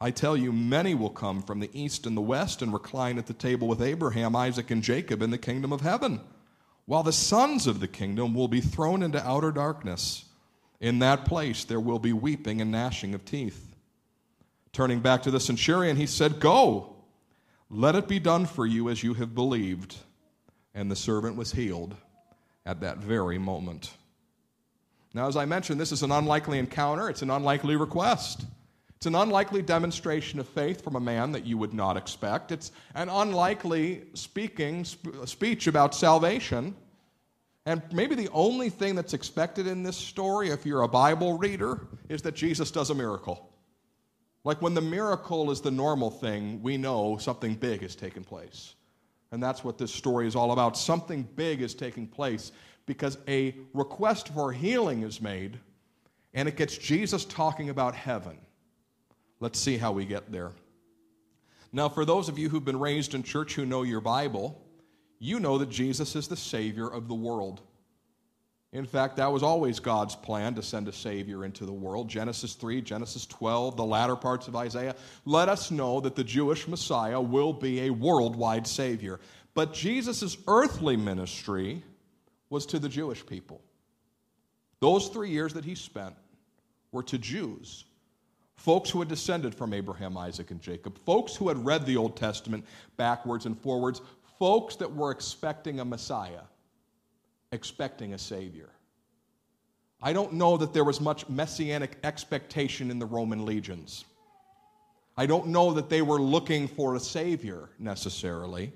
I 0.00 0.10
tell 0.10 0.36
you, 0.36 0.52
many 0.52 0.96
will 0.96 1.10
come 1.10 1.42
from 1.42 1.60
the 1.60 1.70
east 1.72 2.06
and 2.06 2.16
the 2.16 2.20
west 2.20 2.60
and 2.60 2.72
recline 2.72 3.18
at 3.18 3.26
the 3.26 3.32
table 3.32 3.68
with 3.68 3.80
Abraham, 3.80 4.34
Isaac, 4.34 4.72
and 4.72 4.82
Jacob 4.82 5.22
in 5.22 5.30
the 5.30 5.38
kingdom 5.38 5.72
of 5.72 5.80
heaven, 5.80 6.20
while 6.86 7.04
the 7.04 7.12
sons 7.12 7.68
of 7.68 7.78
the 7.78 7.86
kingdom 7.86 8.34
will 8.34 8.48
be 8.48 8.60
thrown 8.60 9.04
into 9.04 9.24
outer 9.24 9.52
darkness. 9.52 10.24
In 10.80 10.98
that 10.98 11.24
place 11.24 11.62
there 11.62 11.78
will 11.78 12.00
be 12.00 12.12
weeping 12.12 12.60
and 12.60 12.72
gnashing 12.72 13.14
of 13.14 13.24
teeth. 13.24 13.76
Turning 14.72 14.98
back 14.98 15.22
to 15.22 15.30
the 15.30 15.38
centurion, 15.38 15.96
he 15.96 16.06
said, 16.06 16.40
Go, 16.40 16.91
let 17.72 17.96
it 17.96 18.06
be 18.06 18.18
done 18.18 18.44
for 18.44 18.66
you 18.66 18.90
as 18.90 19.02
you 19.02 19.14
have 19.14 19.34
believed. 19.34 19.96
And 20.74 20.90
the 20.90 20.96
servant 20.96 21.36
was 21.36 21.52
healed 21.52 21.94
at 22.64 22.80
that 22.80 22.98
very 22.98 23.38
moment. 23.38 23.92
Now, 25.14 25.26
as 25.26 25.36
I 25.36 25.44
mentioned, 25.44 25.80
this 25.80 25.92
is 25.92 26.02
an 26.02 26.12
unlikely 26.12 26.58
encounter, 26.58 27.08
it's 27.08 27.22
an 27.22 27.30
unlikely 27.30 27.76
request. 27.76 28.44
It's 28.96 29.06
an 29.06 29.16
unlikely 29.16 29.62
demonstration 29.62 30.38
of 30.38 30.48
faith 30.48 30.84
from 30.84 30.94
a 30.94 31.00
man 31.00 31.32
that 31.32 31.44
you 31.44 31.58
would 31.58 31.74
not 31.74 31.96
expect. 31.96 32.52
It's 32.52 32.70
an 32.94 33.08
unlikely 33.08 34.04
speaking 34.14 34.84
sp- 34.86 35.26
speech 35.26 35.66
about 35.66 35.92
salvation. 35.92 36.76
And 37.66 37.82
maybe 37.92 38.14
the 38.14 38.28
only 38.28 38.70
thing 38.70 38.94
that's 38.94 39.12
expected 39.12 39.66
in 39.66 39.82
this 39.82 39.96
story, 39.96 40.50
if 40.50 40.64
you're 40.64 40.82
a 40.82 40.88
Bible 40.88 41.36
reader, 41.36 41.88
is 42.08 42.22
that 42.22 42.36
Jesus 42.36 42.70
does 42.70 42.90
a 42.90 42.94
miracle. 42.94 43.51
Like 44.44 44.60
when 44.60 44.74
the 44.74 44.80
miracle 44.80 45.50
is 45.50 45.60
the 45.60 45.70
normal 45.70 46.10
thing, 46.10 46.62
we 46.62 46.76
know 46.76 47.16
something 47.18 47.54
big 47.54 47.82
has 47.82 47.94
taken 47.94 48.24
place. 48.24 48.74
And 49.30 49.42
that's 49.42 49.64
what 49.64 49.78
this 49.78 49.92
story 49.92 50.26
is 50.26 50.36
all 50.36 50.52
about. 50.52 50.76
Something 50.76 51.22
big 51.36 51.62
is 51.62 51.74
taking 51.74 52.06
place 52.06 52.52
because 52.86 53.18
a 53.28 53.54
request 53.72 54.28
for 54.34 54.52
healing 54.52 55.02
is 55.02 55.20
made, 55.20 55.58
and 56.34 56.48
it 56.48 56.56
gets 56.56 56.76
Jesus 56.76 57.24
talking 57.24 57.70
about 57.70 57.94
heaven. 57.94 58.36
Let's 59.40 59.58
see 59.58 59.76
how 59.76 59.92
we 59.92 60.04
get 60.04 60.30
there. 60.30 60.52
Now, 61.72 61.88
for 61.88 62.04
those 62.04 62.28
of 62.28 62.38
you 62.38 62.48
who've 62.48 62.64
been 62.64 62.78
raised 62.78 63.14
in 63.14 63.22
church 63.22 63.54
who 63.54 63.64
know 63.64 63.82
your 63.82 64.00
Bible, 64.00 64.60
you 65.18 65.40
know 65.40 65.56
that 65.58 65.70
Jesus 65.70 66.14
is 66.16 66.28
the 66.28 66.36
Savior 66.36 66.88
of 66.88 67.08
the 67.08 67.14
world. 67.14 67.62
In 68.72 68.86
fact, 68.86 69.16
that 69.16 69.30
was 69.30 69.42
always 69.42 69.80
God's 69.80 70.16
plan 70.16 70.54
to 70.54 70.62
send 70.62 70.88
a 70.88 70.92
Savior 70.92 71.44
into 71.44 71.66
the 71.66 71.72
world. 71.72 72.08
Genesis 72.08 72.54
3, 72.54 72.80
Genesis 72.80 73.26
12, 73.26 73.76
the 73.76 73.84
latter 73.84 74.16
parts 74.16 74.48
of 74.48 74.56
Isaiah 74.56 74.96
let 75.26 75.50
us 75.50 75.70
know 75.70 76.00
that 76.00 76.16
the 76.16 76.24
Jewish 76.24 76.66
Messiah 76.66 77.20
will 77.20 77.52
be 77.52 77.82
a 77.82 77.90
worldwide 77.90 78.66
Savior. 78.66 79.20
But 79.52 79.74
Jesus' 79.74 80.38
earthly 80.48 80.96
ministry 80.96 81.82
was 82.48 82.64
to 82.66 82.78
the 82.78 82.88
Jewish 82.88 83.24
people. 83.26 83.60
Those 84.80 85.08
three 85.08 85.30
years 85.30 85.52
that 85.52 85.66
he 85.66 85.74
spent 85.74 86.14
were 86.92 87.02
to 87.04 87.18
Jews, 87.18 87.84
folks 88.56 88.88
who 88.88 89.00
had 89.00 89.08
descended 89.08 89.54
from 89.54 89.74
Abraham, 89.74 90.16
Isaac, 90.16 90.50
and 90.50 90.62
Jacob, 90.62 90.98
folks 91.04 91.36
who 91.36 91.48
had 91.48 91.62
read 91.62 91.84
the 91.84 91.98
Old 91.98 92.16
Testament 92.16 92.64
backwards 92.96 93.44
and 93.44 93.58
forwards, 93.60 94.00
folks 94.38 94.76
that 94.76 94.92
were 94.92 95.10
expecting 95.10 95.80
a 95.80 95.84
Messiah, 95.84 96.40
expecting 97.52 98.14
a 98.14 98.18
Savior. 98.18 98.70
I 100.02 100.12
don't 100.12 100.32
know 100.32 100.56
that 100.56 100.72
there 100.72 100.84
was 100.84 101.00
much 101.00 101.28
messianic 101.28 101.96
expectation 102.02 102.90
in 102.90 102.98
the 102.98 103.06
Roman 103.06 103.46
legions. 103.46 104.04
I 105.16 105.26
don't 105.26 105.48
know 105.48 105.72
that 105.74 105.88
they 105.88 106.02
were 106.02 106.20
looking 106.20 106.66
for 106.66 106.96
a 106.96 107.00
Savior 107.00 107.68
necessarily. 107.78 108.72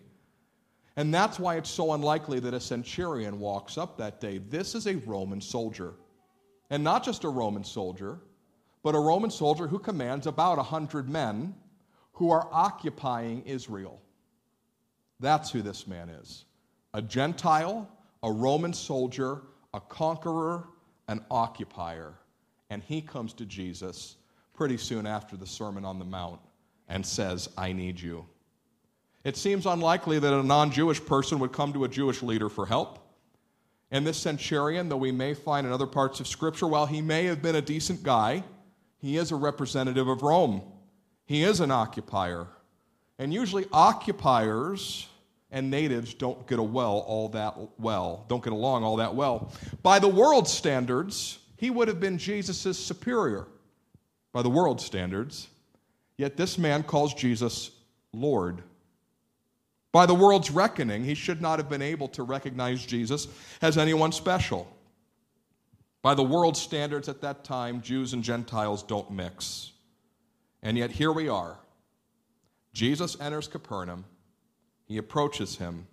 And 0.96 1.12
that's 1.12 1.38
why 1.38 1.56
it's 1.56 1.70
so 1.70 1.92
unlikely 1.94 2.40
that 2.40 2.54
a 2.54 2.60
centurion 2.60 3.40
walks 3.40 3.76
up 3.76 3.98
that 3.98 4.20
day. 4.20 4.38
This 4.38 4.74
is 4.74 4.86
a 4.86 4.96
Roman 4.96 5.40
soldier. 5.40 5.94
And 6.70 6.84
not 6.84 7.04
just 7.04 7.24
a 7.24 7.28
Roman 7.28 7.64
soldier, 7.64 8.18
but 8.82 8.94
a 8.94 9.00
Roman 9.00 9.30
soldier 9.30 9.66
who 9.66 9.78
commands 9.78 10.26
about 10.26 10.58
100 10.58 11.08
men 11.08 11.54
who 12.12 12.30
are 12.30 12.48
occupying 12.52 13.42
Israel. 13.44 14.00
That's 15.18 15.50
who 15.50 15.62
this 15.62 15.86
man 15.86 16.08
is 16.08 16.44
a 16.94 17.02
Gentile, 17.02 17.88
a 18.22 18.30
Roman 18.30 18.72
soldier, 18.72 19.42
a 19.74 19.80
conqueror, 19.80 20.68
an 21.08 21.24
occupier. 21.30 22.14
And 22.70 22.82
he 22.82 23.00
comes 23.00 23.32
to 23.34 23.44
Jesus 23.46 24.16
pretty 24.54 24.76
soon 24.76 25.06
after 25.06 25.36
the 25.36 25.46
Sermon 25.46 25.84
on 25.84 25.98
the 25.98 26.04
Mount 26.04 26.40
and 26.88 27.04
says, 27.04 27.48
I 27.56 27.72
need 27.72 28.00
you. 28.00 28.26
It 29.24 29.36
seems 29.36 29.66
unlikely 29.66 30.18
that 30.20 30.32
a 30.32 30.42
non 30.42 30.70
Jewish 30.70 31.04
person 31.04 31.38
would 31.40 31.52
come 31.52 31.72
to 31.72 31.84
a 31.84 31.88
Jewish 31.88 32.22
leader 32.22 32.48
for 32.48 32.66
help. 32.66 33.00
And 33.90 34.06
this 34.06 34.16
centurion, 34.16 34.88
though 34.88 34.96
we 34.96 35.12
may 35.12 35.34
find 35.34 35.66
in 35.66 35.72
other 35.72 35.86
parts 35.86 36.20
of 36.20 36.26
Scripture, 36.26 36.66
while 36.66 36.86
he 36.86 37.00
may 37.00 37.24
have 37.24 37.42
been 37.42 37.56
a 37.56 37.62
decent 37.62 38.02
guy, 38.02 38.42
he 38.98 39.16
is 39.16 39.30
a 39.30 39.36
representative 39.36 40.08
of 40.08 40.22
Rome. 40.22 40.62
He 41.24 41.42
is 41.42 41.60
an 41.60 41.70
occupier. 41.70 42.46
And 43.18 43.32
usually, 43.32 43.66
occupiers 43.72 45.08
and 45.50 45.70
natives 45.70 46.14
don't 46.14 46.46
get 46.46 46.58
a 46.58 46.62
well 46.62 47.04
all 47.06 47.28
that 47.30 47.56
well, 47.78 48.24
don't 48.28 48.42
get 48.42 48.52
along 48.52 48.84
all 48.84 48.96
that 48.96 49.14
well. 49.14 49.52
By 49.82 49.98
the 49.98 50.08
world 50.08 50.48
standards, 50.48 51.38
he 51.56 51.70
would 51.70 51.88
have 51.88 52.00
been 52.00 52.18
Jesus' 52.18 52.78
superior. 52.78 53.46
By 54.32 54.42
the 54.42 54.50
world 54.50 54.80
standards. 54.80 55.48
Yet 56.18 56.36
this 56.36 56.58
man 56.58 56.82
calls 56.82 57.14
Jesus 57.14 57.70
Lord. 58.12 58.62
By 59.92 60.04
the 60.04 60.14
world's 60.14 60.50
reckoning, 60.50 61.04
he 61.04 61.14
should 61.14 61.40
not 61.40 61.58
have 61.58 61.70
been 61.70 61.82
able 61.82 62.08
to 62.08 62.22
recognize 62.22 62.84
Jesus 62.84 63.28
as 63.62 63.78
anyone 63.78 64.12
special. 64.12 64.68
By 66.02 66.14
the 66.14 66.22
world's 66.22 66.60
standards 66.60 67.08
at 67.08 67.22
that 67.22 67.44
time, 67.44 67.80
Jews 67.80 68.12
and 68.12 68.22
Gentiles 68.22 68.82
don't 68.82 69.10
mix. 69.10 69.72
And 70.62 70.76
yet 70.76 70.90
here 70.90 71.12
we 71.12 71.28
are. 71.28 71.58
Jesus 72.74 73.18
enters 73.20 73.48
Capernaum, 73.48 74.04
he 74.86 74.98
approaches 74.98 75.56
him, 75.56 75.86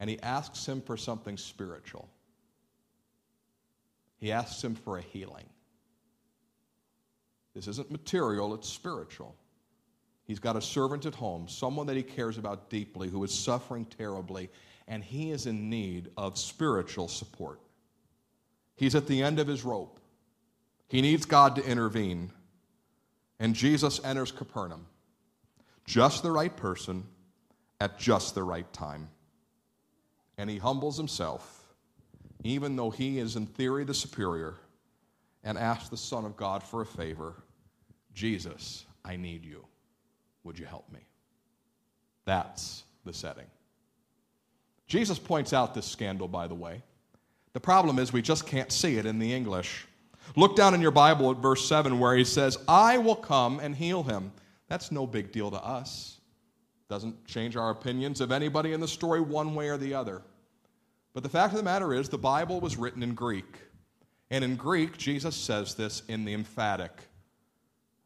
and 0.00 0.10
he 0.10 0.20
asks 0.20 0.66
him 0.66 0.80
for 0.80 0.96
something 0.96 1.36
spiritual. 1.36 2.08
He 4.16 4.32
asks 4.32 4.62
him 4.64 4.74
for 4.74 4.98
a 4.98 5.02
healing. 5.02 5.44
This 7.54 7.68
isn't 7.68 7.90
material, 7.90 8.54
it's 8.54 8.68
spiritual. 8.68 9.36
He's 10.24 10.38
got 10.38 10.56
a 10.56 10.62
servant 10.62 11.04
at 11.04 11.14
home, 11.14 11.46
someone 11.46 11.86
that 11.86 11.96
he 11.96 12.02
cares 12.02 12.38
about 12.38 12.70
deeply, 12.70 13.08
who 13.08 13.22
is 13.22 13.32
suffering 13.32 13.84
terribly, 13.84 14.48
and 14.88 15.04
he 15.04 15.30
is 15.30 15.46
in 15.46 15.68
need 15.68 16.10
of 16.16 16.38
spiritual 16.38 17.08
support. 17.08 17.60
He's 18.76 18.94
at 18.94 19.06
the 19.06 19.22
end 19.22 19.38
of 19.38 19.46
his 19.46 19.64
rope. 19.64 20.00
He 20.88 21.02
needs 21.02 21.26
God 21.26 21.56
to 21.56 21.64
intervene. 21.64 22.32
And 23.38 23.54
Jesus 23.54 24.02
enters 24.04 24.32
Capernaum, 24.32 24.86
just 25.84 26.22
the 26.22 26.30
right 26.30 26.56
person 26.56 27.04
at 27.84 27.98
just 27.98 28.34
the 28.34 28.42
right 28.42 28.72
time. 28.72 29.06
And 30.38 30.48
he 30.48 30.56
humbles 30.56 30.96
himself, 30.96 31.66
even 32.42 32.76
though 32.76 32.88
he 32.88 33.18
is 33.18 33.36
in 33.36 33.44
theory 33.44 33.84
the 33.84 33.92
superior, 33.92 34.54
and 35.44 35.58
asks 35.58 35.90
the 35.90 35.96
Son 35.98 36.24
of 36.24 36.34
God 36.34 36.62
for 36.62 36.80
a 36.80 36.86
favor 36.86 37.34
Jesus, 38.14 38.86
I 39.04 39.16
need 39.16 39.44
you. 39.44 39.66
Would 40.44 40.58
you 40.58 40.64
help 40.64 40.90
me? 40.90 41.00
That's 42.24 42.84
the 43.04 43.12
setting. 43.12 43.46
Jesus 44.86 45.18
points 45.18 45.52
out 45.52 45.74
this 45.74 45.84
scandal, 45.84 46.28
by 46.28 46.46
the 46.46 46.54
way. 46.54 46.80
The 47.52 47.60
problem 47.60 47.98
is 47.98 48.12
we 48.12 48.22
just 48.22 48.46
can't 48.46 48.70
see 48.72 48.96
it 48.96 49.04
in 49.04 49.18
the 49.18 49.34
English. 49.34 49.86
Look 50.36 50.54
down 50.56 50.74
in 50.74 50.80
your 50.80 50.92
Bible 50.92 51.30
at 51.32 51.38
verse 51.38 51.68
7 51.68 51.98
where 51.98 52.16
he 52.16 52.24
says, 52.24 52.56
I 52.66 52.98
will 52.98 53.16
come 53.16 53.58
and 53.58 53.74
heal 53.74 54.04
him. 54.04 54.32
That's 54.68 54.92
no 54.92 55.06
big 55.06 55.32
deal 55.32 55.50
to 55.50 55.62
us. 55.62 56.13
Doesn't 56.88 57.26
change 57.26 57.56
our 57.56 57.70
opinions 57.70 58.20
of 58.20 58.30
anybody 58.30 58.72
in 58.72 58.80
the 58.80 58.88
story 58.88 59.20
one 59.20 59.54
way 59.54 59.68
or 59.68 59.76
the 59.76 59.94
other. 59.94 60.22
But 61.14 61.22
the 61.22 61.28
fact 61.28 61.52
of 61.52 61.58
the 61.58 61.64
matter 61.64 61.94
is, 61.94 62.08
the 62.08 62.18
Bible 62.18 62.60
was 62.60 62.76
written 62.76 63.02
in 63.02 63.14
Greek. 63.14 63.58
And 64.30 64.44
in 64.44 64.56
Greek, 64.56 64.98
Jesus 64.98 65.36
says 65.36 65.74
this 65.74 66.02
in 66.08 66.24
the 66.24 66.34
emphatic. 66.34 66.92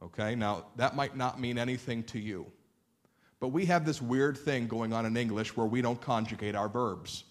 Okay, 0.03 0.35
now 0.35 0.67
that 0.77 0.95
might 0.95 1.17
not 1.17 1.41
mean 1.41 1.59
anything 1.59 2.05
to 2.05 2.19
you. 2.19 2.47
But 3.41 3.49
we 3.49 3.67
have 3.67 3.85
this 3.85 4.03
weird 4.03 4.37
thing 4.37 4.67
going 4.67 4.93
on 4.93 5.07
in 5.07 5.17
English 5.17 5.57
where 5.57 5.67
we 5.67 5.81
don't 5.81 6.01
conjugate 6.01 6.55
our 6.55 6.69
verbs. 6.69 7.25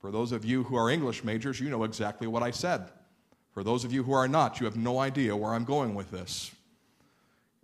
For 0.00 0.10
those 0.10 0.32
of 0.32 0.44
you 0.44 0.62
who 0.62 0.76
are 0.76 0.90
English 0.90 1.24
majors, 1.24 1.60
you 1.60 1.70
know 1.70 1.84
exactly 1.84 2.26
what 2.26 2.42
I 2.42 2.50
said. 2.50 2.90
For 3.52 3.64
those 3.64 3.84
of 3.84 3.92
you 3.92 4.04
who 4.04 4.12
are 4.12 4.28
not, 4.28 4.60
you 4.60 4.66
have 4.66 4.76
no 4.76 5.00
idea 5.00 5.36
where 5.36 5.52
I'm 5.52 5.64
going 5.64 5.94
with 5.94 6.10
this. 6.10 6.52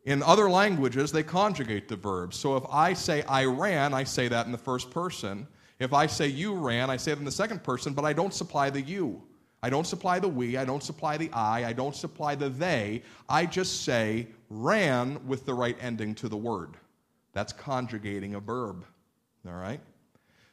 In 0.04 0.22
other 0.22 0.50
languages, 0.50 1.12
they 1.12 1.22
conjugate 1.22 1.88
the 1.88 1.96
verbs. 1.96 2.36
So 2.36 2.56
if 2.56 2.64
I 2.70 2.92
say 2.92 3.22
I 3.22 3.44
ran, 3.44 3.94
I 3.94 4.04
say 4.04 4.28
that 4.28 4.46
in 4.46 4.52
the 4.52 4.58
first 4.58 4.90
person. 4.90 5.46
If 5.78 5.92
I 5.92 6.06
say 6.06 6.26
you 6.28 6.54
ran, 6.54 6.90
I 6.90 6.96
say 6.96 7.12
it 7.12 7.18
in 7.18 7.24
the 7.24 7.32
second 7.32 7.64
person, 7.64 7.94
but 7.94 8.04
I 8.04 8.12
don't 8.12 8.34
supply 8.34 8.70
the 8.70 8.80
you. 8.80 9.22
I 9.62 9.70
don't 9.70 9.86
supply 9.86 10.18
the 10.18 10.28
we, 10.28 10.58
I 10.58 10.66
don't 10.66 10.82
supply 10.82 11.16
the 11.16 11.30
I, 11.32 11.70
I 11.70 11.72
don't 11.72 11.96
supply 11.96 12.34
the 12.34 12.50
they. 12.50 13.02
I 13.30 13.46
just 13.46 13.82
say 13.82 14.28
ran 14.50 15.26
with 15.26 15.46
the 15.46 15.54
right 15.54 15.76
ending 15.80 16.14
to 16.16 16.28
the 16.28 16.36
word. 16.36 16.76
That's 17.32 17.52
conjugating 17.52 18.34
a 18.34 18.40
verb. 18.40 18.84
All 19.46 19.54
right? 19.54 19.80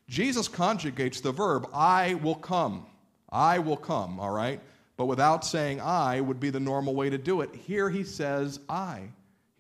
Jesus 0.07 0.47
conjugates 0.47 1.21
the 1.21 1.33
verb, 1.33 1.67
I 1.73 2.13
will 2.15 2.35
come. 2.35 2.85
I 3.29 3.59
will 3.59 3.77
come, 3.77 4.17
all 4.17 4.31
right? 4.31 4.61
But 4.95 5.07
without 5.07 5.45
saying 5.45 5.81
I 5.81 6.21
would 6.21 6.39
be 6.39 6.49
the 6.49 6.59
normal 6.59 6.95
way 6.95 7.09
to 7.09 7.17
do 7.17 7.41
it. 7.41 7.53
Here 7.53 7.89
he 7.89 8.05
says 8.05 8.61
I. 8.69 9.09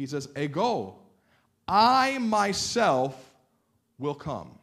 He 0.01 0.07
says, 0.07 0.29
ego. 0.35 0.95
I 1.67 2.17
myself 2.17 3.15
will 3.99 4.15
come. 4.15 4.57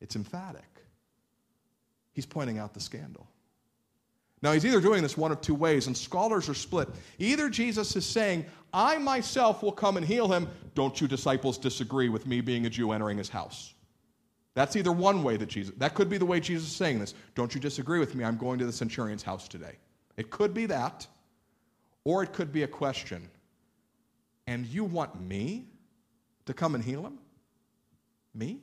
It's 0.00 0.16
emphatic. 0.16 0.64
He's 2.12 2.26
pointing 2.26 2.58
out 2.58 2.74
the 2.74 2.80
scandal. 2.80 3.28
Now, 4.42 4.52
he's 4.52 4.66
either 4.66 4.80
doing 4.80 5.02
this 5.02 5.16
one 5.16 5.30
of 5.30 5.40
two 5.40 5.54
ways, 5.54 5.86
and 5.86 5.96
scholars 5.96 6.48
are 6.48 6.54
split. 6.54 6.88
Either 7.20 7.48
Jesus 7.48 7.94
is 7.94 8.04
saying, 8.04 8.44
I 8.72 8.98
myself 8.98 9.62
will 9.62 9.70
come 9.70 9.96
and 9.96 10.04
heal 10.04 10.26
him. 10.26 10.48
Don't 10.74 11.00
you 11.00 11.06
disciples 11.06 11.58
disagree 11.58 12.08
with 12.08 12.26
me 12.26 12.40
being 12.40 12.66
a 12.66 12.70
Jew 12.70 12.90
entering 12.90 13.18
his 13.18 13.28
house? 13.28 13.72
That's 14.54 14.74
either 14.74 14.90
one 14.90 15.22
way 15.22 15.36
that 15.36 15.48
Jesus, 15.48 15.72
that 15.78 15.94
could 15.94 16.10
be 16.10 16.18
the 16.18 16.26
way 16.26 16.40
Jesus 16.40 16.66
is 16.66 16.74
saying 16.74 16.98
this. 16.98 17.14
Don't 17.36 17.54
you 17.54 17.60
disagree 17.60 18.00
with 18.00 18.16
me? 18.16 18.24
I'm 18.24 18.36
going 18.36 18.58
to 18.58 18.66
the 18.66 18.72
centurion's 18.72 19.22
house 19.22 19.46
today. 19.46 19.76
It 20.16 20.30
could 20.30 20.52
be 20.52 20.66
that, 20.66 21.06
or 22.06 22.22
it 22.22 22.32
could 22.32 22.52
be 22.52 22.62
a 22.62 22.68
question. 22.68 23.28
And 24.46 24.64
you 24.64 24.84
want 24.84 25.20
me 25.20 25.66
to 26.44 26.54
come 26.54 26.76
and 26.76 26.84
heal 26.84 27.04
him? 27.04 27.18
Me? 28.32 28.60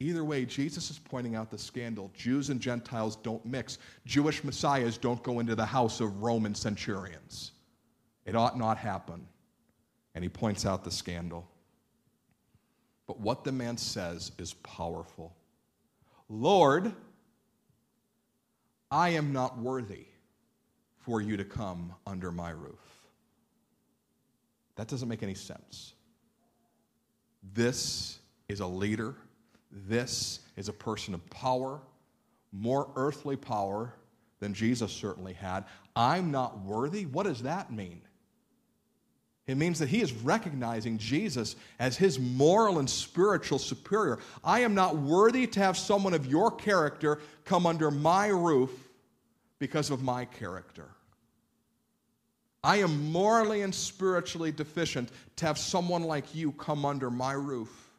Either 0.00 0.24
way, 0.24 0.44
Jesus 0.44 0.90
is 0.90 0.98
pointing 0.98 1.36
out 1.36 1.48
the 1.48 1.56
scandal. 1.56 2.10
Jews 2.14 2.50
and 2.50 2.60
Gentiles 2.60 3.14
don't 3.14 3.46
mix. 3.46 3.78
Jewish 4.04 4.42
messiahs 4.42 4.98
don't 4.98 5.22
go 5.22 5.38
into 5.38 5.54
the 5.54 5.64
house 5.64 6.00
of 6.00 6.20
Roman 6.20 6.56
centurions. 6.56 7.52
It 8.26 8.34
ought 8.34 8.58
not 8.58 8.78
happen. 8.78 9.24
And 10.16 10.24
he 10.24 10.28
points 10.28 10.66
out 10.66 10.82
the 10.82 10.90
scandal. 10.90 11.48
But 13.06 13.20
what 13.20 13.44
the 13.44 13.52
man 13.52 13.76
says 13.76 14.32
is 14.38 14.54
powerful 14.54 15.36
Lord, 16.28 16.92
I 18.90 19.10
am 19.10 19.32
not 19.32 19.56
worthy 19.56 20.07
for 21.08 21.22
you 21.22 21.38
to 21.38 21.44
come 21.44 21.94
under 22.06 22.30
my 22.30 22.50
roof. 22.50 23.00
That 24.76 24.88
doesn't 24.88 25.08
make 25.08 25.22
any 25.22 25.34
sense. 25.34 25.94
This 27.54 28.18
is 28.48 28.60
a 28.60 28.66
leader 28.66 29.16
this 29.70 30.40
is 30.56 30.68
a 30.68 30.72
person 30.72 31.14
of 31.14 31.28
power, 31.30 31.80
more 32.52 32.90
earthly 32.96 33.36
power 33.36 33.94
than 34.40 34.54
Jesus 34.54 34.92
certainly 34.92 35.32
had. 35.32 35.64
I'm 35.94 36.30
not 36.30 36.60
worthy. 36.60 37.06
What 37.06 37.24
does 37.24 37.42
that 37.42 37.72
mean? 37.72 38.00
It 39.46 39.56
means 39.56 39.78
that 39.78 39.88
he 39.88 40.02
is 40.02 40.12
recognizing 40.12 40.98
Jesus 40.98 41.56
as 41.78 41.96
his 41.96 42.18
moral 42.18 42.78
and 42.78 42.88
spiritual 42.88 43.58
superior. 43.58 44.18
I 44.44 44.60
am 44.60 44.74
not 44.74 44.96
worthy 44.96 45.46
to 45.46 45.60
have 45.60 45.78
someone 45.78 46.12
of 46.12 46.26
your 46.26 46.50
character 46.50 47.18
come 47.44 47.66
under 47.66 47.90
my 47.90 48.28
roof 48.28 48.70
because 49.58 49.90
of 49.90 50.02
my 50.02 50.26
character. 50.26 50.86
I 52.62 52.76
am 52.76 53.12
morally 53.12 53.62
and 53.62 53.74
spiritually 53.74 54.50
deficient 54.50 55.10
to 55.36 55.46
have 55.46 55.58
someone 55.58 56.02
like 56.02 56.34
you 56.34 56.52
come 56.52 56.84
under 56.84 57.10
my 57.10 57.32
roof. 57.32 57.90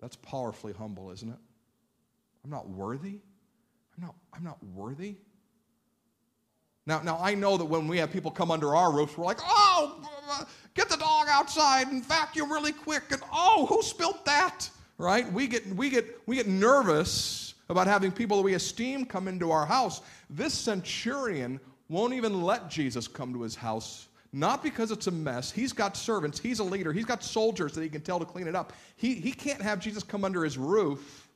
That's 0.00 0.16
powerfully 0.16 0.72
humble, 0.72 1.10
isn't 1.10 1.28
it? 1.28 1.38
I'm 2.44 2.50
not 2.50 2.68
worthy. 2.68 3.18
I'm 3.96 4.04
not, 4.04 4.14
I'm 4.32 4.44
not 4.44 4.62
worthy. 4.74 5.16
Now, 6.86 7.00
now, 7.02 7.18
I 7.20 7.34
know 7.34 7.56
that 7.56 7.64
when 7.64 7.88
we 7.88 7.98
have 7.98 8.12
people 8.12 8.30
come 8.30 8.50
under 8.50 8.76
our 8.76 8.92
roofs, 8.92 9.18
we're 9.18 9.24
like, 9.24 9.40
oh, 9.42 10.00
get 10.74 10.88
the 10.88 10.96
dog 10.96 11.26
outside 11.28 11.88
and 11.88 12.04
vacuum 12.04 12.50
really 12.52 12.72
quick. 12.72 13.02
And 13.10 13.20
oh, 13.32 13.66
who 13.66 13.82
spilled 13.82 14.24
that? 14.24 14.70
Right? 14.96 15.30
We 15.32 15.48
get, 15.48 15.66
we 15.66 15.90
get, 15.90 16.20
we 16.26 16.36
get 16.36 16.46
nervous 16.46 17.54
about 17.68 17.88
having 17.88 18.12
people 18.12 18.36
that 18.36 18.44
we 18.44 18.54
esteem 18.54 19.04
come 19.04 19.26
into 19.26 19.50
our 19.50 19.66
house. 19.66 20.00
This 20.30 20.54
centurion 20.54 21.58
won't 21.88 22.14
even 22.14 22.42
let 22.42 22.68
Jesus 22.70 23.06
come 23.08 23.32
to 23.32 23.42
his 23.42 23.54
house 23.54 24.08
not 24.36 24.62
because 24.62 24.90
it's 24.90 25.06
a 25.06 25.10
mess. 25.10 25.50
He's 25.50 25.72
got 25.72 25.96
servants, 25.96 26.38
he's 26.38 26.58
a 26.58 26.64
leader, 26.64 26.92
he's 26.92 27.06
got 27.06 27.22
soldiers 27.22 27.72
that 27.72 27.82
he 27.82 27.88
can 27.88 28.02
tell 28.02 28.18
to 28.18 28.26
clean 28.26 28.46
it 28.46 28.54
up. 28.54 28.74
He, 28.96 29.14
he 29.14 29.32
can't 29.32 29.62
have 29.62 29.80
Jesus 29.80 30.02
come 30.02 30.24
under 30.24 30.44
his 30.44 30.58
roof 30.58 31.28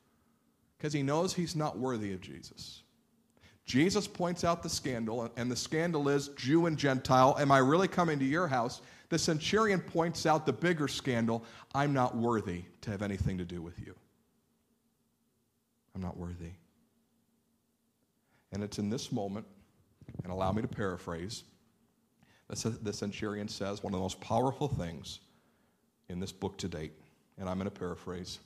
because 0.77 0.93
he 0.93 1.01
knows 1.01 1.33
he's 1.33 1.55
not 1.55 1.79
worthy 1.79 2.13
of 2.13 2.21
Jesus. 2.21 2.83
Jesus 3.65 4.07
points 4.07 4.43
out 4.43 4.61
the 4.61 4.69
scandal, 4.69 5.31
and 5.35 5.49
the 5.49 5.55
scandal 5.55 6.09
is 6.09 6.29
Jew 6.29 6.67
and 6.67 6.77
Gentile. 6.77 7.35
Am 7.39 7.51
I 7.51 7.57
really 7.57 7.87
coming 7.87 8.19
to 8.19 8.25
your 8.25 8.47
house? 8.47 8.81
The 9.09 9.17
centurion 9.17 9.79
points 9.79 10.25
out 10.25 10.45
the 10.45 10.53
bigger 10.53 10.87
scandal 10.87 11.43
I'm 11.73 11.93
not 11.93 12.15
worthy 12.15 12.63
to 12.81 12.91
have 12.91 13.01
anything 13.01 13.37
to 13.39 13.45
do 13.45 13.61
with 13.61 13.79
you. 13.79 13.95
I'm 15.95 16.01
not 16.01 16.17
worthy. 16.17 16.51
And 18.51 18.63
it's 18.63 18.77
in 18.77 18.89
this 18.89 19.11
moment, 19.11 19.45
and 20.23 20.31
allow 20.31 20.51
me 20.51 20.61
to 20.61 20.67
paraphrase, 20.67 21.43
the 22.47 22.93
centurion 22.93 23.47
says 23.47 23.81
one 23.81 23.93
of 23.93 23.97
the 23.97 24.03
most 24.03 24.19
powerful 24.19 24.67
things 24.67 25.19
in 26.09 26.19
this 26.19 26.31
book 26.31 26.57
to 26.57 26.67
date, 26.67 26.93
and 27.37 27.47
I'm 27.47 27.57
going 27.57 27.69
to 27.69 27.79
paraphrase. 27.79 28.39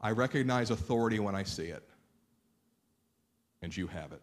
I 0.00 0.10
recognize 0.10 0.70
authority 0.70 1.20
when 1.20 1.34
I 1.34 1.44
see 1.44 1.66
it, 1.66 1.82
and 3.62 3.74
you 3.74 3.86
have 3.86 4.12
it. 4.12 4.20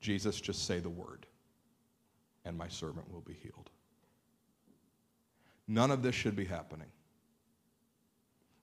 Jesus, 0.00 0.40
just 0.40 0.66
say 0.66 0.78
the 0.78 0.90
word, 0.90 1.26
and 2.44 2.56
my 2.56 2.68
servant 2.68 3.10
will 3.12 3.22
be 3.22 3.34
healed. 3.34 3.70
None 5.66 5.90
of 5.90 6.02
this 6.02 6.14
should 6.14 6.36
be 6.36 6.44
happening. 6.44 6.88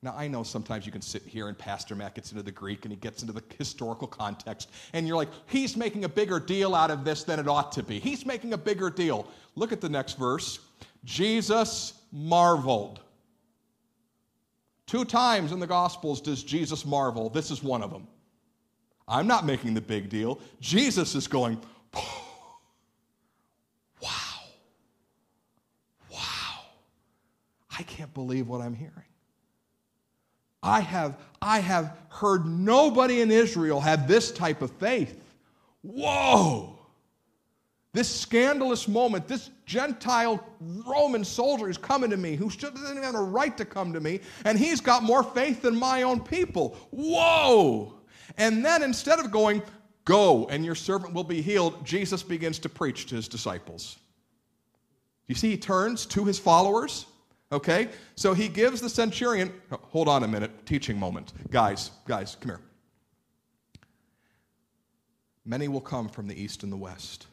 Now, 0.07 0.15
I 0.15 0.29
know 0.29 0.41
sometimes 0.41 0.85
you 0.85 0.91
can 0.93 1.01
sit 1.01 1.23
here 1.23 1.49
and 1.49 1.57
Pastor 1.57 1.93
Matt 1.93 2.15
gets 2.15 2.31
into 2.31 2.41
the 2.41 2.49
Greek 2.49 2.85
and 2.85 2.93
he 2.93 2.97
gets 2.97 3.23
into 3.23 3.33
the 3.33 3.43
historical 3.57 4.07
context, 4.07 4.69
and 4.93 5.05
you're 5.05 5.17
like, 5.17 5.27
he's 5.47 5.75
making 5.75 6.05
a 6.05 6.09
bigger 6.09 6.39
deal 6.39 6.75
out 6.75 6.91
of 6.91 7.03
this 7.03 7.25
than 7.25 7.41
it 7.41 7.47
ought 7.49 7.73
to 7.73 7.83
be. 7.83 7.99
He's 7.99 8.25
making 8.25 8.53
a 8.53 8.57
bigger 8.57 8.89
deal. 8.89 9.27
Look 9.55 9.73
at 9.73 9.81
the 9.81 9.89
next 9.89 10.17
verse. 10.17 10.59
Jesus 11.03 11.95
marveled. 12.13 13.01
Two 14.85 15.03
times 15.03 15.51
in 15.51 15.59
the 15.59 15.67
Gospels 15.67 16.21
does 16.21 16.41
Jesus 16.41 16.85
marvel. 16.85 17.29
This 17.29 17.51
is 17.51 17.61
one 17.61 17.83
of 17.83 17.91
them. 17.91 18.07
I'm 19.09 19.27
not 19.27 19.45
making 19.45 19.73
the 19.73 19.81
big 19.81 20.07
deal. 20.07 20.39
Jesus 20.61 21.15
is 21.15 21.27
going, 21.27 21.59
wow. 21.93 22.01
Wow. 26.09 26.61
I 27.77 27.83
can't 27.83 28.13
believe 28.13 28.47
what 28.47 28.61
I'm 28.61 28.73
hearing. 28.73 28.93
I 30.63 30.81
have, 30.81 31.17
I 31.41 31.59
have 31.59 31.97
heard 32.09 32.45
nobody 32.45 33.21
in 33.21 33.31
Israel 33.31 33.79
have 33.79 34.07
this 34.07 34.31
type 34.31 34.61
of 34.61 34.71
faith. 34.71 35.21
Whoa! 35.81 36.73
This 37.93 38.13
scandalous 38.13 38.87
moment, 38.87 39.27
this 39.27 39.49
Gentile 39.65 40.43
Roman 40.59 41.23
soldier 41.23 41.69
is 41.69 41.77
coming 41.77 42.09
to 42.09 42.17
me 42.17 42.35
who 42.35 42.49
doesn't 42.49 42.91
even 42.91 43.03
have 43.03 43.15
a 43.15 43.21
right 43.21 43.57
to 43.57 43.65
come 43.65 43.93
to 43.93 43.99
me, 43.99 44.19
and 44.45 44.57
he's 44.57 44.81
got 44.81 45.03
more 45.03 45.23
faith 45.23 45.61
than 45.61 45.75
my 45.75 46.03
own 46.03 46.19
people. 46.19 46.77
Whoa! 46.91 47.93
And 48.37 48.63
then 48.63 48.83
instead 48.83 49.19
of 49.19 49.31
going, 49.31 49.61
Go 50.07 50.45
and 50.45 50.63
your 50.63 50.73
servant 50.73 51.13
will 51.13 51.25
be 51.25 51.41
healed, 51.41 51.85
Jesus 51.85 52.23
begins 52.23 52.59
to 52.59 52.69
preach 52.69 53.07
to 53.07 53.15
his 53.15 53.27
disciples. 53.27 53.97
You 55.27 55.35
see, 55.35 55.49
he 55.51 55.57
turns 55.57 56.05
to 56.05 56.23
his 56.23 56.39
followers 56.39 57.07
Okay? 57.51 57.89
So 58.15 58.33
he 58.33 58.47
gives 58.47 58.81
the 58.81 58.89
centurion, 58.89 59.53
hold 59.71 60.07
on 60.07 60.23
a 60.23 60.27
minute, 60.27 60.65
teaching 60.65 60.99
moment. 60.99 61.33
Guys, 61.49 61.91
guys, 62.07 62.37
come 62.39 62.51
here. 62.51 62.61
Many 65.45 65.69
will 65.69 65.81
come 65.81 66.09
from 66.09 66.27
the 66.27 66.39
east 66.39 66.63
and 66.63 66.71
the 66.71 66.77
west, 66.77 67.27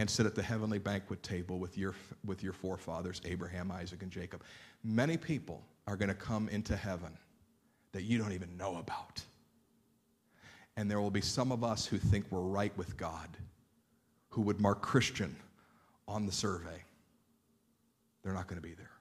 and 0.00 0.10
sit 0.10 0.26
at 0.26 0.34
the 0.34 0.42
heavenly 0.42 0.80
banquet 0.80 1.22
table 1.22 1.60
with 1.60 1.78
your, 1.78 1.94
with 2.24 2.42
your 2.42 2.52
forefathers, 2.52 3.20
Abraham, 3.24 3.70
Isaac, 3.70 4.02
and 4.02 4.10
Jacob. 4.10 4.42
Many 4.82 5.16
people 5.16 5.62
are 5.86 5.96
going 5.96 6.08
to 6.08 6.14
come 6.14 6.48
into 6.48 6.74
heaven 6.76 7.16
that 7.92 8.02
you 8.02 8.18
don't 8.18 8.32
even 8.32 8.56
know 8.56 8.78
about. 8.78 9.22
And 10.76 10.90
there 10.90 11.00
will 11.00 11.10
be 11.10 11.20
some 11.20 11.52
of 11.52 11.62
us 11.62 11.86
who 11.86 11.98
think 11.98 12.24
we're 12.30 12.40
right 12.40 12.76
with 12.76 12.96
God, 12.96 13.28
who 14.30 14.40
would 14.42 14.60
mark 14.60 14.80
Christian 14.80 15.36
on 16.08 16.26
the 16.26 16.32
survey. 16.32 16.82
They're 18.22 18.32
not 18.32 18.48
going 18.48 18.60
to 18.60 18.66
be 18.66 18.74
there. 18.74 18.91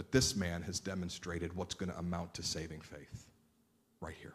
But 0.00 0.12
this 0.12 0.34
man 0.34 0.62
has 0.62 0.80
demonstrated 0.80 1.54
what's 1.54 1.74
going 1.74 1.92
to 1.92 1.98
amount 1.98 2.32
to 2.32 2.42
saving 2.42 2.80
faith 2.80 3.26
right 4.00 4.14
here. 4.18 4.32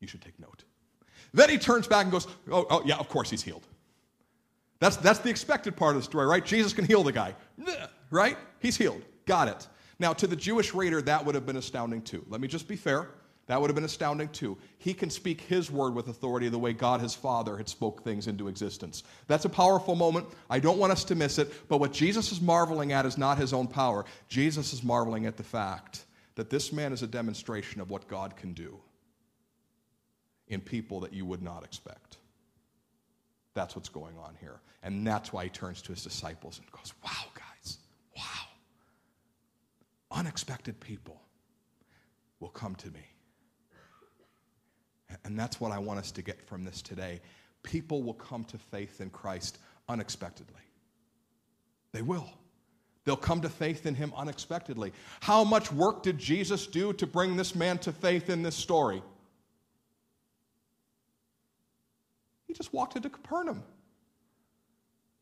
You 0.00 0.08
should 0.08 0.22
take 0.22 0.40
note. 0.40 0.64
Then 1.34 1.50
he 1.50 1.58
turns 1.58 1.86
back 1.86 2.04
and 2.04 2.10
goes, 2.10 2.26
Oh, 2.50 2.66
oh 2.70 2.82
yeah, 2.86 2.96
of 2.96 3.10
course 3.10 3.28
he's 3.28 3.42
healed. 3.42 3.66
That's, 4.78 4.96
that's 4.96 5.18
the 5.18 5.28
expected 5.28 5.76
part 5.76 5.94
of 5.94 6.00
the 6.00 6.06
story, 6.06 6.26
right? 6.26 6.42
Jesus 6.42 6.72
can 6.72 6.86
heal 6.86 7.02
the 7.02 7.12
guy, 7.12 7.34
right? 8.10 8.38
He's 8.60 8.78
healed. 8.78 9.02
Got 9.26 9.48
it. 9.48 9.68
Now, 9.98 10.14
to 10.14 10.26
the 10.26 10.36
Jewish 10.36 10.72
reader, 10.72 11.02
that 11.02 11.22
would 11.26 11.34
have 11.34 11.44
been 11.44 11.58
astounding 11.58 12.00
too. 12.00 12.24
Let 12.30 12.40
me 12.40 12.48
just 12.48 12.66
be 12.66 12.76
fair. 12.76 13.08
That 13.50 13.60
would 13.60 13.68
have 13.68 13.74
been 13.74 13.82
astounding 13.82 14.28
too. 14.28 14.56
He 14.78 14.94
can 14.94 15.10
speak 15.10 15.40
his 15.40 15.72
word 15.72 15.92
with 15.92 16.06
authority 16.06 16.48
the 16.48 16.56
way 16.56 16.72
God 16.72 17.00
his 17.00 17.16
Father 17.16 17.56
had 17.56 17.68
spoke 17.68 18.04
things 18.04 18.28
into 18.28 18.46
existence. 18.46 19.02
That's 19.26 19.44
a 19.44 19.48
powerful 19.48 19.96
moment. 19.96 20.28
I 20.48 20.60
don't 20.60 20.78
want 20.78 20.92
us 20.92 21.02
to 21.06 21.16
miss 21.16 21.36
it, 21.36 21.52
but 21.68 21.78
what 21.78 21.92
Jesus 21.92 22.30
is 22.30 22.40
marveling 22.40 22.92
at 22.92 23.06
is 23.06 23.18
not 23.18 23.38
his 23.38 23.52
own 23.52 23.66
power. 23.66 24.04
Jesus 24.28 24.72
is 24.72 24.84
marveling 24.84 25.26
at 25.26 25.36
the 25.36 25.42
fact 25.42 26.04
that 26.36 26.48
this 26.48 26.72
man 26.72 26.92
is 26.92 27.02
a 27.02 27.08
demonstration 27.08 27.80
of 27.80 27.90
what 27.90 28.06
God 28.06 28.36
can 28.36 28.52
do 28.52 28.78
in 30.46 30.60
people 30.60 31.00
that 31.00 31.12
you 31.12 31.26
would 31.26 31.42
not 31.42 31.64
expect. 31.64 32.18
That's 33.54 33.74
what's 33.74 33.88
going 33.88 34.16
on 34.16 34.36
here. 34.38 34.60
And 34.84 35.04
that's 35.04 35.32
why 35.32 35.42
he 35.42 35.50
turns 35.50 35.82
to 35.82 35.92
his 35.92 36.04
disciples 36.04 36.60
and 36.60 36.70
goes, 36.70 36.92
Wow, 37.04 37.32
guys, 37.34 37.78
wow. 38.16 38.46
Unexpected 40.12 40.78
people 40.78 41.20
will 42.38 42.50
come 42.50 42.76
to 42.76 42.92
me. 42.92 43.00
And 45.24 45.38
that's 45.38 45.60
what 45.60 45.72
I 45.72 45.78
want 45.78 45.98
us 45.98 46.10
to 46.12 46.22
get 46.22 46.40
from 46.42 46.64
this 46.64 46.82
today. 46.82 47.20
People 47.62 48.02
will 48.02 48.14
come 48.14 48.44
to 48.44 48.58
faith 48.58 49.00
in 49.00 49.10
Christ 49.10 49.58
unexpectedly. 49.88 50.62
They 51.92 52.02
will. 52.02 52.28
They'll 53.04 53.16
come 53.16 53.40
to 53.40 53.48
faith 53.48 53.86
in 53.86 53.94
him 53.94 54.12
unexpectedly. 54.16 54.92
How 55.20 55.42
much 55.42 55.72
work 55.72 56.02
did 56.02 56.18
Jesus 56.18 56.66
do 56.66 56.92
to 56.94 57.06
bring 57.06 57.36
this 57.36 57.54
man 57.54 57.78
to 57.78 57.92
faith 57.92 58.30
in 58.30 58.42
this 58.42 58.54
story? 58.54 59.02
He 62.46 62.54
just 62.54 62.72
walked 62.72 62.96
into 62.96 63.08
Capernaum. 63.08 63.62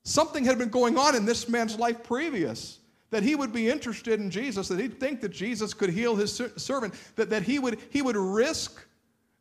Something 0.03 0.45
had 0.45 0.59
been 0.59 0.71
going 0.71 0.97
on 0.97 1.15
in 1.15 1.25
this 1.25 1.49
man's 1.49 1.79
life 1.79 2.03
previous 2.03 2.79
that 3.11 3.23
he 3.23 3.35
would 3.35 3.53
be 3.53 3.69
interested 3.69 4.21
in 4.21 4.31
Jesus, 4.31 4.69
that 4.69 4.79
he'd 4.79 5.01
think 5.01 5.21
that 5.21 5.31
Jesus 5.31 5.73
could 5.73 5.91
heal 5.91 6.15
his 6.15 6.43
servant, 6.57 6.95
that, 7.17 7.31
that 7.31 7.43
he, 7.43 7.59
would, 7.59 7.79
he 7.91 8.03
would 8.03 8.17
risk 8.17 8.87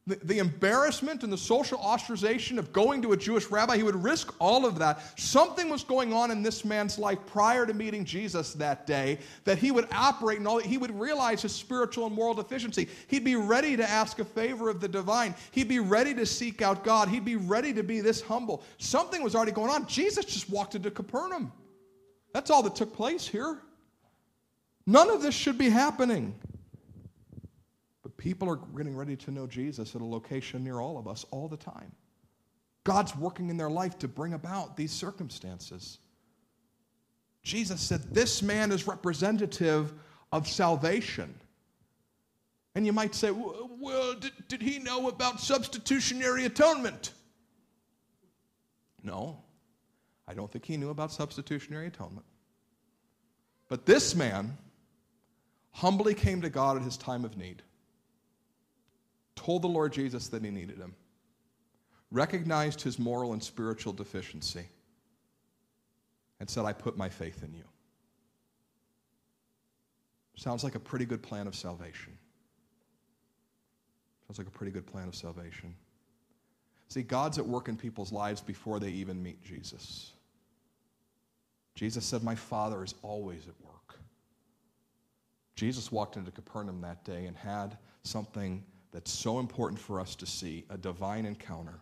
the, 0.07 0.39
embarrassment 0.39 1.23
and 1.23 1.31
the 1.31 1.37
social 1.37 1.77
ostracization 1.79 2.57
of 2.57 2.71
going 2.71 3.01
to 3.01 3.11
a 3.11 3.17
Jewish 3.17 3.47
rabbi, 3.47 3.75
he 3.75 3.83
would 3.83 4.01
risk 4.01 4.33
all 4.39 4.65
of 4.65 4.79
that. 4.79 5.19
Something 5.19 5.69
was 5.69 5.83
going 5.83 6.13
on 6.13 6.31
in 6.31 6.41
this 6.41 6.63
man's 6.63 6.97
life 6.97 7.19
prior 7.27 7.65
to 7.65 7.73
meeting 7.73 8.05
Jesus 8.05 8.53
that 8.53 8.87
day 8.87 9.19
that 9.43 9.57
he 9.57 9.71
would 9.71 9.87
operate 9.91 10.39
in 10.39 10.47
all, 10.47 10.57
that. 10.57 10.65
He 10.65 10.77
would 10.77 10.97
realize 10.97 11.41
his 11.41 11.53
spiritual 11.53 12.05
and 12.05 12.15
moral 12.15 12.33
deficiency. 12.33 12.87
He'd 13.07 13.25
be 13.25 13.35
ready 13.35 13.75
to 13.75 13.87
ask 13.87 14.19
a 14.19 14.25
favor 14.25 14.69
of 14.69 14.79
the 14.79 14.87
divine. 14.87 15.35
He'd 15.51 15.67
be 15.67 15.79
ready 15.79 16.13
to 16.15 16.25
seek 16.25 16.61
out 16.61 16.85
God. 16.85 17.09
He'd 17.09 17.25
be 17.25 17.35
ready 17.35 17.73
to 17.73 17.83
be 17.83 17.99
this 17.99 18.21
humble. 18.21 18.63
Something 18.77 19.21
was 19.23 19.35
already 19.35 19.51
going 19.51 19.69
on. 19.69 19.87
Jesus 19.87 20.23
just 20.23 20.49
walked 20.49 20.75
into 20.75 20.89
Capernaum. 20.89 21.51
That's 22.33 22.49
all 22.49 22.63
that 22.63 22.75
took 22.75 22.93
place 22.93 23.27
here. 23.27 23.59
None 24.85 25.09
of 25.09 25.21
this 25.21 25.35
should 25.35 25.57
be 25.57 25.69
happening. 25.69 26.33
People 28.17 28.49
are 28.49 28.55
getting 28.75 28.95
ready 28.95 29.15
to 29.15 29.31
know 29.31 29.45
Jesus 29.45 29.95
at 29.95 30.01
a 30.01 30.05
location 30.05 30.63
near 30.63 30.79
all 30.79 30.97
of 30.97 31.07
us 31.07 31.25
all 31.31 31.47
the 31.47 31.57
time. 31.57 31.91
God's 32.83 33.15
working 33.15 33.49
in 33.49 33.57
their 33.57 33.69
life 33.69 33.99
to 33.99 34.07
bring 34.07 34.33
about 34.33 34.75
these 34.75 34.91
circumstances. 34.91 35.99
Jesus 37.43 37.79
said, 37.79 38.01
This 38.13 38.41
man 38.41 38.71
is 38.71 38.87
representative 38.87 39.93
of 40.31 40.47
salvation. 40.47 41.33
And 42.75 42.85
you 42.85 42.93
might 42.93 43.13
say, 43.13 43.31
Well, 43.31 44.15
did, 44.15 44.31
did 44.47 44.61
he 44.61 44.79
know 44.79 45.07
about 45.09 45.39
substitutionary 45.39 46.45
atonement? 46.45 47.11
No, 49.03 49.37
I 50.27 50.33
don't 50.33 50.51
think 50.51 50.65
he 50.65 50.75
knew 50.75 50.89
about 50.89 51.11
substitutionary 51.11 51.87
atonement. 51.87 52.25
But 53.69 53.85
this 53.85 54.15
man 54.15 54.57
humbly 55.71 56.13
came 56.13 56.41
to 56.41 56.49
God 56.49 56.77
at 56.77 56.83
his 56.83 56.97
time 56.97 57.23
of 57.23 57.37
need 57.37 57.61
told 59.37 59.61
the 59.61 59.67
Lord 59.67 59.93
Jesus 59.93 60.27
that 60.29 60.43
he 60.43 60.51
needed 60.51 60.77
him, 60.77 60.93
recognized 62.11 62.81
his 62.81 62.99
moral 62.99 63.33
and 63.33 63.41
spiritual 63.41 63.93
deficiency, 63.93 64.67
and 66.39 66.49
said, 66.49 66.65
I 66.65 66.73
put 66.73 66.97
my 66.97 67.07
faith 67.07 67.43
in 67.43 67.53
you. 67.53 67.63
Sounds 70.35 70.63
like 70.63 70.75
a 70.75 70.79
pretty 70.79 71.05
good 71.05 71.23
plan 71.23 71.47
of 71.47 71.55
salvation. 71.55 72.17
Sounds 74.27 74.37
like 74.37 74.47
a 74.47 74.51
pretty 74.51 74.71
good 74.71 74.85
plan 74.85 75.07
of 75.07 75.15
salvation. 75.15 75.73
See, 76.89 77.01
God's 77.01 77.37
at 77.37 77.45
work 77.45 77.69
in 77.69 77.77
people's 77.77 78.11
lives 78.11 78.41
before 78.41 78.79
they 78.79 78.89
even 78.89 79.21
meet 79.21 79.43
Jesus. 79.43 80.11
Jesus 81.75 82.05
said, 82.05 82.23
My 82.23 82.35
Father 82.35 82.83
is 82.83 82.95
always 83.01 83.47
at 83.47 83.53
work. 83.65 83.99
Jesus 85.55 85.91
walked 85.91 86.17
into 86.17 86.31
Capernaum 86.31 86.81
that 86.81 87.03
day 87.03 87.25
and 87.25 87.35
had 87.35 87.77
something 88.03 88.63
that's 88.91 89.11
so 89.11 89.39
important 89.39 89.79
for 89.79 89.99
us 89.99 90.15
to 90.15 90.25
see 90.25 90.65
a 90.69 90.77
divine 90.77 91.25
encounter 91.25 91.79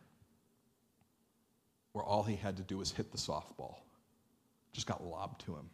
where 1.93 2.03
all 2.03 2.23
he 2.23 2.35
had 2.35 2.57
to 2.57 2.63
do 2.63 2.77
was 2.77 2.91
hit 2.91 3.11
the 3.11 3.17
softball. 3.17 3.77
Just 4.73 4.87
got 4.87 5.03
lobbed 5.03 5.39
to 5.45 5.53
him. 5.53 5.69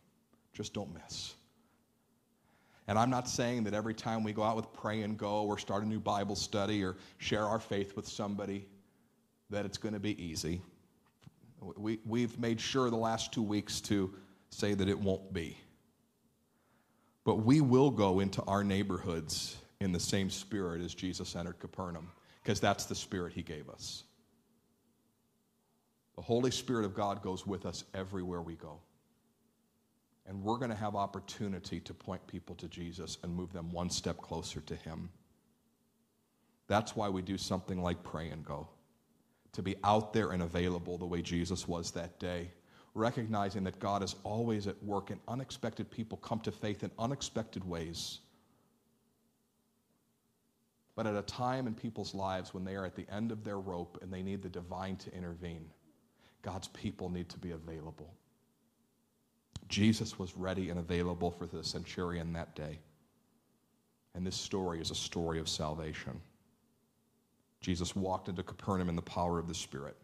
Just 0.53 0.73
don't 0.73 0.93
miss. 0.93 1.33
And 2.87 2.99
I'm 2.99 3.09
not 3.09 3.27
saying 3.27 3.63
that 3.63 3.73
every 3.73 3.93
time 3.93 4.23
we 4.23 4.33
go 4.33 4.43
out 4.43 4.55
with 4.55 4.71
pray 4.73 5.01
and 5.01 5.17
go 5.17 5.43
or 5.43 5.57
start 5.57 5.83
a 5.83 5.87
new 5.87 5.99
Bible 5.99 6.35
study 6.35 6.83
or 6.83 6.97
share 7.17 7.45
our 7.45 7.59
faith 7.59 7.95
with 7.95 8.07
somebody 8.07 8.67
that 9.49 9.65
it's 9.65 9.77
going 9.77 9.93
to 9.93 9.99
be 9.99 10.21
easy. 10.21 10.61
We, 11.77 11.99
we've 12.05 12.37
made 12.39 12.59
sure 12.59 12.89
the 12.89 12.95
last 12.97 13.31
two 13.31 13.43
weeks 13.43 13.81
to 13.81 14.13
say 14.49 14.73
that 14.73 14.89
it 14.89 14.99
won't 14.99 15.31
be. 15.33 15.57
But 17.23 17.37
we 17.37 17.61
will 17.61 17.91
go 17.91 18.19
into 18.19 18.41
our 18.43 18.63
neighborhoods 18.63 19.57
in 19.81 19.91
the 19.91 19.99
same 19.99 20.29
spirit 20.29 20.79
as 20.79 20.93
Jesus 20.93 21.35
entered 21.35 21.59
Capernaum, 21.59 22.07
because 22.43 22.59
that's 22.59 22.85
the 22.85 22.95
spirit 22.95 23.33
he 23.33 23.41
gave 23.41 23.67
us. 23.67 24.03
The 26.15 26.21
Holy 26.21 26.51
Spirit 26.51 26.85
of 26.85 26.93
God 26.93 27.23
goes 27.23 27.47
with 27.47 27.65
us 27.65 27.83
everywhere 27.95 28.43
we 28.43 28.53
go. 28.53 28.79
And 30.27 30.43
we're 30.43 30.57
going 30.57 30.69
to 30.69 30.75
have 30.75 30.95
opportunity 30.95 31.79
to 31.79 31.95
point 31.95 32.25
people 32.27 32.55
to 32.57 32.67
Jesus 32.67 33.17
and 33.23 33.33
move 33.33 33.51
them 33.51 33.71
one 33.71 33.89
step 33.89 34.17
closer 34.17 34.61
to 34.61 34.75
Him. 34.75 35.09
That's 36.67 36.95
why 36.95 37.09
we 37.09 37.23
do 37.23 37.37
something 37.39 37.81
like 37.81 38.03
pray 38.03 38.29
and 38.29 38.45
go, 38.45 38.67
to 39.53 39.63
be 39.63 39.77
out 39.83 40.13
there 40.13 40.29
and 40.29 40.43
available 40.43 40.99
the 40.99 41.07
way 41.07 41.23
Jesus 41.23 41.67
was 41.67 41.89
that 41.91 42.19
day, 42.19 42.51
recognizing 42.93 43.63
that 43.63 43.79
God 43.79 44.03
is 44.03 44.15
always 44.23 44.67
at 44.67 44.81
work 44.83 45.09
and 45.09 45.19
unexpected 45.27 45.89
people 45.89 46.19
come 46.19 46.39
to 46.41 46.51
faith 46.51 46.83
in 46.83 46.91
unexpected 46.99 47.63
ways 47.67 48.19
but 51.01 51.09
at 51.09 51.15
a 51.15 51.23
time 51.23 51.65
in 51.65 51.73
people's 51.73 52.13
lives 52.13 52.53
when 52.53 52.63
they 52.63 52.75
are 52.75 52.85
at 52.85 52.95
the 52.95 53.07
end 53.11 53.31
of 53.31 53.43
their 53.43 53.57
rope 53.57 53.97
and 54.03 54.13
they 54.13 54.21
need 54.21 54.43
the 54.43 54.49
divine 54.49 54.95
to 54.95 55.11
intervene. 55.15 55.65
God's 56.43 56.67
people 56.67 57.09
need 57.09 57.27
to 57.29 57.39
be 57.39 57.53
available. 57.53 58.13
Jesus 59.67 60.19
was 60.19 60.37
ready 60.37 60.69
and 60.69 60.77
available 60.77 61.31
for 61.31 61.47
the 61.47 61.63
centurion 61.63 62.31
that 62.33 62.55
day. 62.55 62.77
And 64.13 64.23
this 64.23 64.35
story 64.35 64.79
is 64.79 64.91
a 64.91 64.95
story 64.95 65.39
of 65.39 65.49
salvation. 65.49 66.21
Jesus 67.61 67.95
walked 67.95 68.29
into 68.29 68.43
Capernaum 68.43 68.87
in 68.87 68.95
the 68.95 69.01
power 69.01 69.39
of 69.39 69.47
the 69.47 69.55
Spirit. 69.55 69.97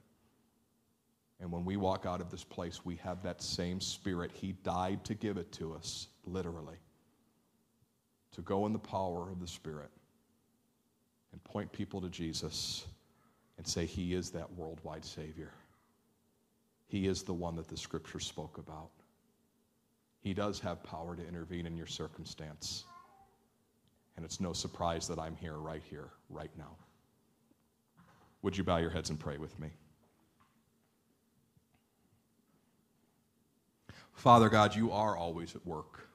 And 1.39 1.51
when 1.51 1.63
we 1.63 1.77
walk 1.77 2.07
out 2.07 2.21
of 2.21 2.31
this 2.31 2.43
place, 2.43 2.83
we 2.83 2.95
have 2.95 3.21
that 3.21 3.43
same 3.43 3.79
Spirit. 3.81 4.31
He 4.33 4.53
died 4.63 5.03
to 5.03 5.13
give 5.13 5.37
it 5.37 5.51
to 5.51 5.75
us, 5.75 6.07
literally, 6.25 6.77
to 8.31 8.41
go 8.41 8.65
in 8.65 8.73
the 8.73 8.79
power 8.79 9.29
of 9.29 9.39
the 9.39 9.47
Spirit 9.47 9.91
and 11.37 11.43
point 11.43 11.71
people 11.71 12.01
to 12.01 12.09
Jesus 12.09 12.87
and 13.57 13.67
say, 13.67 13.85
He 13.85 14.15
is 14.15 14.31
that 14.31 14.51
worldwide 14.53 15.05
Savior. 15.05 15.51
He 16.87 17.05
is 17.05 17.21
the 17.21 17.33
one 17.33 17.55
that 17.57 17.67
the 17.67 17.77
Scripture 17.77 18.19
spoke 18.19 18.57
about. 18.57 18.89
He 20.19 20.33
does 20.33 20.59
have 20.61 20.83
power 20.83 21.15
to 21.15 21.27
intervene 21.27 21.67
in 21.67 21.77
your 21.77 21.85
circumstance. 21.85 22.85
And 24.15 24.25
it's 24.25 24.39
no 24.39 24.51
surprise 24.51 25.07
that 25.09 25.19
I'm 25.19 25.35
here, 25.35 25.57
right 25.57 25.83
here, 25.87 26.09
right 26.31 26.49
now. 26.57 26.75
Would 28.41 28.57
you 28.57 28.63
bow 28.63 28.77
your 28.77 28.89
heads 28.89 29.11
and 29.11 29.19
pray 29.19 29.37
with 29.37 29.59
me? 29.59 29.69
Father 34.13 34.49
God, 34.49 34.75
you 34.75 34.91
are 34.91 35.15
always 35.15 35.55
at 35.55 35.63
work. 35.67 36.07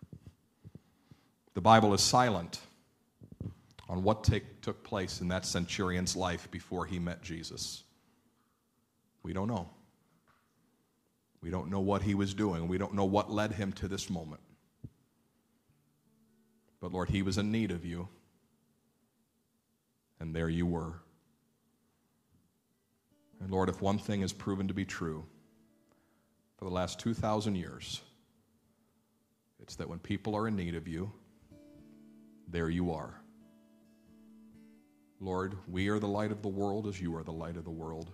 The 1.55 1.61
Bible 1.61 1.95
is 1.95 2.01
silent 2.01 2.59
on 3.93 4.03
what 4.03 4.25
take, 4.25 4.63
took 4.63 4.83
place 4.83 5.21
in 5.21 5.29
that 5.29 5.45
centurion's 5.45 6.17
life 6.17 6.51
before 6.51 6.87
he 6.87 6.99
met 6.99 7.23
Jesus. 7.23 7.85
We 9.23 9.35
don't 9.35 9.49
know. 9.49 9.69
We 11.43 11.51
don't 11.51 11.71
know 11.71 11.81
what 11.81 12.01
he 12.01 12.15
was 12.15 12.33
doing. 12.33 12.69
We 12.69 12.79
don't 12.79 12.95
know 12.95 13.05
what 13.05 13.31
led 13.31 13.53
him 13.53 13.71
to 13.73 13.89
this 13.89 14.09
moment. 14.09 14.41
But 16.81 16.91
Lord, 16.91 17.11
he 17.11 17.21
was 17.21 17.37
in 17.37 17.53
need 17.53 17.71
of 17.71 17.85
you. 17.85 18.09
And 20.21 20.35
there 20.35 20.49
you 20.49 20.65
were. 20.65 20.95
And 23.43 23.51
Lord, 23.51 23.69
if 23.69 23.83
one 23.83 23.99
thing 23.99 24.23
is 24.23 24.33
proven 24.33 24.69
to 24.69 24.75
be 24.75 24.87
true 24.87 25.23
for 26.57 26.65
the 26.65 26.71
last 26.71 26.99
2,000 26.99 27.57
years, 27.57 28.01
it's 29.61 29.77
that 29.77 29.89
when 29.91 29.99
people 29.99 30.35
are 30.35 30.49
in 30.49 30.57
need 30.57 30.77
of 30.77 30.89
you, 30.89 31.13
there 32.49 32.71
you 32.71 32.93
are. 32.93 33.22
Lord, 35.23 35.57
we 35.69 35.89
are 35.89 36.01
the 36.01 36.09
light 36.09 36.33
of 36.33 36.43
the 36.43 36.49
world 36.49 36.89
as 36.89 37.01
you 37.01 37.15
are 37.17 37.23
the 37.23 37.31
light 37.31 37.57
of 37.57 37.63
the 37.63 37.71
world. 37.71 38.11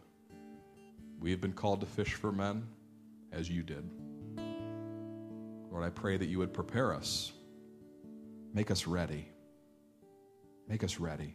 We 1.18 1.30
have 1.30 1.40
been 1.40 1.54
called 1.54 1.80
to 1.80 1.86
fish 1.86 2.12
for 2.12 2.30
men 2.30 2.66
as 3.32 3.48
you 3.48 3.62
did. 3.62 3.88
Lord, 5.70 5.84
I 5.84 5.88
pray 5.88 6.18
that 6.18 6.26
you 6.26 6.38
would 6.38 6.52
prepare 6.52 6.92
us, 6.94 7.32
make 8.52 8.70
us 8.70 8.86
ready, 8.86 9.26
make 10.68 10.84
us 10.84 11.00
ready 11.00 11.34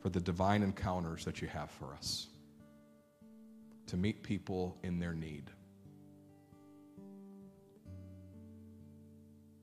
for 0.00 0.10
the 0.10 0.20
divine 0.20 0.62
encounters 0.62 1.24
that 1.24 1.40
you 1.40 1.48
have 1.48 1.70
for 1.70 1.94
us 1.94 2.26
to 3.86 3.96
meet 3.96 4.22
people 4.22 4.76
in 4.82 4.98
their 4.98 5.14
need. 5.14 5.50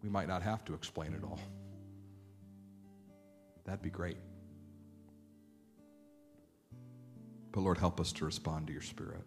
We 0.02 0.10
might 0.10 0.28
not 0.28 0.42
have 0.42 0.66
to 0.66 0.74
explain 0.74 1.14
it 1.14 1.24
all. 1.24 1.40
That'd 3.66 3.84
be 3.84 3.92
great. 3.92 4.18
But 7.54 7.62
Lord, 7.62 7.78
help 7.78 8.00
us 8.02 8.12
to 8.14 8.26
respond 8.26 8.68
to 8.68 8.74
your 8.74 8.82
Spirit. 8.82 9.22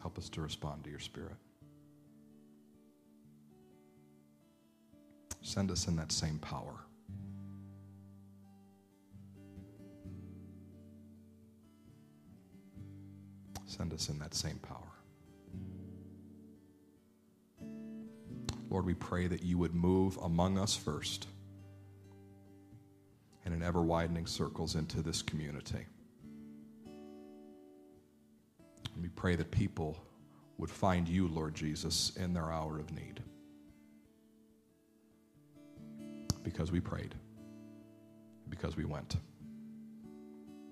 Help 0.00 0.18
us 0.18 0.28
to 0.30 0.40
respond 0.40 0.82
to 0.84 0.90
your 0.90 0.98
Spirit. 0.98 1.36
Send 5.40 5.70
us 5.70 5.86
in 5.86 5.94
that 5.96 6.10
same 6.10 6.40
power. 6.40 6.74
Send 13.66 13.94
us 13.94 14.08
in 14.08 14.18
that 14.18 14.34
same 14.34 14.58
power. 14.58 14.78
Lord, 18.68 18.84
we 18.84 18.94
pray 18.94 19.28
that 19.28 19.44
you 19.44 19.58
would 19.58 19.74
move 19.74 20.16
among 20.16 20.58
us 20.58 20.74
first 20.74 21.28
and 23.44 23.54
in 23.54 23.62
ever 23.62 23.82
widening 23.82 24.26
circles 24.26 24.74
into 24.74 25.02
this 25.02 25.22
community. 25.22 25.86
And 28.94 29.02
we 29.02 29.08
pray 29.08 29.36
that 29.36 29.50
people 29.50 29.96
would 30.58 30.70
find 30.70 31.08
you, 31.08 31.28
Lord 31.28 31.54
Jesus, 31.54 32.12
in 32.16 32.34
their 32.34 32.52
hour 32.52 32.78
of 32.78 32.92
need. 32.92 33.20
Because 36.42 36.70
we 36.70 36.80
prayed, 36.80 37.14
because 38.48 38.76
we 38.76 38.84
went. 38.84 39.16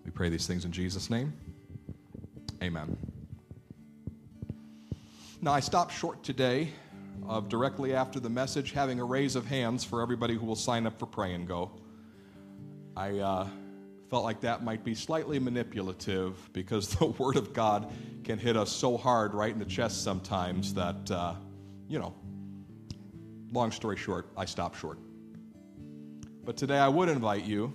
We 0.05 0.11
pray 0.11 0.29
these 0.29 0.47
things 0.47 0.64
in 0.64 0.73
Jesus' 0.73 1.11
name. 1.11 1.33
Amen. 2.62 2.97
Now, 5.43 5.53
I 5.53 5.61
stopped 5.61 5.95
short 5.95 6.23
today 6.23 6.71
of 7.27 7.49
directly 7.49 7.95
after 7.95 8.21
the 8.21 8.29
message 8.29 8.73
having 8.73 9.01
a 9.01 9.05
raise 9.05 9.37
of 9.37 9.47
hands 9.47 9.85
for 9.85 10.03
everybody 10.03 10.35
who 10.35 10.45
will 10.45 10.57
sign 10.57 10.87
up 10.87 10.99
for 10.99 11.07
Pray 11.07 11.33
and 11.33 11.49
Go. 11.49 11.71
I 12.97 13.18
uh, 13.18 13.49
felt 14.11 14.24
like 14.24 14.41
that 14.41 14.64
might 14.64 14.84
be 14.84 14.95
slightly 14.95 15.38
manipulative 15.38 16.36
because 16.53 16.88
the 16.97 17.07
Word 17.07 17.36
of 17.36 17.53
God 17.53 17.93
can 18.24 18.38
hit 18.38 18.57
us 18.57 18.70
so 18.70 18.97
hard 18.97 19.34
right 19.34 19.53
in 19.53 19.59
the 19.59 19.64
chest 19.64 20.03
sometimes 20.03 20.74
that, 20.74 21.11
uh, 21.11 21.34
you 21.88 21.99
know, 21.99 22.14
long 23.53 23.70
story 23.70 23.97
short, 23.97 24.26
I 24.36 24.45
stopped 24.45 24.78
short. 24.78 24.99
But 26.45 26.57
today 26.57 26.78
I 26.78 26.88
would 26.88 27.09
invite 27.09 27.45
you 27.45 27.72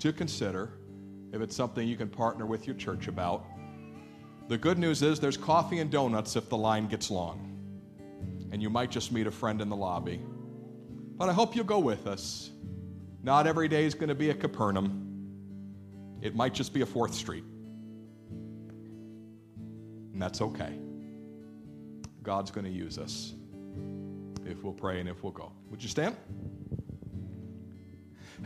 to 0.00 0.12
consider 0.12 0.70
if 1.32 1.40
it's 1.40 1.54
something 1.54 1.86
you 1.86 1.96
can 1.96 2.08
partner 2.08 2.46
with 2.46 2.66
your 2.66 2.76
church 2.76 3.08
about. 3.08 3.44
The 4.48 4.56
good 4.56 4.78
news 4.78 5.02
is 5.02 5.20
there's 5.20 5.36
coffee 5.36 5.78
and 5.80 5.90
donuts 5.90 6.36
if 6.36 6.48
the 6.48 6.56
line 6.56 6.88
gets 6.88 7.10
long. 7.10 7.44
And 8.50 8.62
you 8.62 8.70
might 8.70 8.90
just 8.90 9.12
meet 9.12 9.26
a 9.26 9.30
friend 9.30 9.60
in 9.60 9.68
the 9.68 9.76
lobby. 9.76 10.20
But 11.16 11.28
I 11.28 11.32
hope 11.32 11.54
you'll 11.54 11.66
go 11.66 11.78
with 11.78 12.06
us. 12.06 12.50
Not 13.28 13.46
every 13.46 13.68
day 13.68 13.84
is 13.84 13.92
going 13.92 14.08
to 14.08 14.14
be 14.14 14.30
a 14.30 14.34
Capernaum. 14.34 15.04
It 16.22 16.34
might 16.34 16.54
just 16.54 16.72
be 16.72 16.80
a 16.80 16.86
4th 16.86 17.12
Street. 17.12 17.44
And 20.14 20.22
that's 20.22 20.40
okay. 20.40 20.72
God's 22.22 22.50
going 22.50 22.64
to 22.64 22.72
use 22.72 22.96
us 22.96 23.34
if 24.46 24.64
we'll 24.64 24.72
pray 24.72 24.98
and 24.98 25.10
if 25.10 25.22
we'll 25.22 25.32
go. 25.32 25.52
Would 25.68 25.82
you 25.82 25.90
stand? 25.90 26.16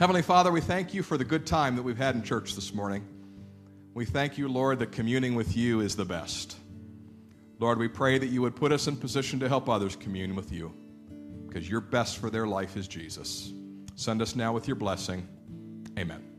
Heavenly 0.01 0.21
Father, 0.21 0.51
we 0.51 0.61
thank 0.61 0.93
you 0.93 1.05
for 1.05 1.17
the 1.17 1.25
good 1.25 1.47
time 1.47 1.77
that 1.77 1.85
we've 1.85 1.97
had 1.97 2.17
in 2.17 2.25
church 2.25 2.57
this 2.57 2.75
morning. 2.75 3.07
We 3.95 4.05
thank 4.05 4.37
you, 4.37 4.49
Lord, 4.49 4.81
that 4.81 4.91
communing 4.91 5.37
with 5.37 5.57
you 5.57 5.79
is 5.79 5.95
the 5.95 6.05
best. 6.05 6.57
Lord, 7.61 7.79
we 7.79 7.87
pray 7.87 8.19
that 8.19 8.31
you 8.31 8.43
would 8.43 8.57
put 8.57 8.73
us 8.73 8.89
in 8.89 8.97
position 8.97 9.39
to 9.39 9.49
help 9.49 9.69
others 9.69 9.95
commune 9.95 10.35
with 10.35 10.51
you 10.51 10.75
because 11.47 11.71
your 11.71 11.81
best 11.81 12.19
for 12.19 12.31
their 12.31 12.49
life 12.49 12.77
is 12.77 12.89
Jesus. 12.89 13.53
Send 13.95 14.23
us 14.23 14.35
now 14.35 14.53
with 14.53 14.67
your 14.67 14.77
blessing. 14.77 15.29
Amen. 15.99 16.32